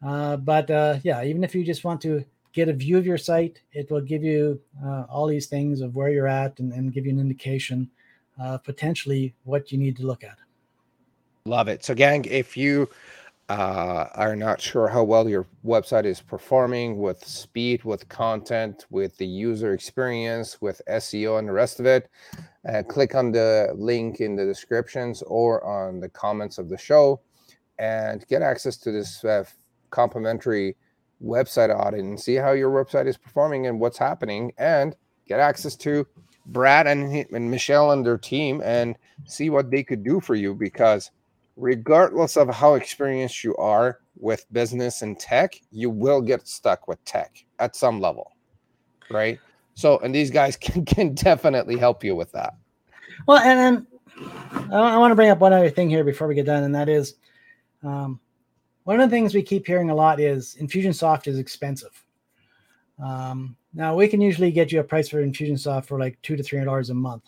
uh, 0.04 0.36
but 0.36 0.70
uh, 0.70 0.98
yeah, 1.02 1.24
even 1.24 1.44
if 1.44 1.54
you 1.54 1.64
just 1.64 1.84
want 1.84 2.00
to 2.02 2.24
get 2.52 2.68
a 2.68 2.72
view 2.72 2.98
of 2.98 3.06
your 3.06 3.18
site, 3.18 3.60
it 3.72 3.90
will 3.90 4.00
give 4.00 4.22
you 4.22 4.60
uh, 4.84 5.04
all 5.08 5.26
these 5.26 5.46
things 5.46 5.80
of 5.80 5.94
where 5.94 6.10
you're 6.10 6.28
at 6.28 6.58
and, 6.60 6.72
and 6.72 6.92
give 6.92 7.06
you 7.06 7.12
an 7.12 7.20
indication 7.20 7.90
uh, 8.42 8.58
potentially 8.58 9.34
what 9.44 9.72
you 9.72 9.78
need 9.78 9.96
to 9.96 10.06
look 10.06 10.24
at. 10.24 10.38
Love 11.44 11.68
it. 11.68 11.84
So, 11.84 11.94
gang, 11.94 12.24
if 12.26 12.56
you 12.56 12.88
uh, 13.48 14.06
are 14.14 14.36
not 14.36 14.60
sure 14.60 14.88
how 14.88 15.02
well 15.02 15.28
your 15.28 15.46
website 15.64 16.04
is 16.04 16.20
performing 16.20 16.98
with 16.98 17.26
speed, 17.26 17.84
with 17.84 18.08
content, 18.08 18.86
with 18.90 19.16
the 19.16 19.26
user 19.26 19.74
experience, 19.74 20.60
with 20.60 20.80
SEO, 20.88 21.38
and 21.38 21.48
the 21.48 21.52
rest 21.52 21.80
of 21.80 21.86
it, 21.86 22.08
uh, 22.68 22.82
click 22.88 23.14
on 23.14 23.32
the 23.32 23.72
link 23.74 24.20
in 24.20 24.36
the 24.36 24.44
descriptions 24.44 25.22
or 25.22 25.64
on 25.64 26.00
the 26.00 26.08
comments 26.08 26.58
of 26.58 26.68
the 26.68 26.78
show 26.78 27.20
and 27.78 28.26
get 28.28 28.42
access 28.42 28.76
to 28.76 28.92
this 28.92 29.24
uh, 29.24 29.44
complimentary 29.90 30.76
website 31.24 31.74
audit 31.74 32.00
and 32.00 32.20
see 32.20 32.34
how 32.34 32.52
your 32.52 32.70
website 32.70 33.06
is 33.06 33.16
performing 33.16 33.66
and 33.66 33.78
what's 33.78 33.98
happening 33.98 34.52
and 34.58 34.96
get 35.26 35.40
access 35.40 35.76
to 35.76 36.06
Brad 36.46 36.86
and, 36.86 37.14
and 37.32 37.50
Michelle 37.50 37.92
and 37.92 38.04
their 38.04 38.18
team 38.18 38.60
and 38.64 38.96
see 39.24 39.50
what 39.50 39.70
they 39.70 39.82
could 39.82 40.02
do 40.02 40.20
for 40.20 40.34
you 40.34 40.54
because 40.54 41.10
regardless 41.56 42.36
of 42.36 42.48
how 42.48 42.74
experienced 42.74 43.44
you 43.44 43.54
are 43.56 44.00
with 44.18 44.46
business 44.52 45.02
and 45.02 45.18
tech, 45.18 45.60
you 45.70 45.90
will 45.90 46.20
get 46.20 46.46
stuck 46.46 46.88
with 46.88 47.02
tech 47.04 47.44
at 47.58 47.76
some 47.76 48.00
level, 48.00 48.32
right? 49.10 49.38
So, 49.74 49.98
and 49.98 50.14
these 50.14 50.30
guys 50.30 50.56
can, 50.60 50.84
can 50.84 51.14
definitely 51.14 51.76
help 51.76 52.02
you 52.02 52.16
with 52.16 52.32
that. 52.32 52.54
Well, 53.26 53.38
and 53.38 53.58
then 53.58 53.86
I 54.72 54.98
want 54.98 55.12
to 55.12 55.16
bring 55.16 55.30
up 55.30 55.38
one 55.38 55.52
other 55.52 55.70
thing 55.70 55.88
here 55.88 56.04
before 56.04 56.26
we 56.26 56.34
get 56.34 56.46
done, 56.46 56.64
and 56.64 56.74
that 56.74 56.88
is 56.88 57.14
um, 57.82 58.20
one 58.84 59.00
of 59.00 59.10
the 59.10 59.14
things 59.14 59.34
we 59.34 59.42
keep 59.42 59.66
hearing 59.66 59.90
a 59.90 59.94
lot 59.94 60.20
is 60.20 60.56
Infusionsoft 60.60 61.26
is 61.26 61.38
expensive. 61.38 62.04
Um, 63.02 63.56
now 63.74 63.94
we 63.94 64.08
can 64.08 64.20
usually 64.20 64.50
get 64.50 64.70
you 64.70 64.80
a 64.80 64.84
price 64.84 65.08
for 65.08 65.24
Infusionsoft 65.24 65.86
for 65.86 65.98
like 65.98 66.20
two 66.22 66.36
to 66.36 66.42
three 66.42 66.58
hundred 66.58 66.70
dollars 66.70 66.90
a 66.90 66.94
month. 66.94 67.24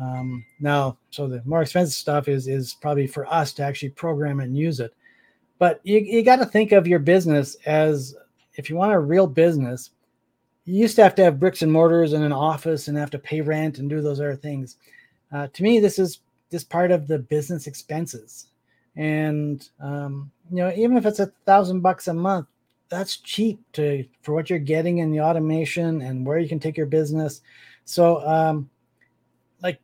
Um, 0.00 0.44
now, 0.60 0.96
so 1.10 1.26
the 1.26 1.42
more 1.44 1.62
expensive 1.62 1.94
stuff 1.94 2.28
is 2.28 2.48
is 2.48 2.74
probably 2.74 3.06
for 3.06 3.26
us 3.32 3.52
to 3.54 3.62
actually 3.62 3.90
program 3.90 4.40
and 4.40 4.56
use 4.56 4.80
it. 4.80 4.94
But 5.58 5.80
you, 5.82 5.98
you 5.98 6.22
got 6.22 6.36
to 6.36 6.46
think 6.46 6.72
of 6.72 6.86
your 6.86 7.00
business 7.00 7.56
as 7.66 8.14
if 8.54 8.70
you 8.70 8.76
want 8.76 8.92
a 8.92 8.98
real 8.98 9.26
business, 9.26 9.90
you 10.64 10.80
used 10.80 10.96
to 10.96 11.02
have 11.02 11.14
to 11.16 11.24
have 11.24 11.40
bricks 11.40 11.62
and 11.62 11.70
mortars 11.70 12.14
and 12.14 12.24
an 12.24 12.32
office 12.32 12.88
and 12.88 12.96
have 12.96 13.10
to 13.10 13.18
pay 13.18 13.40
rent 13.40 13.78
and 13.78 13.90
do 13.90 14.00
those 14.00 14.20
other 14.20 14.36
things. 14.36 14.76
Uh, 15.32 15.48
to 15.52 15.62
me, 15.62 15.78
this 15.78 15.98
is 15.98 16.20
this 16.48 16.64
part 16.64 16.90
of 16.90 17.06
the 17.06 17.18
business 17.18 17.66
expenses. 17.66 18.46
And 18.96 19.68
um, 19.80 20.30
you 20.50 20.56
know, 20.56 20.72
even 20.76 20.96
if 20.96 21.06
it's 21.06 21.20
a 21.20 21.32
thousand 21.46 21.80
bucks 21.80 22.08
a 22.08 22.14
month, 22.14 22.46
that's 22.88 23.18
cheap 23.18 23.60
to 23.72 24.04
for 24.22 24.34
what 24.34 24.50
you're 24.50 24.58
getting 24.58 24.98
in 24.98 25.10
the 25.10 25.20
automation 25.20 26.02
and 26.02 26.26
where 26.26 26.38
you 26.38 26.48
can 26.48 26.58
take 26.58 26.76
your 26.76 26.86
business. 26.86 27.40
So 27.84 28.26
um, 28.26 28.68
like, 29.62 29.80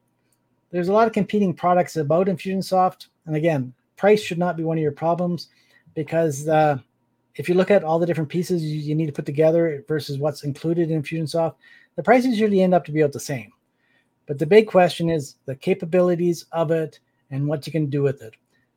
there's 0.71 0.89
a 0.89 0.93
lot 0.93 1.07
of 1.07 1.13
competing 1.13 1.55
products 1.55 1.97
about 1.97 2.27
Infusionsoft. 2.27 3.07
And 3.27 3.37
again, 3.37 3.73
price 3.97 4.21
should 4.21 4.39
not 4.39 4.57
be 4.57 4.65
one 4.65 4.77
of 4.77 4.83
your 4.83 4.93
problems 4.93 5.49
because 5.95 6.49
uh, 6.49 6.79
if 7.37 7.49
you 7.49 7.55
look 7.55 7.71
at 7.71 7.85
all 7.85 7.99
the 7.99 8.07
different 8.07 8.29
pieces 8.29 8.63
you, 8.65 8.79
you, 8.79 8.95
need 8.95 9.07
to 9.07 9.13
put 9.13 9.27
together 9.27 9.85
versus 9.87 10.19
what's 10.19 10.43
included 10.43 10.91
in 10.91 11.03
Infusionsoft, 11.03 11.55
the 11.95 12.03
prices 12.03 12.39
usually 12.39 12.63
end 12.63 12.75
up 12.75 12.85
to 12.85 12.93
be 12.93 13.01
about 13.01 13.13
the 13.13 13.21
same. 13.21 13.53
But 14.27 14.39
the 14.39 14.47
big 14.47 14.67
question 14.67 15.09
is 15.09 15.37
the 15.47 15.55
capabilities 15.55 16.47
of 16.53 16.71
it 16.71 16.99
and 17.31 17.47
what 17.47 17.67
you 17.67 17.73
can 17.73 17.87
do 17.87 18.03
with 18.03 18.23
it. 18.23 18.35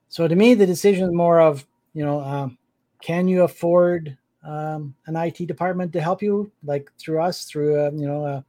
So 0.09 0.27
to 0.27 0.35
me, 0.35 0.53
the 0.53 0.65
decision 0.65 1.05
is 1.05 1.13
more 1.13 1.39
of, 1.39 1.65
you 1.93 2.05
know, 2.05 2.21
um, 2.21 2.57
can 3.01 3.27
you 3.27 3.43
afford 3.43 4.17
um, 4.43 4.95
an 5.07 5.15
IT 5.15 5.47
department 5.47 5.93
to 5.93 6.01
help 6.01 6.21
you, 6.21 6.51
like 6.63 6.91
through 6.97 7.21
us, 7.21 7.45
through, 7.45 7.79
uh, 7.79 7.91
you 7.91 8.07
know, 8.07 8.23
uh, 8.25 8.41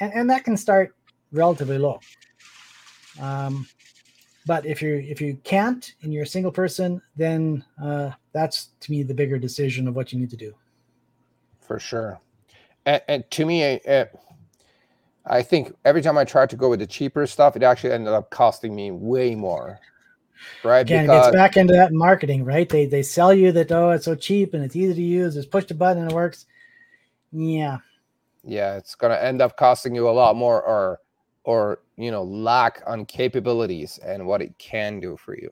and, 0.00 0.12
and 0.14 0.30
that 0.30 0.44
can 0.44 0.56
start 0.56 0.94
relatively 1.32 1.78
low. 1.78 2.00
Um, 3.20 3.66
but 4.46 4.64
if 4.64 4.80
you 4.80 4.94
if 4.96 5.20
you 5.20 5.38
can't 5.42 5.94
and 6.02 6.12
you're 6.12 6.22
a 6.22 6.26
single 6.26 6.52
person, 6.52 7.02
then 7.16 7.64
uh, 7.82 8.10
that's 8.32 8.70
to 8.80 8.90
me 8.90 9.02
the 9.02 9.14
bigger 9.14 9.38
decision 9.38 9.88
of 9.88 9.96
what 9.96 10.12
you 10.12 10.20
need 10.20 10.30
to 10.30 10.36
do. 10.36 10.54
For 11.60 11.80
sure, 11.80 12.20
and, 12.84 13.02
and 13.08 13.30
to 13.32 13.44
me, 13.44 13.64
I, 13.64 14.06
I 15.26 15.42
think 15.42 15.74
every 15.84 16.00
time 16.00 16.16
I 16.16 16.24
tried 16.24 16.50
to 16.50 16.56
go 16.56 16.70
with 16.70 16.78
the 16.78 16.86
cheaper 16.86 17.26
stuff, 17.26 17.56
it 17.56 17.64
actually 17.64 17.92
ended 17.92 18.12
up 18.12 18.30
costing 18.30 18.74
me 18.74 18.92
way 18.92 19.34
more. 19.34 19.80
Right? 20.62 20.80
Again, 20.80 21.04
because... 21.04 21.28
it 21.28 21.30
gets 21.30 21.36
back 21.36 21.56
into 21.56 21.74
that 21.74 21.92
marketing, 21.92 22.44
right? 22.44 22.68
They 22.68 22.86
they 22.86 23.02
sell 23.02 23.32
you 23.32 23.52
that 23.52 23.72
oh 23.72 23.90
it's 23.90 24.04
so 24.04 24.14
cheap 24.14 24.54
and 24.54 24.64
it's 24.64 24.76
easy 24.76 24.94
to 24.94 25.02
use. 25.02 25.34
Just 25.34 25.50
push 25.50 25.64
the 25.66 25.74
button 25.74 26.02
and 26.02 26.12
it 26.12 26.14
works. 26.14 26.46
Yeah. 27.32 27.78
Yeah, 28.44 28.76
it's 28.76 28.94
gonna 28.94 29.16
end 29.16 29.42
up 29.42 29.56
costing 29.56 29.94
you 29.94 30.08
a 30.08 30.10
lot 30.10 30.36
more, 30.36 30.62
or 30.62 31.00
or 31.46 31.78
you 31.96 32.10
know 32.10 32.22
lack 32.22 32.82
on 32.86 33.06
capabilities 33.06 33.98
and 34.04 34.26
what 34.26 34.42
it 34.42 34.56
can 34.58 35.00
do 35.00 35.16
for 35.16 35.34
you 35.34 35.50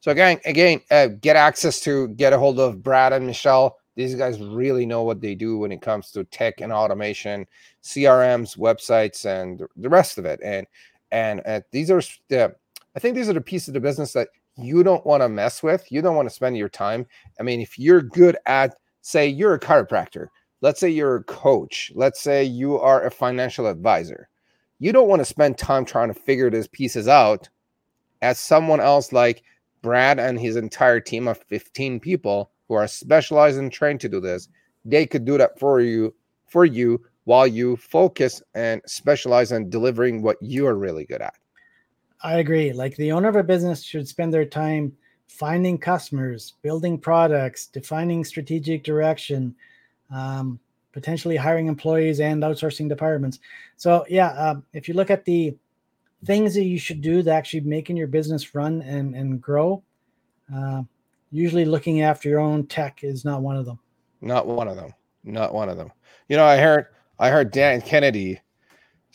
so 0.00 0.12
again 0.12 0.38
again 0.44 0.80
uh, 0.92 1.08
get 1.20 1.34
access 1.34 1.80
to 1.80 2.08
get 2.08 2.32
a 2.32 2.38
hold 2.38 2.60
of 2.60 2.82
brad 2.82 3.12
and 3.12 3.26
michelle 3.26 3.78
these 3.96 4.14
guys 4.14 4.40
really 4.40 4.86
know 4.86 5.02
what 5.02 5.20
they 5.20 5.34
do 5.34 5.58
when 5.58 5.72
it 5.72 5.82
comes 5.82 6.10
to 6.12 6.22
tech 6.24 6.60
and 6.60 6.72
automation 6.72 7.44
crms 7.82 8.56
websites 8.56 9.24
and 9.24 9.62
the 9.76 9.88
rest 9.88 10.18
of 10.18 10.24
it 10.24 10.38
and 10.44 10.66
and 11.10 11.42
uh, 11.44 11.60
these 11.72 11.90
are 11.90 12.02
the 12.28 12.54
i 12.96 12.98
think 12.98 13.14
these 13.14 13.28
are 13.28 13.34
the 13.34 13.40
pieces 13.40 13.68
of 13.68 13.74
the 13.74 13.80
business 13.80 14.12
that 14.12 14.28
you 14.56 14.82
don't 14.82 15.06
want 15.06 15.22
to 15.22 15.28
mess 15.28 15.62
with 15.62 15.90
you 15.90 16.02
don't 16.02 16.16
want 16.16 16.28
to 16.28 16.34
spend 16.34 16.56
your 16.56 16.68
time 16.68 17.06
i 17.40 17.42
mean 17.42 17.60
if 17.60 17.78
you're 17.78 18.02
good 18.02 18.36
at 18.46 18.74
say 19.00 19.26
you're 19.26 19.54
a 19.54 19.60
chiropractor 19.60 20.28
let's 20.60 20.80
say 20.80 20.88
you're 20.88 21.16
a 21.16 21.24
coach 21.24 21.90
let's 21.94 22.20
say 22.20 22.44
you 22.44 22.78
are 22.78 23.04
a 23.04 23.10
financial 23.10 23.66
advisor 23.66 24.28
you 24.82 24.92
don't 24.92 25.08
want 25.08 25.20
to 25.20 25.24
spend 25.24 25.56
time 25.56 25.84
trying 25.84 26.12
to 26.12 26.20
figure 26.20 26.50
these 26.50 26.66
pieces 26.66 27.06
out 27.06 27.48
as 28.20 28.36
someone 28.36 28.80
else 28.80 29.12
like 29.12 29.44
Brad 29.80 30.18
and 30.18 30.40
his 30.40 30.56
entire 30.56 30.98
team 30.98 31.28
of 31.28 31.38
15 31.48 32.00
people 32.00 32.50
who 32.66 32.74
are 32.74 32.88
specialized 32.88 33.58
and 33.58 33.70
trained 33.70 34.00
to 34.00 34.08
do 34.08 34.20
this. 34.20 34.48
They 34.84 35.06
could 35.06 35.24
do 35.24 35.38
that 35.38 35.56
for 35.58 35.80
you 35.80 36.14
for 36.46 36.64
you 36.64 37.00
while 37.24 37.46
you 37.46 37.76
focus 37.76 38.42
and 38.54 38.82
specialize 38.86 39.52
on 39.52 39.70
delivering 39.70 40.20
what 40.20 40.36
you 40.40 40.66
are 40.66 40.76
really 40.76 41.04
good 41.04 41.22
at. 41.22 41.34
I 42.22 42.38
agree. 42.38 42.72
Like 42.72 42.96
the 42.96 43.12
owner 43.12 43.28
of 43.28 43.36
a 43.36 43.42
business 43.42 43.82
should 43.82 44.08
spend 44.08 44.32
their 44.32 44.44
time 44.44 44.92
finding 45.26 45.78
customers, 45.78 46.54
building 46.62 46.98
products, 46.98 47.66
defining 47.66 48.24
strategic 48.24 48.84
direction, 48.84 49.54
um, 50.10 50.60
potentially 50.92 51.36
hiring 51.36 51.66
employees 51.66 52.20
and 52.20 52.42
outsourcing 52.42 52.88
departments. 52.88 53.40
So 53.76 54.04
yeah, 54.08 54.30
um, 54.32 54.64
if 54.72 54.88
you 54.88 54.94
look 54.94 55.10
at 55.10 55.24
the 55.24 55.56
things 56.24 56.54
that 56.54 56.64
you 56.64 56.78
should 56.78 57.00
do 57.00 57.22
to 57.22 57.30
actually 57.30 57.60
making 57.60 57.96
your 57.96 58.06
business 58.06 58.54
run 58.54 58.82
and 58.82 59.14
and 59.14 59.40
grow. 59.40 59.82
Uh, 60.54 60.82
usually, 61.30 61.64
looking 61.64 62.02
after 62.02 62.28
your 62.28 62.40
own 62.40 62.66
tech 62.66 63.02
is 63.02 63.24
not 63.24 63.42
one 63.42 63.56
of 63.56 63.66
them. 63.66 63.78
Not 64.20 64.46
one 64.46 64.68
of 64.68 64.76
them. 64.76 64.94
Not 65.24 65.54
one 65.54 65.68
of 65.68 65.76
them. 65.76 65.90
You 66.28 66.36
know, 66.36 66.44
I 66.44 66.58
heard 66.58 66.86
I 67.18 67.30
heard 67.30 67.50
Dan 67.50 67.80
Kennedy 67.80 68.40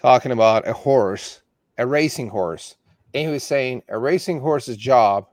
talking 0.02 0.32
about 0.32 0.68
a 0.68 0.74
horse, 0.74 1.42
a 1.78 1.86
racing 1.86 2.30
horse, 2.30 2.76
and 3.14 3.28
he 3.28 3.32
was 3.32 3.44
saying 3.44 3.84
a 3.90 3.98
racing 3.98 4.40
horse's 4.40 4.78
job 4.78 5.28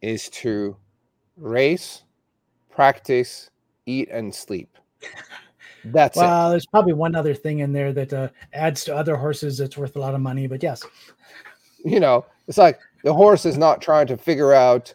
is 0.00 0.28
to 0.30 0.76
race, 1.36 2.02
practice, 2.70 3.50
eat, 3.86 4.08
and 4.10 4.34
sleep. 4.34 4.76
That's 5.84 6.16
well, 6.16 6.48
it. 6.48 6.50
there's 6.52 6.66
probably 6.66 6.94
one 6.94 7.14
other 7.14 7.34
thing 7.34 7.58
in 7.58 7.72
there 7.72 7.92
that 7.92 8.12
uh, 8.12 8.28
adds 8.54 8.84
to 8.84 8.96
other 8.96 9.16
horses 9.16 9.58
that's 9.58 9.76
worth 9.76 9.96
a 9.96 9.98
lot 9.98 10.14
of 10.14 10.20
money, 10.20 10.46
but 10.46 10.62
yes. 10.62 10.82
You 11.84 12.00
know, 12.00 12.24
it's 12.48 12.56
like 12.56 12.80
the 13.02 13.12
horse 13.12 13.44
is 13.44 13.58
not 13.58 13.82
trying 13.82 14.06
to 14.06 14.16
figure 14.16 14.54
out, 14.54 14.94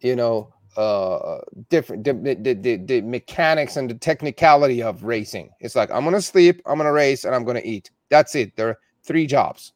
you 0.00 0.16
know, 0.16 0.52
uh 0.76 1.40
different 1.70 2.04
the, 2.04 2.12
the, 2.12 2.54
the, 2.54 2.76
the 2.76 3.00
mechanics 3.00 3.76
and 3.76 3.90
the 3.90 3.94
technicality 3.94 4.80
of 4.80 5.02
racing. 5.02 5.50
It's 5.60 5.74
like 5.74 5.90
I'm 5.90 6.04
gonna 6.04 6.20
sleep, 6.20 6.62
I'm 6.66 6.78
gonna 6.78 6.92
race, 6.92 7.24
and 7.24 7.34
I'm 7.34 7.44
gonna 7.44 7.62
eat. 7.64 7.90
That's 8.10 8.34
it. 8.34 8.54
There 8.56 8.68
are 8.68 8.78
three 9.02 9.26
jobs, 9.26 9.72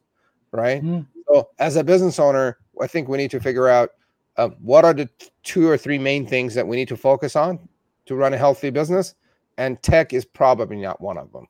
right? 0.51 0.81
Mm. 0.83 1.05
So 1.27 1.49
as 1.59 1.75
a 1.75 1.83
business 1.83 2.19
owner, 2.19 2.57
I 2.81 2.87
think 2.87 3.07
we 3.07 3.17
need 3.17 3.31
to 3.31 3.39
figure 3.39 3.67
out 3.67 3.91
uh, 4.37 4.49
what 4.61 4.83
are 4.83 4.93
the 4.93 5.09
two 5.43 5.67
or 5.67 5.77
three 5.77 5.99
main 5.99 6.25
things 6.25 6.53
that 6.55 6.67
we 6.67 6.75
need 6.75 6.87
to 6.87 6.97
focus 6.97 7.35
on 7.35 7.59
to 8.05 8.15
run 8.15 8.33
a 8.33 8.37
healthy 8.37 8.69
business, 8.69 9.15
and 9.57 9.81
tech 9.83 10.13
is 10.13 10.25
probably 10.25 10.77
not 10.77 10.99
one 10.99 11.17
of 11.17 11.31
them. 11.31 11.45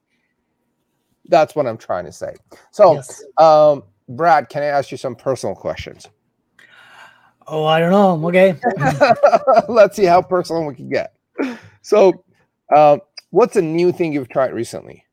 That's 1.29 1.55
what 1.55 1.65
I'm 1.65 1.77
trying 1.77 2.05
to 2.05 2.11
say. 2.11 2.35
So, 2.71 2.95
Yes. 2.95 3.23
um, 3.37 3.83
Brad, 4.09 4.49
can 4.49 4.61
I 4.61 4.67
ask 4.67 4.91
you 4.91 4.97
some 4.97 5.15
personal 5.15 5.55
questions? 5.55 6.07
Oh, 7.47 7.65
I 7.65 7.79
don't 7.79 7.91
know. 7.91 8.27
Okay. 8.27 8.55
Let's 9.69 9.95
see 9.95 10.05
how 10.05 10.21
personal 10.21 10.65
we 10.65 10.75
can 10.75 10.89
get. 10.89 11.13
So, 11.81 12.23
um, 12.75 13.01
what's 13.31 13.55
a 13.55 13.61
new 13.61 13.91
thing 13.91 14.13
you've 14.13 14.29
tried 14.29 14.53
recently, 14.53 15.03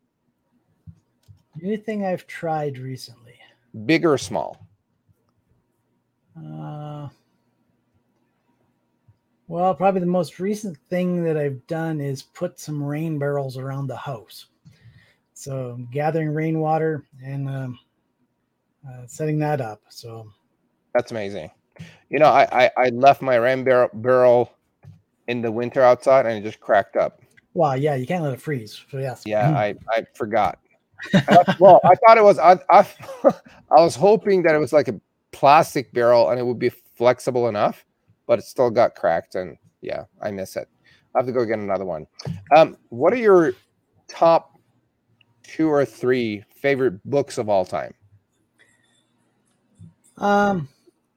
New 1.61 1.77
thing 1.77 2.05
I've 2.07 2.27
tried 2.27 2.79
recently. 2.79 3.30
Big 3.87 4.05
or 4.05 4.19
small? 4.19 4.67
Uh, 6.37 7.09
well, 9.49 9.75
probably 9.75 10.01
the 10.01 10.07
most 10.07 10.39
recent 10.39 10.77
thing 10.89 11.25
that 11.25 11.37
I've 11.37 11.67
done 11.67 12.01
is 12.01 12.23
put 12.23 12.59
some 12.59 12.83
rain 12.83 13.19
barrels 13.19 13.57
around 13.57 13.89
the 13.89 13.97
house. 13.97 14.47
So 15.35 15.71
I'm 15.71 15.87
gathering 15.91 16.31
rainwater 16.35 17.05
and 17.25 17.49
um, 17.49 17.79
uh, 18.89 19.07
setting 19.07 19.39
that 19.41 19.61
up. 19.61 19.83
So 19.89 20.31
That's 20.95 21.11
amazing. 21.11 21.51
You 22.11 22.19
know, 22.19 22.27
I 22.29 22.67
I, 22.67 22.71
I 22.77 22.89
left 22.91 23.23
my 23.23 23.37
rain 23.37 23.65
barrel, 23.65 23.91
barrel 23.95 24.53
in 25.29 25.43
the 25.43 25.53
winter 25.53 25.83
outside, 25.83 26.27
and 26.27 26.39
it 26.39 26.43
just 26.49 26.61
cracked 26.61 26.97
up. 26.97 27.21
wow, 27.55 27.75
yeah, 27.75 27.95
you 27.95 28.07
can't 28.07 28.23
let 28.23 28.33
it 28.35 28.41
freeze. 28.41 28.85
So 28.91 28.99
yes, 28.99 29.27
Yeah, 29.27 29.51
I 29.51 29.75
I 29.89 30.05
forgot. 30.15 30.59
I- 31.15 31.57
well, 31.59 31.81
I 31.85 31.95
thought 31.95 32.19
it 32.19 32.25
was. 32.25 32.39
I, 32.39 32.59
I 32.71 32.87
I 33.71 33.81
was 33.81 33.95
hoping 33.97 34.43
that 34.43 34.55
it 34.55 34.59
was 34.59 34.73
like 34.73 34.89
a 34.89 35.01
plastic 35.33 35.93
barrel 35.93 36.31
and 36.31 36.41
it 36.41 36.45
would 36.45 36.59
be 36.59 36.71
flexible 36.71 37.49
enough, 37.49 37.85
but 38.27 38.39
it 38.39 38.45
still 38.45 38.71
got 38.71 38.95
cracked. 38.95 39.35
And 39.35 39.57
yeah, 39.81 40.05
I 40.21 40.31
miss 40.31 40.57
it. 40.57 40.69
I 41.15 41.19
have 41.19 41.27
to 41.27 41.33
go 41.33 41.45
get 41.45 41.59
another 41.59 41.85
one. 41.85 42.07
Um, 42.55 42.77
what 42.89 43.13
are 43.13 43.17
your 43.17 43.53
top 44.09 44.59
two 45.43 45.69
or 45.69 45.85
three 45.85 46.45
favorite 46.55 47.03
books 47.09 47.39
of 47.39 47.49
all 47.49 47.65
time? 47.65 47.95
Um, 50.19 50.69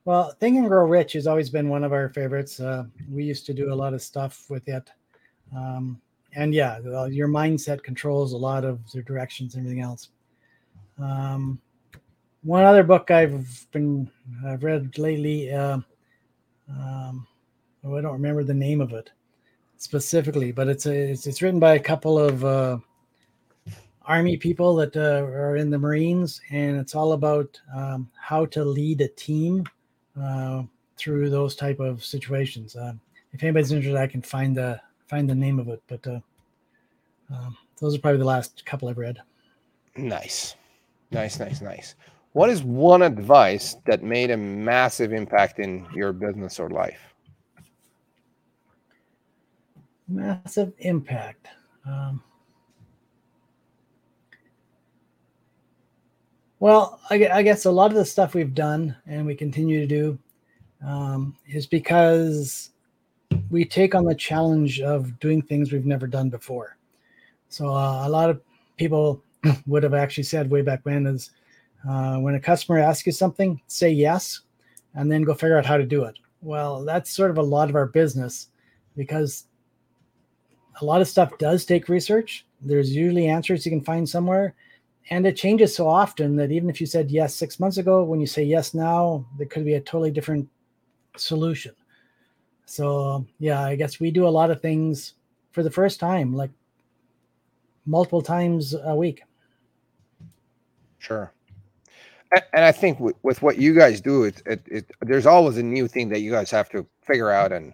well, 0.05 0.31
Think 0.39 0.57
and 0.57 0.67
Grow 0.67 0.86
Rich 0.86 1.13
has 1.13 1.27
always 1.27 1.49
been 1.49 1.69
one 1.69 1.84
of 1.84 1.93
our 1.93 2.09
favorites. 2.09 2.59
Uh, 2.59 2.86
we 3.11 3.23
used 3.23 3.45
to 3.45 3.53
do 3.53 3.71
a 3.71 3.75
lot 3.75 3.93
of 3.93 4.01
stuff 4.01 4.49
with 4.49 4.67
it. 4.67 4.89
Um, 5.55 5.99
and 6.36 6.53
yeah, 6.53 6.79
your 7.07 7.27
mindset 7.27 7.84
controls 7.84 8.34
a 8.34 8.38
lot 8.38 8.65
of 8.65 8.79
the 8.91 9.01
directions 9.01 9.55
and 9.55 9.65
everything 9.65 9.84
else. 9.84 10.09
Um, 10.99 11.59
one 12.43 12.63
other 12.63 12.84
book 12.84 13.09
I've 13.11 13.67
been 13.71 14.09
I've 14.45 14.63
read 14.63 14.97
lately. 14.97 15.51
Uh, 15.51 15.79
um, 16.69 17.27
oh, 17.84 17.97
I 17.97 18.01
don't 18.01 18.13
remember 18.13 18.43
the 18.43 18.53
name 18.53 18.81
of 18.81 18.93
it 18.93 19.11
specifically, 19.77 20.51
but 20.51 20.67
it's 20.67 20.86
a 20.86 21.11
it's, 21.11 21.27
it's 21.27 21.41
written 21.41 21.59
by 21.59 21.75
a 21.75 21.79
couple 21.79 22.19
of 22.19 22.43
uh, 22.43 22.77
army 24.05 24.38
people 24.38 24.75
that 24.75 24.95
uh, 24.95 25.23
are 25.23 25.55
in 25.55 25.69
the 25.69 25.79
Marines, 25.79 26.41
and 26.51 26.77
it's 26.77 26.95
all 26.95 27.13
about 27.13 27.59
um, 27.75 28.09
how 28.19 28.45
to 28.47 28.63
lead 28.63 29.01
a 29.01 29.07
team 29.07 29.65
uh, 30.21 30.63
through 30.97 31.29
those 31.29 31.55
type 31.55 31.79
of 31.79 32.03
situations. 32.03 32.75
Uh, 32.75 32.93
if 33.31 33.41
anybody's 33.41 33.71
interested, 33.71 33.99
I 33.99 34.07
can 34.07 34.21
find 34.21 34.55
the 34.55 34.79
find 35.14 35.30
the 35.30 35.36
name 35.36 35.59
of 35.59 35.68
it. 35.68 35.84
But 35.88 36.07
uh, 36.07 36.20
um, 37.30 37.55
those 37.80 37.95
are 37.95 37.99
probably 37.99 38.18
the 38.18 38.26
last 38.26 38.66
couple 38.66 38.89
I've 38.89 38.97
read. 38.97 39.20
Nice, 39.95 40.55
nice, 41.11 41.39
nice, 41.39 41.61
nice. 41.61 41.93
What 42.32 42.49
is 42.49 42.64
one 42.64 43.03
advice 43.03 43.76
that 43.86 44.01
made 44.01 44.32
a 44.32 44.38
massive 44.38 45.14
impact 45.14 45.59
in 45.59 45.86
your 45.93 46.14
business 46.14 46.59
or 46.59 46.72
life? 46.72 47.14
Massive 50.07 50.74
impact. 50.80 51.47
Um, 51.86 52.24
well, 56.59 56.99
I, 57.11 57.28
I 57.32 57.43
guess 57.43 57.66
a 57.66 57.72
lot 57.72 57.91
of 57.91 57.97
the 57.97 58.05
stuff 58.05 58.34
we've 58.34 58.55
done 58.55 58.95
and 59.05 59.28
we 59.28 59.36
continue 59.36 59.80
to 59.80 59.88
do 59.88 60.18
um, 60.84 61.36
is 61.45 61.68
because 61.68 62.72
we 63.49 63.65
take 63.65 63.95
on 63.95 64.05
the 64.05 64.15
challenge 64.15 64.81
of 64.81 65.19
doing 65.19 65.41
things 65.41 65.71
we've 65.71 65.86
never 65.86 66.07
done 66.07 66.29
before. 66.29 66.77
So 67.49 67.67
uh, 67.67 68.07
a 68.07 68.09
lot 68.09 68.29
of 68.29 68.41
people 68.77 69.23
would 69.67 69.84
have 69.84 69.93
actually 69.93 70.23
said 70.23 70.49
way 70.49 70.61
back 70.61 70.81
when 70.84 71.05
is 71.05 71.31
uh, 71.88 72.17
when 72.17 72.36
a 72.36 72.39
customer 72.39 72.79
asks 72.79 73.05
you 73.05 73.11
something, 73.11 73.61
say 73.67 73.89
yes, 73.89 74.41
and 74.95 75.11
then 75.11 75.23
go 75.23 75.34
figure 75.34 75.57
out 75.57 75.65
how 75.65 75.77
to 75.77 75.86
do 75.86 76.03
it. 76.05 76.17
Well, 76.41 76.84
that's 76.84 77.11
sort 77.11 77.31
of 77.31 77.38
a 77.38 77.43
lot 77.43 77.69
of 77.69 77.75
our 77.75 77.88
business 77.88 78.47
because 78.95 79.45
a 80.81 80.86
lot 80.86 81.01
of 81.01 81.07
stuff 81.07 81.38
does 81.38 81.65
take 81.65 81.89
research. 81.89 82.45
There's 82.61 82.95
usually 82.95 83.27
answers 83.27 83.65
you 83.65 83.71
can 83.71 83.84
find 83.84 84.07
somewhere, 84.07 84.55
and 85.09 85.27
it 85.27 85.36
changes 85.36 85.75
so 85.75 85.88
often 85.88 86.36
that 86.38 86.51
even 86.51 86.69
if 86.69 86.79
you 86.79 86.88
said 86.88 87.11
yes 87.11 87.36
six 87.36 87.59
months 87.59 87.77
ago, 87.77 88.03
when 88.03 88.21
you 88.21 88.27
say 88.27 88.43
yes 88.43 88.73
now, 88.73 89.25
there 89.38 89.47
could 89.47 89.65
be 89.65 89.75
a 89.75 89.81
totally 89.81 90.11
different 90.11 90.47
solution. 91.17 91.73
So 92.66 93.26
yeah, 93.39 93.61
I 93.61 93.76
guess 93.76 93.99
we 93.99 94.11
do 94.11 94.28
a 94.28 94.30
lot 94.30 94.51
of 94.51 94.61
things 94.61 95.14
for 95.51 95.64
the 95.64 95.72
first 95.72 95.99
time, 95.99 96.34
like 96.34 96.51
multiple 97.86 98.22
times 98.22 98.76
a 98.84 98.95
week. 98.95 99.24
Sure. 100.99 101.32
And 102.53 102.66
I 102.66 102.72
think 102.72 102.99
with, 102.99 103.16
with 103.22 103.41
what 103.43 103.57
you 103.57 103.76
guys 103.76 104.01
do, 104.01 104.24
it, 104.24 104.41
it, 104.45 104.61
it 104.66 104.91
there's 105.01 105.28
always 105.28 105.57
a 105.57 105.64
new 105.64 105.88
thing 105.88 106.09
that 106.09 106.22
you 106.22 106.32
guys 106.32 106.49
have 106.49 106.70
to 106.70 106.88
figure 107.03 107.30
out. 107.30 107.51
And 107.51 107.74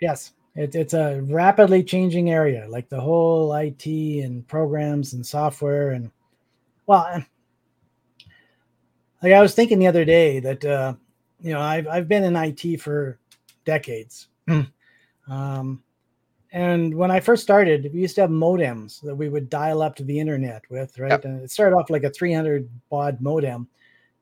Yes, 0.00 0.32
it, 0.56 0.74
it's 0.74 0.94
a 0.94 1.20
rapidly 1.22 1.84
changing 1.84 2.30
area, 2.30 2.66
like 2.68 2.88
the 2.88 3.00
whole 3.00 3.54
IT 3.54 3.86
and 3.86 4.46
programs 4.48 5.12
and 5.12 5.24
software 5.24 5.92
and 5.92 6.10
well, 6.86 7.24
like 9.22 9.32
I 9.32 9.40
was 9.40 9.54
thinking 9.54 9.78
the 9.78 9.86
other 9.86 10.04
day 10.04 10.40
that 10.40 10.64
uh, 10.64 10.94
you 11.40 11.52
know 11.52 11.60
I've 11.60 11.86
I've 11.86 12.08
been 12.08 12.24
in 12.24 12.34
IT 12.34 12.80
for 12.80 13.18
decades, 13.64 14.26
um, 15.28 15.82
and 16.52 16.94
when 16.94 17.10
I 17.10 17.20
first 17.20 17.42
started, 17.42 17.90
we 17.94 18.00
used 18.00 18.16
to 18.16 18.22
have 18.22 18.30
modems 18.30 19.00
that 19.02 19.14
we 19.14 19.28
would 19.28 19.48
dial 19.48 19.82
up 19.82 19.94
to 19.96 20.04
the 20.04 20.18
internet 20.18 20.62
with, 20.68 20.98
right? 20.98 21.10
Yep. 21.10 21.24
And 21.24 21.42
it 21.42 21.50
started 21.50 21.76
off 21.76 21.90
like 21.90 22.04
a 22.04 22.10
300 22.10 22.68
baud 22.88 23.20
modem, 23.20 23.68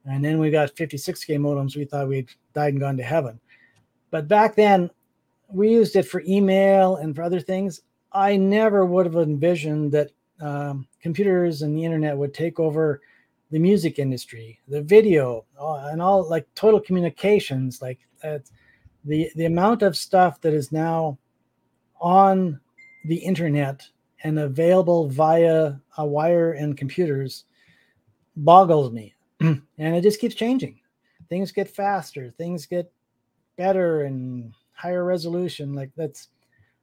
and 0.05 0.25
then 0.25 0.39
we 0.39 0.51
got 0.51 0.75
56k 0.75 1.39
modems. 1.39 1.77
We 1.77 1.85
thought 1.85 2.09
we'd 2.09 2.31
died 2.53 2.75
and 2.75 2.81
gone 2.81 2.97
to 2.99 3.03
heaven, 3.03 3.41
but 4.11 4.29
back 4.29 4.55
then 4.55 4.91
we 5.51 5.71
used 5.71 5.97
it 5.97 6.07
for 6.07 6.23
email 6.27 6.97
and 6.97 7.17
for 7.17 7.23
other 7.23 7.41
things. 7.41 7.81
I 8.13 8.37
never 8.37 8.85
would 8.85 9.07
have 9.07 9.17
envisioned 9.17 9.93
that 9.93 10.11
um, 10.41 10.87
computers 11.01 11.63
and 11.63 11.77
the 11.77 11.85
internet 11.85 12.17
would 12.17 12.35
take 12.35 12.61
over 12.61 13.01
the 13.51 13.59
music 13.59 13.99
industry, 13.99 14.59
the 14.69 14.83
video, 14.83 15.45
uh, 15.59 15.89
and 15.91 16.03
all 16.03 16.29
like 16.29 16.47
total 16.55 16.81
communications. 16.81 17.81
Like 17.81 17.99
uh, 18.23 18.39
the 19.05 19.31
the 19.37 19.47
amount 19.47 19.83
of 19.83 19.97
stuff 19.97 20.41
that 20.41 20.53
is 20.55 20.73
now 20.73 21.19
on 22.01 22.61
the 23.05 23.17
internet 23.17 23.87
and 24.25 24.39
available 24.39 25.09
via 25.09 25.75
a 25.97 26.07
wire 26.07 26.53
and 26.53 26.77
computers 26.77 27.45
boggles 28.37 28.93
me, 28.93 29.15
and 29.41 29.63
it 29.79 30.03
just 30.03 30.21
keeps 30.21 30.35
changing. 30.35 30.81
Things 31.29 31.53
get 31.53 31.69
faster, 31.69 32.33
things 32.39 32.67
get 32.67 32.91
better 33.57 34.03
and 34.03 34.53
higher 34.73 35.05
resolution. 35.05 35.75
Like 35.75 35.91
that's 35.97 36.29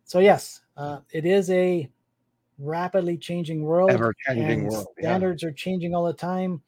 so. 0.05 0.19
Yes, 0.19 0.61
uh, 0.77 0.99
it 1.11 1.25
is 1.25 1.49
a 1.49 1.89
rapidly 2.57 3.17
changing 3.17 3.63
world 3.63 3.91
ever 3.91 4.13
changing 4.25 4.67
world. 4.67 4.87
Yeah. 4.97 5.09
standards 5.09 5.43
are 5.43 5.51
changing 5.51 5.93
all 5.93 6.05
the 6.05 6.13
time 6.13 6.61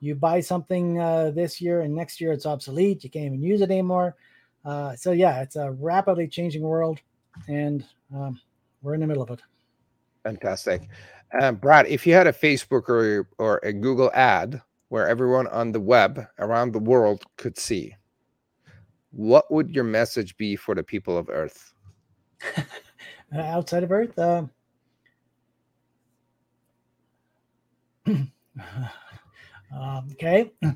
you 0.00 0.14
buy 0.14 0.40
something 0.40 1.00
uh, 1.00 1.30
this 1.30 1.60
year 1.60 1.82
and 1.82 1.94
next 1.94 2.20
year 2.20 2.32
it's 2.32 2.46
obsolete. 2.46 3.04
You 3.04 3.10
can't 3.10 3.26
even 3.26 3.42
use 3.42 3.60
it 3.60 3.70
anymore. 3.70 4.16
Uh, 4.66 4.96
so 4.96 5.12
yeah, 5.12 5.42
it's 5.42 5.54
a 5.54 5.70
rapidly 5.70 6.26
changing 6.26 6.62
world, 6.62 6.98
and 7.48 7.84
um, 8.12 8.40
we're 8.82 8.94
in 8.94 9.00
the 9.00 9.06
middle 9.06 9.22
of 9.22 9.30
it. 9.30 9.40
Fantastic, 10.24 10.88
um, 11.40 11.54
Brad. 11.54 11.86
If 11.86 12.04
you 12.04 12.14
had 12.14 12.26
a 12.26 12.32
Facebook 12.32 12.88
or 12.88 13.28
or 13.38 13.60
a 13.62 13.72
Google 13.72 14.10
ad 14.12 14.60
where 14.88 15.06
everyone 15.06 15.46
on 15.48 15.70
the 15.70 15.78
web 15.80 16.26
around 16.40 16.72
the 16.72 16.80
world 16.80 17.22
could 17.36 17.56
see, 17.56 17.94
what 19.12 19.52
would 19.52 19.70
your 19.70 19.84
message 19.84 20.36
be 20.36 20.56
for 20.56 20.74
the 20.74 20.82
people 20.82 21.16
of 21.16 21.28
Earth? 21.30 21.72
outside 23.32 23.84
of 23.84 23.92
Earth. 23.92 24.18
Uh, 24.18 24.46
um, 28.06 28.30
okay. 30.12 30.50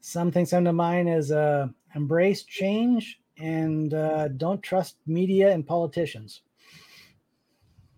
Some 0.00 0.30
things 0.30 0.50
come 0.50 0.64
to 0.64 0.72
mind 0.72 1.08
is 1.08 1.32
uh, 1.32 1.66
embrace 1.94 2.44
change 2.44 3.18
and 3.38 3.94
uh, 3.94 4.28
don't 4.28 4.62
trust 4.62 4.96
media 5.06 5.52
and 5.52 5.66
politicians. 5.66 6.42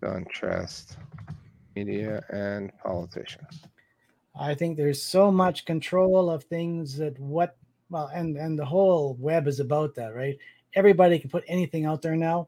Don't 0.01 0.29
trust 0.29 0.97
media 1.75 2.23
and 2.29 2.71
politicians. 2.83 3.63
I 4.39 4.53
think 4.53 4.77
there's 4.77 5.01
so 5.01 5.31
much 5.31 5.65
control 5.65 6.29
of 6.29 6.43
things 6.43 6.97
that 6.97 7.17
what 7.19 7.57
well 7.89 8.07
and 8.13 8.35
and 8.37 8.57
the 8.57 8.65
whole 8.65 9.15
web 9.19 9.47
is 9.47 9.59
about 9.59 9.95
that, 9.95 10.15
right? 10.15 10.37
Everybody 10.73 11.19
can 11.19 11.29
put 11.29 11.43
anything 11.47 11.85
out 11.85 12.01
there 12.01 12.15
now. 12.15 12.47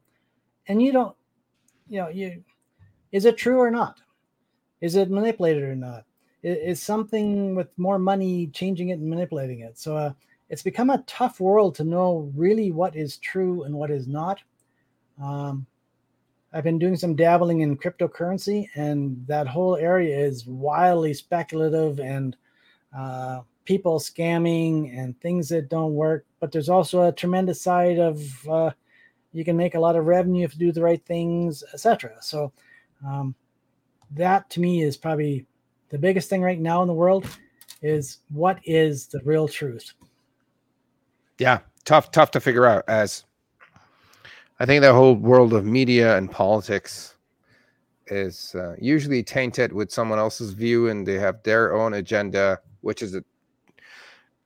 And 0.66 0.82
you 0.82 0.92
don't 0.92 1.16
you 1.88 2.00
know, 2.00 2.08
you 2.08 2.44
is 3.12 3.24
it 3.24 3.38
true 3.38 3.58
or 3.58 3.70
not? 3.70 4.00
Is 4.80 4.96
it 4.96 5.10
manipulated 5.10 5.62
or 5.62 5.74
not? 5.74 6.04
Is, 6.42 6.80
something 6.80 7.56
with 7.56 7.68
more 7.76 7.98
money 7.98 8.46
changing 8.48 8.90
it 8.90 9.00
and 9.00 9.08
manipulating 9.08 9.60
it? 9.60 9.76
So 9.76 9.96
uh, 9.96 10.12
it's 10.48 10.62
become 10.62 10.90
a 10.90 11.02
tough 11.06 11.40
world 11.40 11.74
to 11.76 11.84
know 11.84 12.30
really 12.34 12.70
what 12.70 12.96
is 12.96 13.18
true 13.18 13.64
and 13.64 13.74
what 13.74 13.90
is 13.90 14.06
not. 14.06 14.40
Um, 15.22 15.66
I've 16.52 16.64
been 16.64 16.78
doing 16.78 16.96
some 16.96 17.14
dabbling 17.14 17.60
in 17.60 17.76
cryptocurrency, 17.76 18.68
and 18.74 19.22
that 19.26 19.46
whole 19.46 19.76
area 19.76 20.18
is 20.18 20.46
wildly 20.46 21.12
speculative 21.12 22.00
and 22.00 22.36
uh, 22.96 23.40
people 23.66 23.98
scamming 23.98 24.98
and 24.98 25.20
things 25.20 25.50
that 25.50 25.68
don't 25.68 25.92
work. 25.92 26.24
But 26.40 26.50
there's 26.50 26.70
also 26.70 27.02
a 27.02 27.12
tremendous 27.12 27.60
side 27.60 27.98
of 27.98 28.48
uh, 28.48 28.70
you 29.32 29.44
can 29.44 29.56
make 29.56 29.74
a 29.74 29.80
lot 29.80 29.96
of 29.96 30.06
revenue 30.06 30.44
if 30.44 30.54
you 30.54 30.58
do 30.58 30.72
the 30.72 30.82
right 30.82 31.04
things, 31.04 31.62
etc. 31.74 32.16
So 32.20 32.50
um, 33.06 33.34
that 34.12 34.48
to 34.50 34.60
me 34.60 34.82
is 34.82 34.96
probably 34.96 35.46
the 35.90 35.98
biggest 35.98 36.30
thing 36.30 36.40
right 36.40 36.58
now 36.58 36.80
in 36.80 36.88
the 36.88 36.94
world 36.94 37.26
is 37.82 38.18
what 38.30 38.58
is 38.64 39.06
the 39.06 39.20
real 39.24 39.46
truth. 39.46 39.92
Yeah, 41.38 41.60
tough, 41.84 42.10
tough 42.10 42.30
to 42.32 42.40
figure 42.40 42.66
out. 42.66 42.84
As 42.88 43.24
I 44.60 44.66
think 44.66 44.82
the 44.82 44.92
whole 44.92 45.14
world 45.14 45.52
of 45.52 45.64
media 45.64 46.16
and 46.16 46.30
politics 46.30 47.14
is 48.08 48.54
uh, 48.54 48.74
usually 48.80 49.22
tainted 49.22 49.72
with 49.72 49.90
someone 49.92 50.18
else's 50.18 50.52
view, 50.52 50.88
and 50.88 51.06
they 51.06 51.18
have 51.18 51.42
their 51.42 51.74
own 51.74 51.94
agenda, 51.94 52.58
which 52.80 53.02
is 53.02 53.14
a 53.14 53.22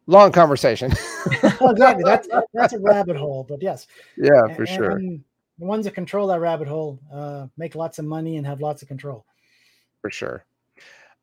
long 0.07 0.33
conversation. 0.33 0.93
exactly. 1.43 2.05
That's 2.05 2.29
that's 2.53 2.73
a 2.75 2.81
rabbit 2.81 3.17
hole, 3.17 3.47
but 3.49 3.63
yes. 3.63 3.87
Yeah, 4.17 4.43
for 4.55 4.63
and, 4.63 4.69
sure. 4.69 4.91
And 4.93 5.25
the 5.59 5.67
ones 5.67 5.85
that 5.85 5.95
control 5.95 6.27
that 6.29 6.41
rabbit 6.41 6.69
hole 6.69 6.99
uh, 7.13 7.47
make 7.57 7.75
lots 7.75 7.99
of 7.99 8.05
money 8.05 8.37
and 8.37 8.47
have 8.47 8.61
lots 8.61 8.83
of 8.83 8.89
control. 8.89 9.25
For 10.01 10.11
sure. 10.11 10.45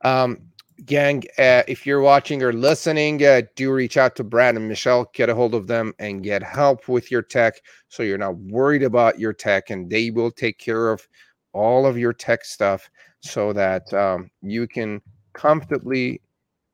Um, 0.02 0.40
gang, 0.86 1.24
uh, 1.38 1.64
if 1.68 1.86
you're 1.86 2.02
watching 2.02 2.44
or 2.44 2.54
listening, 2.54 3.24
uh, 3.24 3.42
do 3.56 3.72
reach 3.72 3.98
out 3.98 4.16
to 4.16 4.24
Brad 4.24 4.56
and 4.56 4.68
Michelle, 4.68 5.10
get 5.14 5.30
a 5.30 5.36
hold 5.36 5.56
of 5.56 5.68
them, 5.68 5.94
and 6.00 6.24
get 6.24 6.44
help 6.44 6.88
with 6.88 7.12
your 7.12 7.22
tech, 7.22 7.62
so 7.88 8.04
you're 8.04 8.18
not 8.18 8.38
worried 8.38 8.84
about 8.84 9.20
your 9.20 9.34
tech, 9.34 9.70
and 9.70 9.90
they 9.90 10.12
will 10.12 10.32
take 10.32 10.58
care 10.58 10.92
of 10.92 11.08
all 11.54 11.86
of 11.86 11.98
your 11.98 12.14
tech 12.14 12.46
stuff, 12.46 12.90
so 13.22 13.54
that 13.54 13.92
um, 13.94 14.30
you 14.42 14.68
can 14.68 15.02
comfortably 15.34 16.22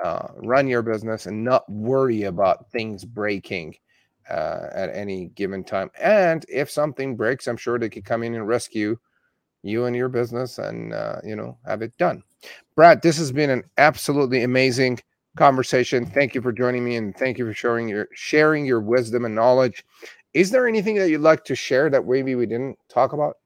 uh, 0.04 0.28
run 0.36 0.68
your 0.68 0.82
business 0.82 1.26
and 1.26 1.44
not 1.44 1.70
worry 1.70 2.24
about 2.24 2.70
things 2.72 3.06
breaking 3.06 3.76
uh, 4.30 4.68
at 4.74 4.96
any 4.96 5.28
given 5.36 5.64
time. 5.64 5.90
And 6.00 6.46
if 6.50 6.70
something 6.70 7.16
breaks, 7.16 7.48
I'm 7.48 7.58
sure 7.58 7.80
they 7.80 7.90
could 7.90 8.06
come 8.06 8.24
in 8.24 8.36
and 8.36 8.48
rescue 8.48 8.98
you 9.66 9.86
and 9.86 9.96
your 9.96 10.10
business 10.10 10.60
and 10.60 10.94
uh, 10.94 11.16
you 11.24 11.36
know 11.36 11.58
have 11.66 11.82
it 11.82 11.98
done. 11.98 12.24
Brad, 12.76 13.02
this 13.02 13.18
has 13.18 13.32
been 13.32 13.50
an 13.50 13.64
absolutely 13.78 14.44
amazing 14.44 15.00
conversation. 15.36 16.06
Thank 16.06 16.36
you 16.36 16.42
for 16.42 16.52
joining 16.52 16.86
me 16.86 16.96
and 16.96 17.16
thank 17.18 17.38
you 17.38 17.46
for 17.46 17.54
sharing 17.54 17.90
your 17.90 18.08
sharing 18.14 18.66
your 18.66 18.80
wisdom 18.80 19.26
and 19.26 19.34
knowledge. 19.34 19.84
Is 20.34 20.52
there 20.52 20.68
anything 20.68 20.96
that 20.96 21.10
you'd 21.10 21.22
like 21.22 21.44
to 21.46 21.56
share 21.56 21.90
that 21.90 22.06
maybe 22.06 22.36
we 22.36 22.46
didn't 22.46 22.78
talk 22.90 23.14
about? 23.14 23.38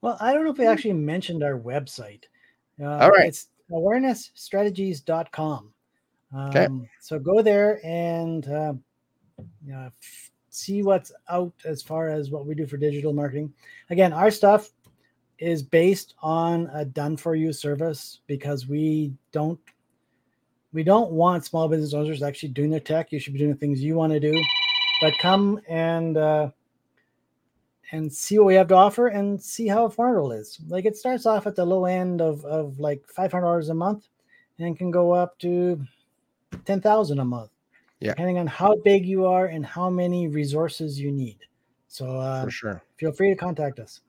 Well, 0.00 0.18
I 0.20 0.34
don't 0.34 0.44
know 0.44 0.50
if 0.50 0.58
we 0.58 0.66
actually 0.66 0.92
mentioned 0.92 1.42
our 1.42 1.58
website. 1.58 2.24
Uh, 2.80 2.98
All 2.98 3.10
right. 3.10 3.28
It's 3.28 3.48
awarenessstrategies.com. 3.70 5.72
Um, 6.34 6.48
okay. 6.48 6.68
So 7.00 7.18
go 7.18 7.40
there 7.40 7.80
and 7.84 8.46
uh, 8.46 8.74
you 9.64 9.72
know, 9.72 9.90
see 10.50 10.82
what's 10.82 11.12
out 11.30 11.52
as 11.64 11.82
far 11.82 12.08
as 12.08 12.30
what 12.30 12.46
we 12.46 12.54
do 12.54 12.66
for 12.66 12.76
digital 12.76 13.12
marketing. 13.12 13.52
Again, 13.90 14.12
our 14.12 14.30
stuff 14.30 14.70
is 15.38 15.62
based 15.62 16.14
on 16.22 16.70
a 16.72 16.84
done 16.84 17.16
for 17.16 17.34
you 17.34 17.52
service 17.52 18.20
because 18.26 18.66
we 18.66 19.12
don't 19.32 19.58
we 20.72 20.82
don't 20.82 21.12
want 21.12 21.44
small 21.44 21.68
business 21.68 21.94
owners 21.94 22.22
actually 22.22 22.48
doing 22.48 22.70
their 22.70 22.80
tech. 22.80 23.12
You 23.12 23.20
should 23.20 23.32
be 23.32 23.38
doing 23.38 23.52
the 23.52 23.58
things 23.58 23.82
you 23.82 23.94
want 23.94 24.12
to 24.12 24.20
do, 24.20 24.42
but 25.00 25.16
come 25.18 25.60
and 25.68 26.16
uh, 26.16 26.50
and 27.92 28.12
see 28.12 28.38
what 28.38 28.46
we 28.46 28.54
have 28.54 28.68
to 28.68 28.74
offer 28.74 29.08
and 29.08 29.40
see 29.40 29.68
how 29.68 29.88
affordable 29.88 30.34
it 30.34 30.40
is. 30.40 30.58
Like 30.68 30.84
it 30.84 30.96
starts 30.96 31.26
off 31.26 31.46
at 31.46 31.54
the 31.54 31.64
low 31.64 31.84
end 31.84 32.20
of, 32.20 32.44
of 32.44 32.78
like 32.80 33.04
$500 33.16 33.70
a 33.70 33.74
month 33.74 34.08
and 34.58 34.76
can 34.76 34.90
go 34.90 35.12
up 35.12 35.38
to 35.40 35.80
10,000 36.64 37.18
a 37.18 37.24
month. 37.24 37.50
Yeah. 38.00 38.10
Depending 38.10 38.38
on 38.38 38.46
how 38.46 38.76
big 38.84 39.06
you 39.06 39.26
are 39.26 39.46
and 39.46 39.64
how 39.64 39.88
many 39.90 40.28
resources 40.28 40.98
you 41.00 41.12
need. 41.12 41.38
So 41.86 42.18
uh, 42.18 42.44
for 42.44 42.50
sure. 42.50 42.82
Feel 42.96 43.12
free 43.12 43.30
to 43.30 43.36
contact 43.36 43.78
us. 43.78 44.00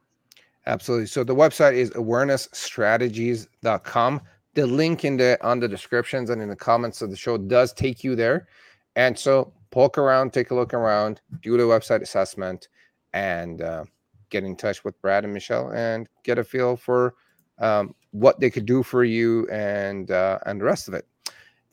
Absolutely. 0.68 1.08
So 1.08 1.24
the 1.24 1.36
website 1.36 1.74
is 1.74 1.90
awarenessstrategies.com. 1.92 4.22
The 4.56 4.66
link 4.66 5.06
in 5.06 5.18
the 5.18 5.38
on 5.46 5.60
the 5.60 5.68
descriptions 5.68 6.30
and 6.30 6.42
in 6.42 6.48
the 6.50 6.56
comments 6.56 7.02
of 7.02 7.10
the 7.10 7.18
show 7.18 7.38
does 7.38 7.74
take 7.74 8.02
you 8.04 8.16
there. 8.16 8.48
And 8.96 9.20
so 9.20 9.52
poke 9.70 9.98
around, 9.98 10.32
take 10.32 10.52
a 10.52 10.56
look 10.56 10.74
around, 10.74 11.22
do 11.42 11.58
the 11.58 11.64
website 11.64 12.02
assessment 12.02 12.70
and 13.14 13.62
uh, 13.62 13.84
get 14.30 14.44
in 14.44 14.56
touch 14.56 14.84
with 14.84 15.00
Brad 15.02 15.24
and 15.24 15.34
Michelle 15.34 15.72
and 15.72 16.10
get 16.24 16.40
a 16.40 16.44
feel 16.44 16.76
for 16.78 17.16
um, 17.60 17.94
what 18.12 18.40
they 18.40 18.50
could 18.50 18.66
do 18.66 18.84
for 18.84 19.04
you 19.04 19.48
and 19.50 20.12
uh, 20.12 20.40
and 20.46 20.62
the 20.62 20.66
rest 20.66 20.88
of 20.88 20.94
it. 20.94 21.06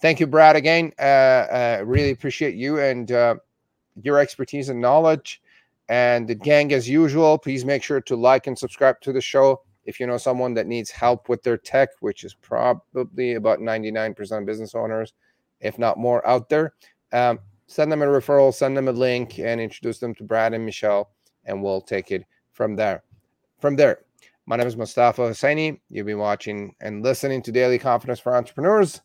Thank 0.01 0.18
you, 0.18 0.26
Brad, 0.26 0.57
again. 0.57 0.93
Uh, 0.99 1.03
uh, 1.03 1.82
really 1.84 2.11
appreciate 2.11 2.57
you 2.57 2.80
and 2.80 3.12
uh, 3.12 3.36
your 4.03 4.18
expertise 4.18 4.68
and 4.68 4.80
knowledge. 4.80 5.41
And 5.93 6.26
the 6.26 6.34
gang, 6.34 6.72
as 6.72 6.88
usual, 6.88 7.36
please 7.36 7.66
make 7.66 7.82
sure 7.82 8.01
to 8.01 8.16
like 8.16 8.47
and 8.47 8.59
subscribe 8.59 8.99
to 9.03 9.12
the 9.12 9.20
show. 9.20 9.61
If 9.84 10.01
you 10.01 10.07
know 10.07 10.16
someone 10.16 10.55
that 10.55 10.66
needs 10.66 10.90
help 10.90 11.28
with 11.28 11.43
their 11.43 11.59
tech, 11.59 11.90
which 12.01 12.24
is 12.24 12.32
probably 12.32 13.34
about 13.34 13.59
99% 13.59 14.38
of 14.38 14.47
business 14.47 14.74
owners, 14.74 15.12
if 15.61 15.78
not 15.78 15.99
more, 15.99 16.26
out 16.26 16.49
there, 16.49 16.72
um, 17.12 17.40
send 17.66 17.93
them 17.93 18.01
a 18.01 18.07
referral, 18.07 18.55
send 18.55 18.74
them 18.74 18.88
a 18.88 18.93
link, 18.93 19.38
and 19.38 19.61
introduce 19.61 19.99
them 19.99 20.14
to 20.14 20.24
Brad 20.24 20.55
and 20.55 20.64
Michelle 20.64 21.11
and 21.45 21.62
we'll 21.62 21.80
take 21.80 22.11
it 22.11 22.24
from 22.53 22.76
there. 22.76 23.03
From 23.61 23.76
there, 23.76 24.05
my 24.47 24.57
name 24.57 24.66
is 24.66 24.76
Mustafa 24.76 25.22
Hosseini. 25.22 25.80
You've 25.88 26.07
been 26.07 26.18
watching 26.18 26.74
and 26.80 27.03
listening 27.03 27.43
to 27.43 27.53
Daily 27.53 27.78
Confidence 27.78 28.20
for 28.20 28.34
Entrepreneurs. 28.34 29.01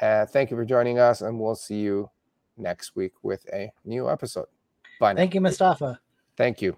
Uh, 0.00 0.26
thank 0.26 0.50
you 0.50 0.56
for 0.56 0.64
joining 0.64 0.98
us, 0.98 1.20
and 1.20 1.38
we'll 1.38 1.54
see 1.54 1.80
you 1.80 2.10
next 2.56 2.96
week 2.96 3.12
with 3.22 3.46
a 3.52 3.70
new 3.84 4.10
episode. 4.10 4.46
Bye. 4.98 5.12
Now. 5.12 5.18
Thank 5.18 5.34
you, 5.34 5.40
Mustafa. 5.40 6.00
Thank 6.36 6.62
you. 6.62 6.76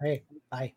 Hey, 0.00 0.24
bye. 0.50 0.74